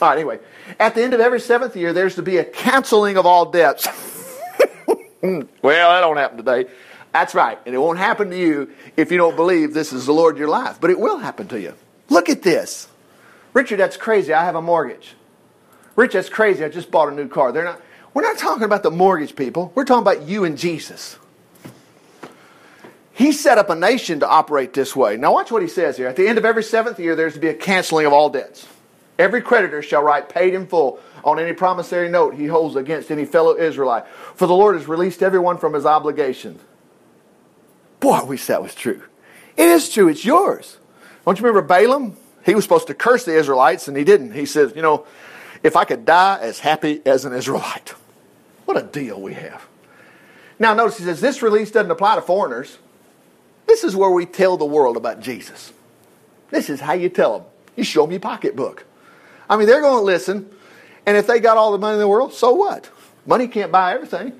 All 0.00 0.08
right, 0.08 0.16
anyway, 0.16 0.38
at 0.78 0.94
the 0.94 1.02
end 1.02 1.14
of 1.14 1.20
every 1.20 1.40
seventh 1.40 1.76
year, 1.76 1.92
there's 1.92 2.14
to 2.14 2.22
be 2.22 2.38
a 2.38 2.44
canceling 2.44 3.16
of 3.16 3.26
all 3.26 3.50
debts. 3.50 3.86
well, 5.22 5.46
that 5.62 6.00
don't 6.00 6.16
happen 6.16 6.38
today. 6.38 6.70
That's 7.12 7.34
right. 7.34 7.58
And 7.66 7.74
it 7.74 7.78
won't 7.78 7.98
happen 7.98 8.30
to 8.30 8.38
you 8.38 8.70
if 8.96 9.10
you 9.10 9.18
don't 9.18 9.36
believe 9.36 9.74
this 9.74 9.92
is 9.92 10.06
the 10.06 10.12
Lord 10.12 10.38
your 10.38 10.48
life. 10.48 10.78
But 10.80 10.90
it 10.90 10.98
will 10.98 11.18
happen 11.18 11.48
to 11.48 11.60
you. 11.60 11.74
Look 12.08 12.28
at 12.28 12.42
this. 12.42 12.88
Richard, 13.52 13.78
that's 13.78 13.96
crazy. 13.96 14.32
I 14.32 14.44
have 14.44 14.54
a 14.54 14.62
mortgage. 14.62 15.14
Rich, 15.96 16.12
that's 16.12 16.28
crazy. 16.28 16.64
I 16.64 16.68
just 16.68 16.90
bought 16.90 17.08
a 17.08 17.14
new 17.14 17.28
car. 17.28 17.52
They're 17.52 17.64
not, 17.64 17.80
we're 18.14 18.22
not 18.22 18.38
talking 18.38 18.64
about 18.64 18.82
the 18.82 18.90
mortgage 18.90 19.34
people. 19.34 19.72
We're 19.74 19.84
talking 19.84 20.02
about 20.02 20.22
you 20.22 20.44
and 20.44 20.56
Jesus. 20.56 21.18
He 23.20 23.32
set 23.32 23.58
up 23.58 23.68
a 23.68 23.74
nation 23.74 24.20
to 24.20 24.26
operate 24.26 24.72
this 24.72 24.96
way. 24.96 25.18
Now, 25.18 25.34
watch 25.34 25.52
what 25.52 25.60
he 25.60 25.68
says 25.68 25.98
here. 25.98 26.08
At 26.08 26.16
the 26.16 26.26
end 26.26 26.38
of 26.38 26.46
every 26.46 26.62
seventh 26.62 26.98
year, 26.98 27.14
there's 27.14 27.34
to 27.34 27.38
be 27.38 27.48
a 27.48 27.54
canceling 27.54 28.06
of 28.06 28.14
all 28.14 28.30
debts. 28.30 28.66
Every 29.18 29.42
creditor 29.42 29.82
shall 29.82 30.02
write 30.02 30.30
paid 30.30 30.54
in 30.54 30.66
full 30.66 30.98
on 31.22 31.38
any 31.38 31.52
promissory 31.52 32.08
note 32.08 32.34
he 32.34 32.46
holds 32.46 32.76
against 32.76 33.10
any 33.10 33.26
fellow 33.26 33.54
Israelite. 33.58 34.08
For 34.08 34.46
the 34.46 34.54
Lord 34.54 34.74
has 34.74 34.88
released 34.88 35.22
everyone 35.22 35.58
from 35.58 35.74
his 35.74 35.84
obligation. 35.84 36.60
Boy, 38.00 38.12
I 38.12 38.22
wish 38.22 38.46
that 38.46 38.62
was 38.62 38.74
true. 38.74 39.02
It 39.54 39.66
is 39.66 39.90
true. 39.90 40.08
It's 40.08 40.24
yours. 40.24 40.78
Don't 41.26 41.38
you 41.38 41.44
remember 41.44 41.68
Balaam? 41.68 42.16
He 42.46 42.54
was 42.54 42.64
supposed 42.64 42.86
to 42.86 42.94
curse 42.94 43.26
the 43.26 43.36
Israelites, 43.36 43.86
and 43.86 43.98
he 43.98 44.04
didn't. 44.04 44.32
He 44.32 44.46
says, 44.46 44.72
You 44.74 44.80
know, 44.80 45.06
if 45.62 45.76
I 45.76 45.84
could 45.84 46.06
die 46.06 46.38
as 46.40 46.60
happy 46.60 47.02
as 47.04 47.26
an 47.26 47.34
Israelite. 47.34 47.90
What 48.64 48.78
a 48.78 48.82
deal 48.82 49.20
we 49.20 49.34
have. 49.34 49.66
Now, 50.58 50.72
notice 50.72 50.96
he 50.96 51.04
says 51.04 51.20
this 51.20 51.42
release 51.42 51.70
doesn't 51.70 51.90
apply 51.90 52.14
to 52.14 52.22
foreigners. 52.22 52.78
This 53.70 53.84
is 53.84 53.94
where 53.94 54.10
we 54.10 54.26
tell 54.26 54.56
the 54.56 54.64
world 54.64 54.96
about 54.96 55.20
Jesus. 55.20 55.72
This 56.50 56.68
is 56.68 56.80
how 56.80 56.94
you 56.94 57.08
tell 57.08 57.38
them. 57.38 57.48
You 57.76 57.84
show 57.84 58.02
them 58.02 58.10
your 58.10 58.18
pocketbook. 58.18 58.84
I 59.48 59.56
mean, 59.56 59.68
they're 59.68 59.80
going 59.80 60.00
to 60.00 60.04
listen, 60.04 60.50
and 61.06 61.16
if 61.16 61.28
they 61.28 61.38
got 61.38 61.56
all 61.56 61.70
the 61.70 61.78
money 61.78 61.94
in 61.94 62.00
the 62.00 62.08
world, 62.08 62.34
so 62.34 62.52
what? 62.52 62.90
Money 63.26 63.46
can't 63.46 63.70
buy 63.70 63.94
everything. 63.94 64.32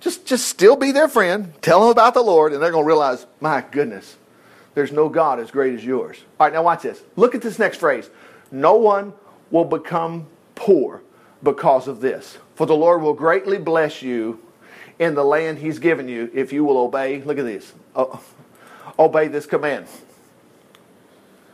Just, 0.00 0.24
just 0.24 0.46
still 0.46 0.76
be 0.76 0.90
their 0.90 1.06
friend, 1.06 1.52
tell 1.60 1.80
them 1.80 1.90
about 1.90 2.14
the 2.14 2.22
Lord, 2.22 2.54
and 2.54 2.62
they're 2.62 2.70
going 2.70 2.84
to 2.84 2.88
realize, 2.88 3.26
my 3.42 3.62
goodness, 3.70 4.16
There's 4.74 4.92
no 4.92 5.08
God 5.08 5.38
as 5.38 5.50
great 5.50 5.74
as 5.74 5.84
yours. 5.84 6.18
All 6.40 6.46
right, 6.46 6.52
now 6.52 6.62
watch 6.62 6.82
this. 6.82 7.02
Look 7.16 7.34
at 7.34 7.42
this 7.42 7.58
next 7.58 7.78
phrase. 7.78 8.08
No 8.50 8.76
one 8.76 9.12
will 9.50 9.64
become 9.64 10.26
poor 10.54 11.02
because 11.42 11.88
of 11.88 12.00
this. 12.00 12.38
For 12.54 12.66
the 12.66 12.74
Lord 12.74 13.02
will 13.02 13.14
greatly 13.14 13.58
bless 13.58 14.02
you 14.02 14.40
in 14.98 15.14
the 15.14 15.24
land 15.24 15.58
he's 15.58 15.78
given 15.78 16.08
you 16.08 16.30
if 16.32 16.52
you 16.52 16.64
will 16.64 16.78
obey. 16.78 17.22
Look 17.22 17.38
at 17.38 17.44
this. 17.44 17.72
Oh, 17.94 18.22
Obey 19.02 19.28
this 19.28 19.46
command. 19.46 19.86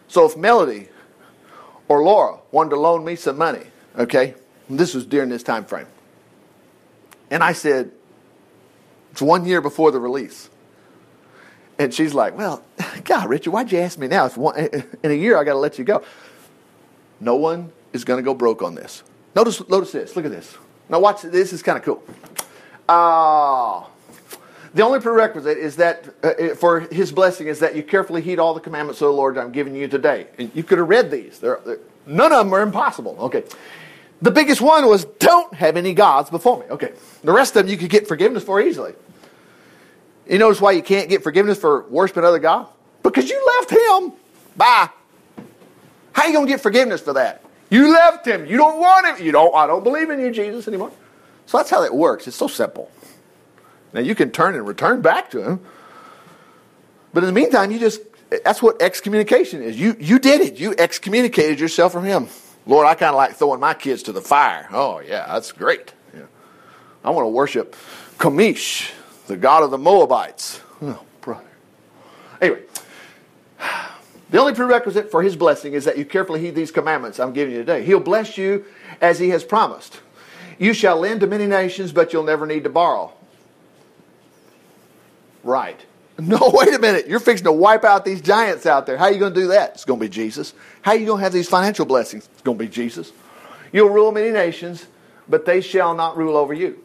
So 0.07 0.27
if 0.27 0.37
Melody 0.37 0.89
or 1.89 2.03
Laura 2.03 2.39
wanted 2.51 2.71
to 2.71 2.77
loan 2.77 3.05
me 3.05 3.17
some 3.17 3.39
money, 3.39 3.65
okay, 3.99 4.35
this 4.69 4.95
was 4.95 5.07
during 5.07 5.29
this 5.29 5.43
time 5.43 5.65
frame, 5.65 5.87
and 7.31 7.43
I 7.43 7.53
said, 7.53 7.91
it's 9.11 9.23
one 9.23 9.45
year 9.47 9.61
before 9.61 9.91
the 9.91 9.99
release. 9.99 10.49
And 11.79 11.95
she's 11.95 12.15
like, 12.15 12.37
Well, 12.37 12.63
God, 13.05 13.29
Richard, 13.29 13.51
why'd 13.51 13.73
you 13.73 13.79
ask 13.79 13.99
me 13.99 14.09
now? 14.09 14.27
It's 14.27 14.37
one, 14.37 14.57
in 15.03 15.11
a 15.11 15.15
year, 15.15 15.39
I 15.39 15.45
got 15.45 15.55
to 15.55 15.59
let 15.59 15.79
you 15.79 15.85
go. 15.85 16.03
No 17.21 17.37
one 17.37 17.73
is 17.93 18.05
going 18.05 18.19
to 18.19 18.23
go 18.23 18.35
broke 18.35 18.63
on 18.63 18.75
this. 18.75 19.03
Notice, 19.35 19.67
notice 19.69 19.93
this. 19.93 20.17
Look 20.17 20.25
at 20.25 20.31
this. 20.31 20.57
Now, 20.89 21.01
watch. 21.01 21.23
This 21.23 21.53
is 21.53 21.63
kind 21.63 21.79
of 21.79 21.85
cool. 21.85 22.03
Uh, 22.89 23.85
the 24.79 24.85
only 24.85 25.01
prerequisite 25.01 25.59
is 25.59 25.75
that 25.75 26.09
uh, 26.23 26.55
for 26.55 26.79
his 26.79 27.11
blessing 27.11 27.49
is 27.49 27.59
that 27.59 27.75
you 27.75 27.83
carefully 27.83 28.23
heed 28.23 28.39
all 28.39 28.55
the 28.55 28.61
commandments 28.61 29.01
of 29.01 29.07
the 29.07 29.13
Lord 29.13 29.37
I'm 29.37 29.51
giving 29.51 29.75
you 29.75 29.89
today. 29.89 30.29
And 30.39 30.53
you 30.55 30.63
could 30.63 30.79
have 30.79 30.89
read 30.89 31.11
these. 31.11 31.41
They're, 31.41 31.59
they're, 31.67 31.81
none 32.07 32.33
of 32.33 32.47
them 32.47 32.55
are 32.55 32.63
impossible. 32.63 33.17
Okay. 33.19 33.43
The 34.23 34.31
biggest 34.31 34.61
one 34.61 34.87
was 34.87 35.05
don't 35.05 35.53
have 35.53 35.77
any 35.77 35.95
gods 35.95 36.31
before 36.31 36.61
me. 36.61 36.67
Okay. 36.67 36.93
The 37.25 37.33
rest 37.33 37.57
of 37.57 37.65
them 37.65 37.73
you 37.73 37.77
could 37.77 37.91
get 37.91 38.07
forgiveness 38.07 38.45
for 38.45 38.61
easily. 38.61 38.95
You 40.31 40.39
notice 40.39 40.61
why 40.61 40.71
you 40.71 40.83
can't 40.85 41.09
get 41.09 41.25
forgiveness 41.25 41.59
for 41.59 41.83
worshiping 41.89 42.23
other 42.23 42.39
gods? 42.39 42.71
Because 43.03 43.29
you 43.29 43.59
left 43.59 43.73
him. 43.73 44.13
Bye. 44.57 44.91
How 46.13 46.27
you 46.27 46.33
going 46.33 46.47
to 46.47 46.53
get 46.53 46.61
forgiveness 46.61 47.01
for 47.01 47.15
that? 47.15 47.43
You 47.69 47.91
left 47.91 48.25
him. 48.25 48.47
You 48.47 48.57
don't 48.57 48.79
want 48.79 49.09
him. 49.09 49.27
You 49.27 49.33
don't, 49.33 49.53
I 49.57 49.67
don't 49.67 49.83
believe 49.83 50.09
in 50.11 50.21
you, 50.21 50.31
Jesus, 50.31 50.69
anymore. 50.69 50.93
So 51.47 51.57
that's 51.57 51.69
how 51.69 51.81
that 51.81 51.93
works. 51.93 52.29
It's 52.29 52.37
so 52.37 52.47
simple. 52.47 52.93
Now 53.93 54.01
you 54.01 54.15
can 54.15 54.31
turn 54.31 54.55
and 54.55 54.67
return 54.67 55.01
back 55.01 55.31
to 55.31 55.43
him. 55.43 55.61
But 57.13 57.25
in 57.25 57.27
the 57.27 57.41
meantime, 57.41 57.71
you 57.71 57.79
just 57.79 58.01
that's 58.45 58.63
what 58.63 58.81
excommunication 58.83 59.63
is. 59.63 59.79
You 59.79 59.97
you 59.99 60.19
did 60.19 60.41
it. 60.41 60.59
You 60.59 60.75
excommunicated 60.77 61.59
yourself 61.61 61.93
from 61.93 62.05
him. 62.05 62.29
Lord, 62.67 62.87
I 62.87 62.95
kind 62.95 63.11
of 63.11 63.17
like 63.17 63.35
throwing 63.35 63.61
my 63.61 63.75
kids 63.75 64.03
to 64.05 64.13
the 64.13 64.21
fire. 64.21 64.69
Oh 64.71 65.01
yeah, 65.01 65.27
that's 65.27 65.53
great. 65.53 65.93
Yeah. 66.15 66.25
I 67.03 67.11
want 67.11 67.25
to 67.25 67.31
worship 67.31 67.75
Chemosh 68.19 68.91
the 69.29 69.37
God 69.37 69.63
of 69.63 69.71
the 69.71 69.79
Moabites. 69.79 70.61
Oh, 70.83 71.01
brother. 71.21 71.45
Anyway, 72.41 72.63
the 74.31 74.39
only 74.39 74.55
prerequisite 74.55 75.11
for 75.11 75.23
his 75.23 75.37
blessing 75.37 75.75
is 75.75 75.85
that 75.85 75.97
you 75.97 76.05
carefully 76.05 76.41
heed 76.41 76.55
these 76.55 76.73
commandments 76.73 77.21
I'm 77.21 77.33
giving 77.33 77.55
you 77.55 77.61
today. 77.61 77.85
He'll 77.85 78.01
bless 78.01 78.37
you 78.37 78.65
as 79.01 79.19
he 79.19 79.29
has 79.31 79.45
promised. 79.45 80.01
You 80.59 80.73
shall 80.73 80.99
lend 80.99 81.21
to 81.21 81.27
many 81.27 81.47
nations, 81.47 81.93
but 81.93 82.13
you'll 82.13 82.25
never 82.25 82.47
need 82.47 82.65
to 82.65 82.71
borrow. 82.71 83.13
Right. 85.49 85.81
No, 86.21 86.51
wait 86.53 86.75
a 86.75 86.81
minute. 86.81 87.07
You're 87.07 87.21
fixing 87.21 87.45
to 87.45 87.53
wipe 87.53 87.85
out 87.85 88.05
these 88.05 88.21
giants 88.21 88.67
out 88.67 88.87
there. 88.87 88.97
How 88.97 89.05
are 89.05 89.13
you 89.13 89.21
going 89.21 89.35
to 89.35 89.41
do 89.41 89.47
that? 89.49 89.75
It's 89.75 89.85
going 89.85 90.01
to 90.01 90.05
be 90.05 90.09
Jesus. 90.09 90.53
How 90.83 90.91
are 90.91 90.97
you 90.97 91.07
going 91.07 91.19
to 91.19 91.23
have 91.23 91.33
these 91.33 91.49
financial 91.49 91.87
blessings? 91.87 92.29
It's 92.33 92.43
going 92.43 92.59
to 92.59 92.65
be 92.65 92.69
Jesus. 92.69 93.13
You'll 93.71 93.91
rule 93.91 94.11
many 94.11 94.31
nations, 94.31 94.85
but 95.29 95.47
they 95.47 95.61
shall 95.61 95.95
not 95.95 96.17
rule 96.17 96.37
over 96.37 96.53
you. 96.53 96.83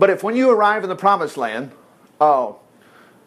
But 0.00 0.10
if 0.10 0.24
when 0.24 0.34
you 0.34 0.50
arrive 0.50 0.82
in 0.82 0.88
the 0.88 0.96
promised 0.96 1.36
land, 1.36 1.70
oh, 2.20 2.58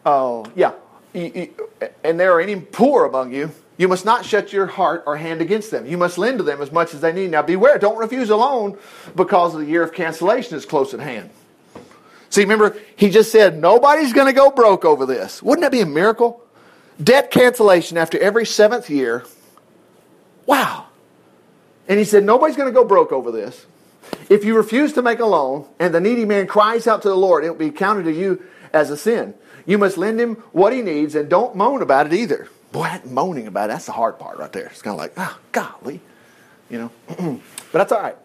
oh, 0.04 0.44
yeah, 0.54 0.72
and 1.14 2.20
there 2.20 2.32
are 2.34 2.40
any 2.42 2.56
poor 2.56 3.06
among 3.06 3.32
you, 3.32 3.50
you 3.78 3.88
must 3.88 4.04
not 4.04 4.26
shut 4.26 4.52
your 4.52 4.66
heart 4.66 5.04
or 5.06 5.16
hand 5.16 5.40
against 5.40 5.70
them. 5.70 5.86
You 5.86 5.96
must 5.96 6.18
lend 6.18 6.36
to 6.36 6.44
them 6.44 6.60
as 6.60 6.70
much 6.70 6.92
as 6.92 7.00
they 7.00 7.14
need. 7.14 7.30
Now 7.30 7.40
beware, 7.40 7.78
don't 7.78 7.96
refuse 7.96 8.28
a 8.28 8.36
loan 8.36 8.76
because 9.16 9.54
the 9.54 9.64
year 9.64 9.82
of 9.82 9.94
cancellation 9.94 10.54
is 10.54 10.66
close 10.66 10.92
at 10.92 11.00
hand. 11.00 11.30
See, 12.30 12.42
remember, 12.42 12.76
he 12.96 13.10
just 13.10 13.32
said 13.32 13.58
nobody's 13.58 14.12
going 14.12 14.28
to 14.28 14.32
go 14.32 14.50
broke 14.50 14.84
over 14.84 15.04
this. 15.04 15.42
Wouldn't 15.42 15.62
that 15.62 15.72
be 15.72 15.80
a 15.80 15.86
miracle? 15.86 16.42
Debt 17.02 17.30
cancellation 17.30 17.98
after 17.98 18.18
every 18.18 18.46
seventh 18.46 18.88
year. 18.88 19.24
Wow. 20.46 20.86
And 21.88 21.98
he 21.98 22.04
said 22.04 22.24
nobody's 22.24 22.56
going 22.56 22.68
to 22.68 22.74
go 22.74 22.84
broke 22.84 23.10
over 23.10 23.32
this. 23.32 23.66
If 24.28 24.44
you 24.44 24.56
refuse 24.56 24.92
to 24.94 25.02
make 25.02 25.18
a 25.18 25.26
loan 25.26 25.68
and 25.78 25.92
the 25.92 26.00
needy 26.00 26.24
man 26.24 26.46
cries 26.46 26.86
out 26.86 27.02
to 27.02 27.08
the 27.08 27.16
Lord, 27.16 27.44
it 27.44 27.50
will 27.50 27.56
be 27.56 27.70
counted 27.70 28.04
to 28.04 28.12
you 28.12 28.42
as 28.72 28.90
a 28.90 28.96
sin. 28.96 29.34
You 29.66 29.76
must 29.78 29.98
lend 29.98 30.20
him 30.20 30.36
what 30.52 30.72
he 30.72 30.82
needs 30.82 31.14
and 31.16 31.28
don't 31.28 31.56
moan 31.56 31.82
about 31.82 32.06
it 32.06 32.12
either. 32.12 32.48
Boy, 32.70 32.84
that 32.84 33.06
moaning 33.06 33.48
about 33.48 33.70
it, 33.70 33.72
that's 33.72 33.86
the 33.86 33.92
hard 33.92 34.18
part 34.20 34.38
right 34.38 34.52
there. 34.52 34.66
It's 34.66 34.82
kind 34.82 34.94
of 34.94 34.98
like, 34.98 35.12
ah, 35.16 35.36
oh, 35.36 35.40
golly. 35.50 36.00
You 36.68 36.78
know? 36.78 36.90
but 37.72 37.72
that's 37.72 37.92
all 37.92 38.00
right. 38.00 38.16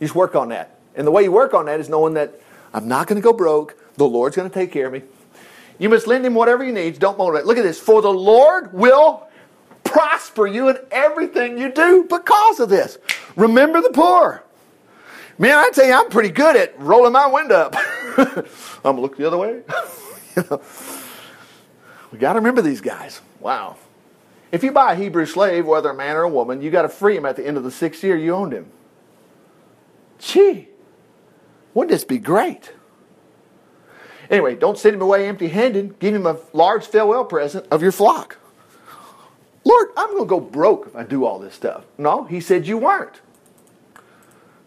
You 0.00 0.06
just 0.06 0.14
work 0.14 0.34
on 0.34 0.48
that. 0.48 0.78
And 0.94 1.06
the 1.06 1.10
way 1.10 1.22
you 1.22 1.32
work 1.32 1.52
on 1.52 1.66
that 1.66 1.80
is 1.80 1.90
knowing 1.90 2.14
that 2.14 2.40
I'm 2.72 2.88
not 2.88 3.06
going 3.06 3.20
to 3.20 3.24
go 3.24 3.32
broke. 3.32 3.76
The 3.96 4.04
Lord's 4.04 4.36
going 4.36 4.48
to 4.48 4.54
take 4.54 4.72
care 4.72 4.86
of 4.86 4.92
me. 4.92 5.02
You 5.78 5.88
must 5.88 6.06
lend 6.06 6.24
him 6.24 6.34
whatever 6.34 6.64
he 6.64 6.72
needs. 6.72 6.98
Don't 6.98 7.18
it. 7.36 7.46
Look 7.46 7.58
at 7.58 7.62
this. 7.62 7.78
For 7.78 8.02
the 8.02 8.12
Lord 8.12 8.72
will 8.72 9.26
prosper 9.84 10.46
you 10.46 10.68
in 10.68 10.78
everything 10.90 11.58
you 11.58 11.70
do 11.70 12.04
because 12.08 12.60
of 12.60 12.68
this. 12.68 12.98
Remember 13.36 13.80
the 13.80 13.90
poor. 13.90 14.44
Man, 15.38 15.56
I 15.56 15.70
tell 15.70 15.86
you, 15.86 15.92
I'm 15.92 16.08
pretty 16.08 16.28
good 16.28 16.56
at 16.56 16.78
rolling 16.78 17.12
my 17.12 17.26
wind 17.26 17.52
up. 17.52 17.74
I'm 18.16 18.44
gonna 18.82 19.00
look 19.00 19.16
the 19.16 19.26
other 19.26 19.38
way. 19.38 19.62
you 20.36 20.44
know, 20.50 20.60
we 22.12 22.18
got 22.18 22.34
to 22.34 22.38
remember 22.38 22.62
these 22.62 22.80
guys. 22.80 23.20
Wow. 23.40 23.76
If 24.52 24.62
you 24.62 24.70
buy 24.70 24.92
a 24.92 24.96
Hebrew 24.96 25.24
slave, 25.24 25.66
whether 25.66 25.90
a 25.90 25.94
man 25.94 26.14
or 26.14 26.22
a 26.22 26.28
woman, 26.28 26.60
you 26.60 26.70
got 26.70 26.82
to 26.82 26.88
free 26.88 27.16
him 27.16 27.24
at 27.24 27.36
the 27.36 27.46
end 27.46 27.56
of 27.56 27.64
the 27.64 27.70
sixth 27.70 28.04
year 28.04 28.16
you 28.16 28.34
owned 28.34 28.52
him. 28.52 28.70
Gee, 30.18 30.68
wouldn't 31.74 31.90
this 31.90 32.04
be 32.04 32.18
great? 32.18 32.72
Anyway, 34.30 34.54
don't 34.54 34.78
send 34.78 34.94
him 34.94 35.02
away 35.02 35.28
empty 35.28 35.48
handed. 35.48 35.98
Give 35.98 36.14
him 36.14 36.26
a 36.26 36.38
large 36.52 36.86
farewell 36.86 37.24
present 37.24 37.66
of 37.70 37.82
your 37.82 37.92
flock. 37.92 38.38
Lord, 39.64 39.88
I'm 39.96 40.10
going 40.10 40.24
to 40.24 40.28
go 40.28 40.40
broke 40.40 40.86
if 40.86 40.96
I 40.96 41.04
do 41.04 41.24
all 41.24 41.38
this 41.38 41.54
stuff. 41.54 41.84
No, 41.98 42.24
he 42.24 42.40
said 42.40 42.66
you 42.66 42.78
weren't. 42.78 43.20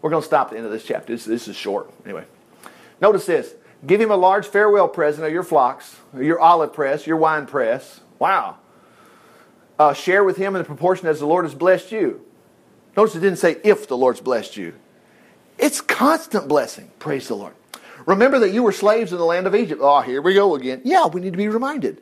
We're 0.02 0.10
going 0.10 0.22
to 0.22 0.26
stop 0.26 0.48
at 0.48 0.52
the 0.52 0.58
end 0.58 0.65
of 0.65 0.72
this 0.72 0.86
chapter. 0.86 1.13
This, 1.13 1.26
this 1.26 1.48
is 1.48 1.56
short. 1.56 1.91
Anyway, 2.06 2.26
notice 3.02 3.26
this. 3.26 3.56
Give 3.86 4.00
him 4.00 4.12
a 4.12 4.15
large 4.15 4.48
farewell 4.48 4.88
present 4.88 5.26
of 5.26 5.34
your 5.34 5.44
flocks, 5.44 5.98
your 6.18 6.39
olive 6.39 6.74
press, 6.74 7.06
your 7.06 7.18
wine 7.18 7.46
press. 7.46 8.02
Wow. 8.20 8.58
Uh, 9.78 9.94
share 9.94 10.24
with 10.24 10.38
him 10.38 10.56
in 10.56 10.62
the 10.62 10.65
proportion 10.65 11.08
as 11.08 11.20
the 11.20 11.26
Lord 11.26 11.44
has 11.44 11.54
blessed 11.54 11.91
you. 11.91 12.24
Notice 12.96 13.15
it 13.15 13.20
didn't 13.20 13.39
say 13.39 13.58
if 13.63 13.88
the 13.88 13.98
Lord's 13.98 14.22
blessed 14.22 14.56
you. 14.58 14.74
It's 15.58 15.82
constant 15.82 16.48
blessing. 16.48 16.89
Praise 17.00 17.28
the 17.28 17.36
Lord. 17.36 17.54
Remember 18.06 18.39
that 18.39 18.52
you 18.52 18.63
were 18.63 18.72
slaves 18.72 19.12
in 19.12 19.18
the 19.18 19.26
land 19.26 19.48
of 19.48 19.56
Egypt. 19.56 19.82
Oh, 19.84 20.02
here 20.02 20.22
we 20.22 20.34
go 20.34 20.56
again. 20.56 20.82
Yeah, 20.84 21.08
we 21.08 21.22
need 21.22 21.34
to 21.34 21.38
be 21.38 21.48
reminded. 21.48 22.02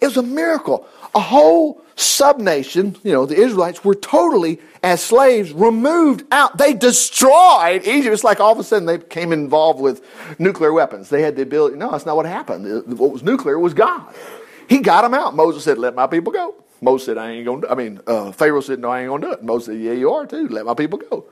It 0.00 0.06
was 0.06 0.16
a 0.16 0.22
miracle. 0.22 0.86
A 1.14 1.20
whole 1.20 1.82
subnation, 1.96 2.96
you 3.04 3.12
know, 3.12 3.24
the 3.24 3.36
Israelites 3.36 3.84
were 3.84 3.94
totally, 3.94 4.60
as 4.82 5.00
slaves, 5.02 5.52
removed 5.52 6.24
out. 6.32 6.58
They 6.58 6.74
destroyed 6.74 7.86
Egypt. 7.86 8.12
It's 8.12 8.24
like 8.24 8.40
all 8.40 8.52
of 8.52 8.58
a 8.58 8.64
sudden 8.64 8.86
they 8.86 8.96
became 8.96 9.32
involved 9.32 9.80
with 9.80 10.04
nuclear 10.40 10.72
weapons. 10.72 11.08
They 11.08 11.22
had 11.22 11.36
the 11.36 11.42
ability. 11.42 11.76
No, 11.76 11.92
that's 11.92 12.06
not 12.06 12.16
what 12.16 12.26
happened. 12.26 12.98
What 12.98 13.12
was 13.12 13.22
nuclear 13.22 13.58
was 13.58 13.74
God. 13.74 14.14
He 14.68 14.80
got 14.80 15.02
them 15.02 15.14
out. 15.14 15.36
Moses 15.36 15.62
said, 15.62 15.78
Let 15.78 15.94
my 15.94 16.06
people 16.06 16.32
go. 16.32 16.54
Moses 16.80 17.06
said, 17.06 17.18
I 17.18 17.30
ain't 17.30 17.44
going 17.44 17.62
to 17.62 17.70
I 17.70 17.74
mean, 17.74 18.00
uh, 18.06 18.32
Pharaoh 18.32 18.60
said, 18.60 18.80
No, 18.80 18.90
I 18.90 19.00
ain't 19.00 19.08
going 19.08 19.22
to 19.22 19.26
do 19.28 19.32
it. 19.34 19.42
Moses 19.42 19.66
said, 19.66 19.80
Yeah, 19.80 19.92
you 19.92 20.10
are 20.12 20.26
too. 20.26 20.48
Let 20.48 20.66
my 20.66 20.74
people 20.74 20.98
go. 20.98 21.26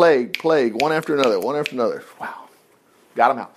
Plague, 0.00 0.32
plague, 0.38 0.80
one 0.80 0.92
after 0.92 1.14
another, 1.14 1.38
one 1.38 1.56
after 1.56 1.74
another. 1.74 2.02
Wow. 2.18 2.48
Got 3.14 3.28
them 3.28 3.38
out. 3.40 3.54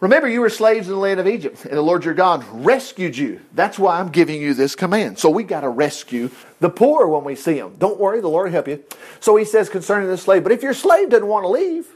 Remember, 0.00 0.28
you 0.28 0.42
were 0.42 0.50
slaves 0.50 0.86
in 0.86 0.92
the 0.92 1.00
land 1.00 1.18
of 1.18 1.26
Egypt, 1.26 1.64
and 1.64 1.72
the 1.72 1.80
Lord 1.80 2.04
your 2.04 2.12
God 2.12 2.44
rescued 2.52 3.16
you. 3.16 3.40
That's 3.54 3.78
why 3.78 3.98
I'm 3.98 4.10
giving 4.10 4.42
you 4.42 4.52
this 4.52 4.74
command. 4.74 5.18
So 5.18 5.30
we 5.30 5.44
got 5.44 5.62
to 5.62 5.70
rescue 5.70 6.30
the 6.60 6.68
poor 6.68 7.06
when 7.06 7.24
we 7.24 7.36
see 7.36 7.54
them. 7.54 7.76
Don't 7.78 7.98
worry, 7.98 8.20
the 8.20 8.28
Lord 8.28 8.44
will 8.44 8.52
help 8.52 8.68
you. 8.68 8.84
So 9.18 9.34
he 9.36 9.46
says 9.46 9.70
concerning 9.70 10.10
the 10.10 10.18
slave, 10.18 10.42
but 10.42 10.52
if 10.52 10.62
your 10.62 10.74
slave 10.74 11.08
doesn't 11.08 11.26
want 11.26 11.44
to 11.44 11.48
leave, 11.48 11.86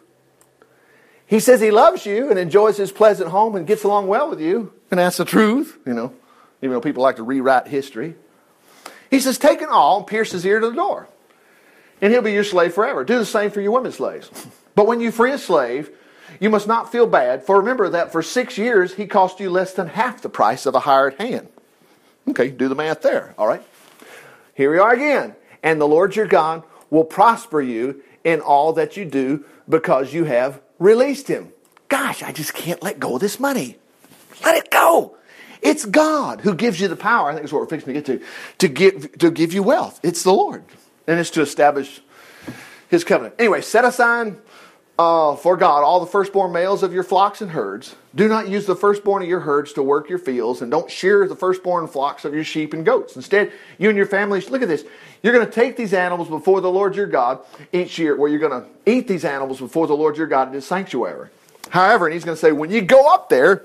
he 1.26 1.38
says 1.38 1.60
he 1.60 1.70
loves 1.70 2.06
you 2.06 2.30
and 2.30 2.38
enjoys 2.38 2.78
his 2.78 2.90
pleasant 2.90 3.28
home 3.28 3.56
and 3.56 3.66
gets 3.66 3.84
along 3.84 4.06
well 4.06 4.30
with 4.30 4.40
you, 4.40 4.72
and 4.90 4.98
that's 4.98 5.18
the 5.18 5.26
truth, 5.26 5.78
you 5.84 5.92
know, 5.92 6.14
even 6.62 6.72
though 6.72 6.80
people 6.80 7.02
like 7.02 7.16
to 7.16 7.22
rewrite 7.24 7.68
history. 7.68 8.14
He 9.10 9.20
says, 9.20 9.36
take 9.36 9.60
an 9.60 9.68
awl 9.68 9.98
and 9.98 10.06
pierce 10.06 10.32
his 10.32 10.46
ear 10.46 10.60
to 10.60 10.70
the 10.70 10.74
door, 10.74 11.08
and 12.00 12.12
he'll 12.12 12.22
be 12.22 12.32
your 12.32 12.44
slave 12.44 12.74
forever. 12.74 13.04
Do 13.04 13.18
the 13.18 13.26
same 13.26 13.50
for 13.50 13.60
your 13.60 13.72
women 13.72 13.92
slaves. 13.92 14.30
But 14.74 14.86
when 14.86 15.00
you 15.00 15.10
free 15.10 15.32
a 15.32 15.38
slave, 15.38 15.90
you 16.38 16.50
must 16.50 16.66
not 16.66 16.92
feel 16.92 17.06
bad, 17.06 17.44
for 17.44 17.58
remember 17.58 17.88
that 17.90 18.12
for 18.12 18.22
six 18.22 18.56
years 18.56 18.94
he 18.94 19.06
cost 19.06 19.40
you 19.40 19.50
less 19.50 19.72
than 19.72 19.88
half 19.88 20.22
the 20.22 20.28
price 20.28 20.66
of 20.66 20.74
a 20.74 20.80
hired 20.80 21.14
hand. 21.14 21.48
Okay, 22.28 22.48
do 22.48 22.68
the 22.68 22.74
math 22.74 23.02
there, 23.02 23.34
all 23.36 23.46
right? 23.46 23.62
Here 24.54 24.70
we 24.70 24.78
are 24.78 24.92
again. 24.92 25.34
And 25.62 25.80
the 25.80 25.88
Lord 25.88 26.16
your 26.16 26.26
God 26.26 26.62
will 26.88 27.04
prosper 27.04 27.60
you 27.60 28.02
in 28.24 28.40
all 28.40 28.72
that 28.74 28.96
you 28.96 29.04
do 29.04 29.44
because 29.68 30.12
you 30.12 30.24
have 30.24 30.60
released 30.78 31.28
him. 31.28 31.52
Gosh, 31.88 32.22
I 32.22 32.32
just 32.32 32.54
can't 32.54 32.82
let 32.82 33.00
go 33.00 33.16
of 33.16 33.20
this 33.20 33.40
money. 33.40 33.76
Let 34.44 34.56
it 34.56 34.70
go. 34.70 35.16
It's 35.60 35.84
God 35.84 36.40
who 36.40 36.54
gives 36.54 36.80
you 36.80 36.88
the 36.88 36.96
power. 36.96 37.28
I 37.28 37.32
think 37.32 37.42
that's 37.42 37.52
what 37.52 37.60
we're 37.60 37.66
fixing 37.66 37.94
to 37.94 38.00
get 38.00 38.06
to. 38.06 38.26
To 38.58 38.68
give, 38.68 39.18
to 39.18 39.30
give 39.30 39.52
you 39.52 39.62
wealth. 39.62 40.00
It's 40.02 40.22
the 40.22 40.32
Lord. 40.32 40.64
And 41.10 41.18
it's 41.18 41.30
to 41.30 41.40
establish 41.40 42.00
his 42.88 43.02
covenant. 43.02 43.34
Anyway, 43.40 43.62
set 43.62 43.84
aside 43.84 44.36
uh, 44.96 45.34
for 45.34 45.56
God 45.56 45.82
all 45.82 45.98
the 45.98 46.06
firstborn 46.06 46.52
males 46.52 46.84
of 46.84 46.92
your 46.92 47.02
flocks 47.02 47.40
and 47.40 47.50
herds. 47.50 47.96
Do 48.14 48.28
not 48.28 48.48
use 48.48 48.64
the 48.64 48.76
firstborn 48.76 49.24
of 49.24 49.28
your 49.28 49.40
herds 49.40 49.72
to 49.72 49.82
work 49.82 50.08
your 50.08 50.20
fields, 50.20 50.62
and 50.62 50.70
don't 50.70 50.88
shear 50.88 51.26
the 51.26 51.34
firstborn 51.34 51.88
flocks 51.88 52.24
of 52.24 52.32
your 52.32 52.44
sheep 52.44 52.74
and 52.74 52.86
goats. 52.86 53.16
Instead, 53.16 53.50
you 53.76 53.88
and 53.88 53.96
your 53.96 54.06
families, 54.06 54.50
look 54.50 54.62
at 54.62 54.68
this. 54.68 54.84
You're 55.20 55.32
going 55.32 55.46
to 55.46 55.50
take 55.50 55.76
these 55.76 55.94
animals 55.94 56.28
before 56.28 56.60
the 56.60 56.70
Lord 56.70 56.94
your 56.94 57.08
God 57.08 57.40
each 57.72 57.98
year, 57.98 58.14
where 58.14 58.30
you're 58.30 58.38
going 58.38 58.62
to 58.62 58.68
eat 58.86 59.08
these 59.08 59.24
animals 59.24 59.58
before 59.58 59.88
the 59.88 59.96
Lord 59.96 60.16
your 60.16 60.28
God 60.28 60.46
in 60.46 60.54
his 60.54 60.64
sanctuary. 60.64 61.30
However, 61.70 62.06
and 62.06 62.14
he's 62.14 62.24
going 62.24 62.36
to 62.36 62.40
say, 62.40 62.52
when 62.52 62.70
you 62.70 62.82
go 62.82 63.12
up 63.12 63.30
there, 63.30 63.64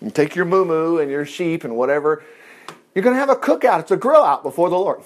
you 0.00 0.10
take 0.10 0.34
your 0.34 0.44
moo 0.44 0.64
moo 0.64 0.98
and 0.98 1.08
your 1.08 1.24
sheep 1.24 1.62
and 1.62 1.76
whatever, 1.76 2.24
you're 2.96 3.04
going 3.04 3.14
to 3.14 3.20
have 3.20 3.30
a 3.30 3.36
cookout. 3.36 3.78
It's 3.78 3.92
a 3.92 3.96
grill 3.96 4.24
out 4.24 4.42
before 4.42 4.70
the 4.70 4.78
Lord. 4.78 5.02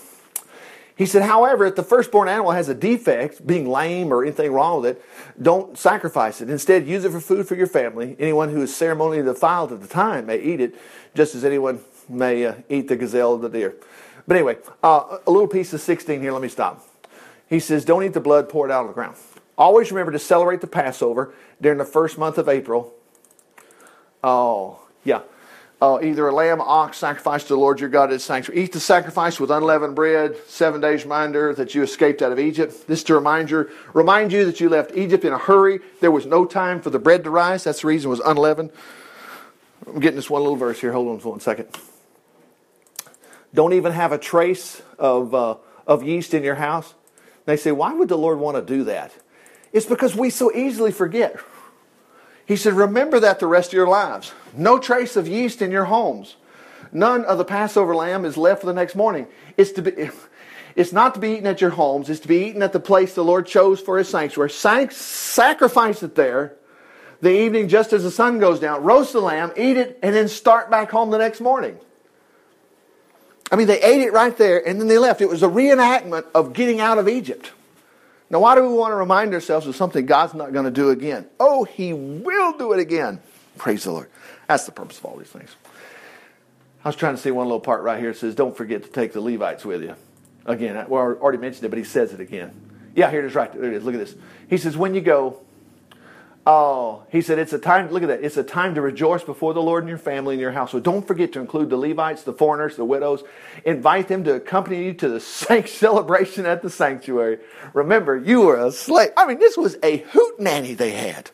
He 0.97 1.07
said, 1.07 1.23
however, 1.23 1.67
if 1.67 1.75
the 1.75 1.83
firstborn 1.83 2.29
animal 2.29 2.53
has 2.53 2.69
a 2.69 2.75
defect, 2.75 3.45
being 3.45 3.69
lame 3.69 4.13
or 4.13 4.23
anything 4.23 4.53
wrong 4.53 4.81
with 4.81 4.97
it, 4.97 5.05
don't 5.43 5.77
sacrifice 5.77 6.41
it. 6.41 6.49
Instead, 6.49 6.87
use 6.87 7.05
it 7.05 7.11
for 7.11 7.21
food 7.21 7.49
for 7.49 7.57
your 7.57 7.67
family. 7.67 8.15
Anyone 8.21 8.51
who 8.51 8.63
is 8.63 8.75
ceremonially 8.75 9.23
defiled 9.23 9.73
at 9.73 9.81
the 9.81 9.89
time 9.89 10.27
may 10.27 10.41
eat 10.41 10.61
it, 10.61 10.77
just 11.15 11.35
as 11.35 11.45
anyone 11.45 11.81
may 12.09 12.47
uh, 12.47 12.55
eat 12.69 12.87
the 12.87 12.97
gazelle 12.97 13.33
or 13.33 13.39
the 13.39 13.49
deer. 13.49 13.75
But 14.29 14.37
anyway, 14.37 14.59
uh, 14.85 15.19
a 15.27 15.31
little 15.31 15.49
piece 15.49 15.73
of 15.73 15.81
16 15.81 16.21
here. 16.21 16.33
Let 16.33 16.43
me 16.43 16.49
stop. 16.49 16.87
He 17.49 17.59
says, 17.59 17.85
Don't 17.85 18.05
eat 18.05 18.13
the 18.13 18.21
blood 18.21 18.49
poured 18.49 18.71
out 18.71 18.83
on 18.83 18.87
the 18.87 18.93
ground. 18.93 19.17
Always 19.59 19.91
remember 19.91 20.13
to 20.13 20.19
celebrate 20.19 20.61
the 20.61 20.67
Passover 20.67 21.35
during 21.61 21.79
the 21.79 21.85
first 21.85 22.19
month 22.19 22.39
of 22.39 22.49
April. 22.49 22.95
Oh, 24.23 24.81
yeah. 25.05 25.21
Uh, 25.83 25.99
either 26.03 26.27
a 26.29 26.33
lamb, 26.33 26.61
ox, 26.61 26.99
sacrifice 26.99 27.43
to 27.43 27.49
the 27.49 27.59
Lord 27.59 27.79
your 27.81 27.91
God 27.91 28.05
at 28.05 28.13
his 28.13 28.25
sanctuary. 28.25 28.63
Eat 28.63 28.73
the 28.73 28.81
sacrifice 28.81 29.39
with 29.39 29.51
unleavened 29.51 29.95
bread, 29.95 30.37
seven 30.47 30.81
days 30.81 31.03
reminder 31.03 31.53
that 31.55 31.75
you 31.75 31.83
escaped 31.83 32.23
out 32.23 32.33
of 32.33 32.39
Egypt. 32.39 32.87
This 32.87 33.03
to 33.05 33.15
remind 33.15 33.51
you, 33.51 33.69
remind 33.93 34.33
you 34.33 34.45
that 34.47 34.61
you 34.61 34.69
left 34.69 34.97
Egypt 34.97 35.25
in 35.25 35.33
a 35.33 35.39
hurry. 35.39 35.81
There 36.01 36.13
was 36.13 36.25
no 36.25 36.47
time 36.47 36.81
for 36.81 36.91
the 36.91 36.99
bread 36.99 37.25
to 37.25 37.31
rise. 37.31 37.65
That's 37.65 37.83
the 37.83 37.89
reason 37.89 38.09
it 38.09 38.11
was 38.11 38.21
unleavened. 38.21 38.71
I'm 39.87 40.01
getting 40.01 40.17
this 40.17 40.31
one 40.31 40.43
little 40.43 40.57
verse 40.57 40.81
here. 40.81 40.93
Hold 40.93 41.09
on 41.09 41.19
for 41.19 41.31
one 41.31 41.41
second. 41.41 41.69
Don't 43.53 43.75
even 43.75 43.93
have 43.93 44.13
a 44.13 44.19
trace 44.19 44.81
of, 44.99 45.35
uh, 45.35 45.57
of 45.87 46.03
yeast 46.03 46.35
in 46.35 46.43
your 46.45 46.55
house. 46.55 46.95
They 47.45 47.57
say, 47.57 47.73
why 47.73 47.93
would 47.93 48.09
the 48.09 48.17
Lord 48.17 48.39
want 48.39 48.57
to 48.57 48.63
do 48.63 48.85
that? 48.85 49.13
It's 49.73 49.87
because 49.87 50.15
we 50.15 50.31
so 50.31 50.51
easily 50.55 50.93
forget. 50.93 51.37
He 52.47 52.57
said, 52.57 52.75
Remember 52.75 53.21
that 53.21 53.41
the 53.41 53.47
rest 53.47 53.71
of 53.71 53.75
your 53.75 53.89
lives. 53.89 54.33
No 54.57 54.79
trace 54.79 55.17
of 55.17 55.29
yeast 55.29 55.63
in 55.63 55.71
your 55.71 55.87
homes. 55.87 56.37
None 56.93 57.25
of 57.25 57.39
the 57.39 57.45
Passover 57.45 57.95
lamb 57.95 58.25
is 58.25 58.37
left 58.37 58.61
for 58.61 58.67
the 58.67 58.75
next 58.75 58.95
morning. 58.95 59.27
It's 59.57 59.73
to 59.73 59.83
be. 59.83 60.11
It's 60.77 60.93
not 60.93 61.15
to 61.15 61.21
be 61.21 61.35
eaten 61.35 61.47
at 61.47 61.61
your 61.61 61.71
homes. 61.71 62.11
It's 62.11 62.19
to 62.19 62.27
be 62.27 62.47
eaten 62.47 62.61
at 62.61 62.73
the 62.73 62.81
place 62.81 63.15
the 63.15 63.23
Lord 63.23 63.47
chose 63.47 63.81
for 63.81 63.97
His 63.97 64.09
sanctuary. 64.09 64.51
sacrifice 64.51 66.03
it 66.03 66.17
there 66.17 66.57
the 67.25 67.31
evening 67.31 67.69
just 67.69 67.93
as 67.93 68.03
the 68.03 68.11
sun 68.11 68.39
goes 68.39 68.61
down. 68.61 68.85
Roast 68.85 69.13
the 69.13 69.21
lamb, 69.21 69.53
eat 69.57 69.77
it, 69.77 69.99
and 70.03 70.15
then 70.15 70.29
start 70.29 70.71
back 70.71 70.91
home 70.91 71.11
the 71.11 71.19
next 71.19 71.41
morning. 71.41 71.79
I 73.51 73.57
mean, 73.57 73.67
they 73.67 73.81
ate 73.81 74.03
it 74.03 74.13
right 74.13 74.37
there 74.37 74.67
and 74.67 74.81
then 74.81 74.89
they 74.89 74.99
left. 74.99 75.21
It 75.21 75.29
was 75.29 75.43
a 75.43 75.49
reenactment 75.49 76.27
of 76.35 76.53
getting 76.53 76.81
out 76.81 76.99
of 76.99 77.09
Egypt. 77.09 77.51
Now, 78.35 78.41
why 78.41 78.57
do 78.57 78.63
we 78.63 78.75
want 78.75 78.91
to 78.91 78.97
remind 78.97 79.33
ourselves 79.33 79.69
of 79.69 79.77
something 79.77 80.07
God's 80.07 80.35
not 80.35 80.53
going 80.53 80.65
to 80.65 80.71
do 80.73 80.91
again? 80.91 81.27
Oh, 81.39 81.63
He 81.63 81.93
will 81.93 82.59
do 82.59 82.73
it 82.73 82.81
again. 82.81 83.21
Praise 83.59 83.85
the 83.85 83.93
Lord. 83.93 84.11
That's 84.49 84.67
the 84.67 84.73
purpose 84.73 84.99
of 84.99 85.05
all 85.05 85.17
these 85.17 85.29
things. 85.29 85.55
I 86.85 86.89
was 86.89 86.97
trying 86.97 87.15
to 87.15 87.23
see 87.23 87.31
one 87.31 87.47
little 87.47 87.61
part 87.61 87.85
right 87.85 88.01
here. 88.01 88.11
It 88.11 88.17
says, 88.17 88.35
Don't 88.35 88.57
forget 88.57 88.83
to 88.83 88.89
take 88.89 89.13
the 89.13 89.21
Levites 89.21 89.65
with 89.65 89.83
you. 89.83 89.95
Again, 90.47 90.85
well, 90.89 91.01
I 91.01 91.07
already 91.23 91.39
mentioned 91.39 91.65
it, 91.65 91.69
but 91.69 91.79
he 91.79 91.85
says 91.85 92.13
it 92.13 92.19
again. 92.19 92.61
Yeah, 92.97 93.09
here 93.09 93.21
it 93.21 93.27
is 93.27 93.37
right 93.37 93.53
there. 93.53 93.63
It 93.63 93.73
is. 93.73 93.85
Look 93.85 93.95
at 93.95 94.01
this. 94.01 94.17
He 94.51 94.57
says, 94.57 94.77
When 94.77 94.97
you 94.97 95.01
go, 95.01 95.41
Oh, 96.47 97.05
he 97.11 97.23
said 97.23 97.39
it's 97.39 97.55
a 97.55 97.59
time, 97.59 97.91
look 97.91 98.03
at 98.03 98.09
that, 98.09 98.23
it's 98.23 98.37
a 98.37 98.43
time 98.43 98.75
to 98.75 98.83
rejoice 98.83 99.25
before 99.25 99.55
the 99.55 99.63
Lord 99.63 99.83
and 99.83 99.89
your 99.89 99.97
family 99.97 100.35
and 100.35 100.41
your 100.41 100.53
household. 100.53 100.83
Don't 100.83 101.07
forget 101.07 101.33
to 101.33 101.41
include 101.41 101.71
the 101.71 101.79
Levites, 101.79 102.23
the 102.23 102.35
foreigners, 102.35 102.77
the 102.77 102.85
widows. 102.85 103.25
Invite 103.65 104.09
them 104.09 104.25
to 104.25 104.35
accompany 104.35 104.85
you 104.85 104.93
to 104.95 105.09
the 105.09 105.21
celebration 105.67 106.45
at 106.45 106.61
the 106.61 106.69
sanctuary. 106.69 107.39
Remember, 107.73 108.17
you 108.17 108.43
were 108.43 108.59
a 108.59 108.71
slave. 108.73 109.11
I 109.17 109.27
mean, 109.27 109.39
this 109.39 109.57
was 109.57 109.79
a 109.83 109.99
hoot 109.99 110.39
nanny 110.39 110.75
they 110.75 110.91
had. 110.91 111.31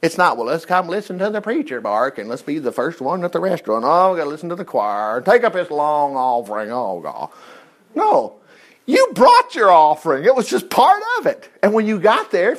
It's 0.00 0.16
not, 0.16 0.36
well, 0.36 0.46
let's 0.46 0.64
come 0.64 0.86
listen 0.86 1.18
to 1.18 1.30
the 1.30 1.40
preacher 1.40 1.80
bark 1.80 2.18
and 2.18 2.28
let's 2.28 2.42
be 2.42 2.60
the 2.60 2.70
first 2.70 3.00
one 3.00 3.24
at 3.24 3.32
the 3.32 3.40
restaurant. 3.40 3.84
Oh, 3.84 4.12
we 4.12 4.18
got 4.18 4.24
to 4.24 4.30
listen 4.30 4.50
to 4.50 4.54
the 4.54 4.64
choir. 4.64 5.20
Take 5.22 5.42
up 5.42 5.54
this 5.54 5.70
long 5.70 6.14
offering. 6.14 6.70
Oh, 6.70 7.00
God. 7.00 7.30
No. 7.96 8.36
You 8.86 9.08
brought 9.14 9.54
your 9.54 9.70
offering. 9.70 10.24
It 10.24 10.34
was 10.34 10.48
just 10.48 10.70
part 10.70 11.02
of 11.18 11.26
it. 11.26 11.48
And 11.62 11.74
when 11.74 11.86
you 11.86 11.98
got 11.98 12.30
there, 12.30 12.56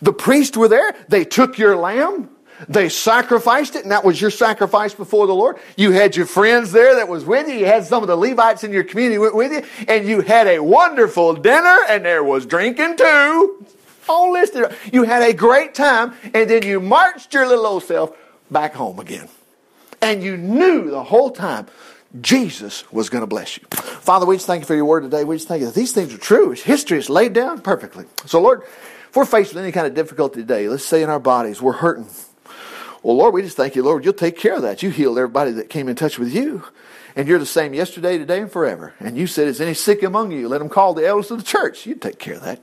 the 0.00 0.12
priests 0.12 0.56
were 0.56 0.68
there. 0.68 0.94
They 1.08 1.24
took 1.24 1.58
your 1.58 1.76
lamb. 1.76 2.30
They 2.68 2.88
sacrificed 2.88 3.76
it, 3.76 3.82
and 3.82 3.92
that 3.92 4.04
was 4.04 4.20
your 4.20 4.30
sacrifice 4.30 4.92
before 4.92 5.28
the 5.28 5.34
Lord. 5.34 5.58
You 5.76 5.92
had 5.92 6.16
your 6.16 6.26
friends 6.26 6.72
there 6.72 6.96
that 6.96 7.08
was 7.08 7.24
with 7.24 7.48
you. 7.48 7.54
You 7.54 7.66
had 7.66 7.84
some 7.84 8.02
of 8.02 8.08
the 8.08 8.16
Levites 8.16 8.64
in 8.64 8.72
your 8.72 8.82
community 8.82 9.18
with 9.18 9.52
you, 9.52 9.62
and 9.86 10.08
you 10.08 10.22
had 10.22 10.48
a 10.48 10.58
wonderful 10.58 11.34
dinner, 11.34 11.78
and 11.88 12.04
there 12.04 12.24
was 12.24 12.46
drinking 12.46 12.96
too. 12.96 13.04
Oh, 13.04 13.66
All 14.08 14.32
listed. 14.32 14.74
You 14.92 15.04
had 15.04 15.22
a 15.22 15.32
great 15.32 15.74
time, 15.74 16.14
and 16.34 16.50
then 16.50 16.64
you 16.64 16.80
marched 16.80 17.32
your 17.32 17.46
little 17.46 17.66
old 17.66 17.84
self 17.84 18.16
back 18.50 18.74
home 18.74 18.98
again. 18.98 19.28
And 20.00 20.22
you 20.22 20.36
knew 20.36 20.90
the 20.90 21.04
whole 21.04 21.30
time 21.30 21.66
Jesus 22.20 22.90
was 22.90 23.10
going 23.10 23.20
to 23.20 23.26
bless 23.26 23.58
you. 23.58 23.64
Father, 23.70 24.24
we 24.24 24.36
just 24.36 24.46
thank 24.46 24.62
you 24.62 24.66
for 24.66 24.74
your 24.74 24.86
word 24.86 25.02
today. 25.02 25.24
We 25.24 25.36
just 25.36 25.48
thank 25.48 25.60
you 25.60 25.66
that 25.66 25.74
these 25.74 25.92
things 25.92 26.12
are 26.14 26.18
true. 26.18 26.52
History 26.52 26.98
is 26.98 27.10
laid 27.10 27.34
down 27.34 27.60
perfectly. 27.60 28.06
So, 28.24 28.40
Lord, 28.40 28.62
if 28.62 29.14
we're 29.14 29.26
faced 29.26 29.54
with 29.54 29.62
any 29.62 29.72
kind 29.72 29.86
of 29.86 29.94
difficulty 29.94 30.40
today, 30.40 30.68
let's 30.68 30.84
say 30.84 31.02
in 31.02 31.10
our 31.10 31.20
bodies, 31.20 31.60
we're 31.60 31.72
hurting. 31.72 32.08
Well, 33.02 33.16
Lord, 33.16 33.34
we 33.34 33.42
just 33.42 33.56
thank 33.56 33.76
you, 33.76 33.82
Lord, 33.82 34.04
you'll 34.04 34.14
take 34.14 34.38
care 34.38 34.56
of 34.56 34.62
that. 34.62 34.82
You 34.82 34.90
healed 34.90 35.18
everybody 35.18 35.52
that 35.52 35.70
came 35.70 35.88
in 35.88 35.96
touch 35.96 36.18
with 36.18 36.34
you. 36.34 36.64
And 37.14 37.26
you're 37.26 37.38
the 37.38 37.46
same 37.46 37.74
yesterday, 37.74 38.16
today, 38.16 38.40
and 38.40 38.50
forever. 38.50 38.94
And 39.00 39.16
you 39.16 39.26
said, 39.26 39.48
Is 39.48 39.60
any 39.60 39.74
sick 39.74 40.02
among 40.02 40.30
you? 40.30 40.48
Let 40.48 40.58
them 40.58 40.68
call 40.68 40.94
the 40.94 41.06
elders 41.06 41.30
of 41.30 41.38
the 41.38 41.44
church. 41.44 41.84
You 41.84 41.96
take 41.96 42.18
care 42.18 42.34
of 42.34 42.42
that. 42.42 42.60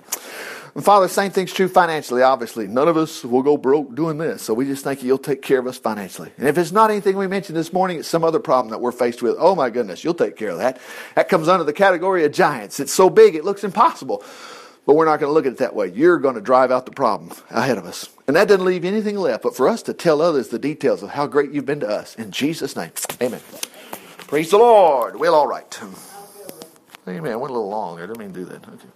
And 0.75 0.83
Father, 0.83 1.07
same 1.07 1.31
thing's 1.31 1.53
true 1.53 1.69
financially, 1.69 2.21
obviously. 2.21 2.67
None 2.67 2.89
of 2.89 2.97
us 2.97 3.23
will 3.23 3.41
go 3.41 3.55
broke 3.55 3.95
doing 3.95 4.17
this. 4.17 4.41
So 4.41 4.53
we 4.53 4.65
just 4.65 4.83
thank 4.83 5.01
you, 5.01 5.07
you'll 5.07 5.17
take 5.17 5.41
care 5.41 5.57
of 5.57 5.67
us 5.67 5.77
financially. 5.77 6.31
And 6.37 6.49
if 6.49 6.57
it's 6.57 6.73
not 6.73 6.91
anything 6.91 7.15
we 7.15 7.27
mentioned 7.27 7.57
this 7.57 7.71
morning, 7.71 7.99
it's 7.99 8.09
some 8.09 8.25
other 8.25 8.39
problem 8.39 8.71
that 8.71 8.81
we're 8.81 8.91
faced 8.91 9.21
with. 9.21 9.37
Oh 9.39 9.55
my 9.55 9.69
goodness, 9.69 10.03
you'll 10.03 10.13
take 10.13 10.35
care 10.35 10.49
of 10.49 10.57
that. 10.57 10.81
That 11.15 11.29
comes 11.29 11.47
under 11.47 11.63
the 11.63 11.71
category 11.71 12.25
of 12.25 12.33
giants. 12.33 12.81
It's 12.81 12.93
so 12.93 13.09
big, 13.09 13.35
it 13.35 13.45
looks 13.45 13.63
impossible. 13.63 14.21
But 14.85 14.95
we're 14.95 15.05
not 15.05 15.21
going 15.21 15.29
to 15.29 15.33
look 15.33 15.45
at 15.45 15.53
it 15.53 15.57
that 15.59 15.75
way. 15.75 15.87
You're 15.87 16.19
going 16.19 16.35
to 16.35 16.41
drive 16.41 16.71
out 16.71 16.85
the 16.85 16.91
problem 16.91 17.31
ahead 17.49 17.77
of 17.77 17.85
us. 17.85 18.09
And 18.27 18.35
that 18.35 18.49
doesn't 18.49 18.65
leave 18.65 18.83
anything 18.83 19.15
left 19.15 19.43
but 19.43 19.55
for 19.55 19.69
us 19.69 19.81
to 19.83 19.93
tell 19.93 20.21
others 20.21 20.49
the 20.49 20.59
details 20.59 21.01
of 21.01 21.11
how 21.11 21.25
great 21.25 21.51
you've 21.51 21.65
been 21.65 21.79
to 21.79 21.87
us. 21.87 22.15
In 22.15 22.31
Jesus' 22.31 22.75
name, 22.75 22.91
amen. 23.21 23.39
Praise 24.27 24.51
the 24.51 24.57
Lord. 24.57 25.15
Well, 25.15 25.35
all 25.35 25.47
right. 25.47 25.79
Amen. 27.07 27.39
Went 27.39 27.51
a 27.51 27.53
little 27.53 27.69
long. 27.69 27.97
I 27.97 28.01
didn't 28.01 28.19
mean 28.19 28.33
to 28.33 28.39
do 28.39 28.45
that. 28.45 28.67
Okay. 28.67 28.87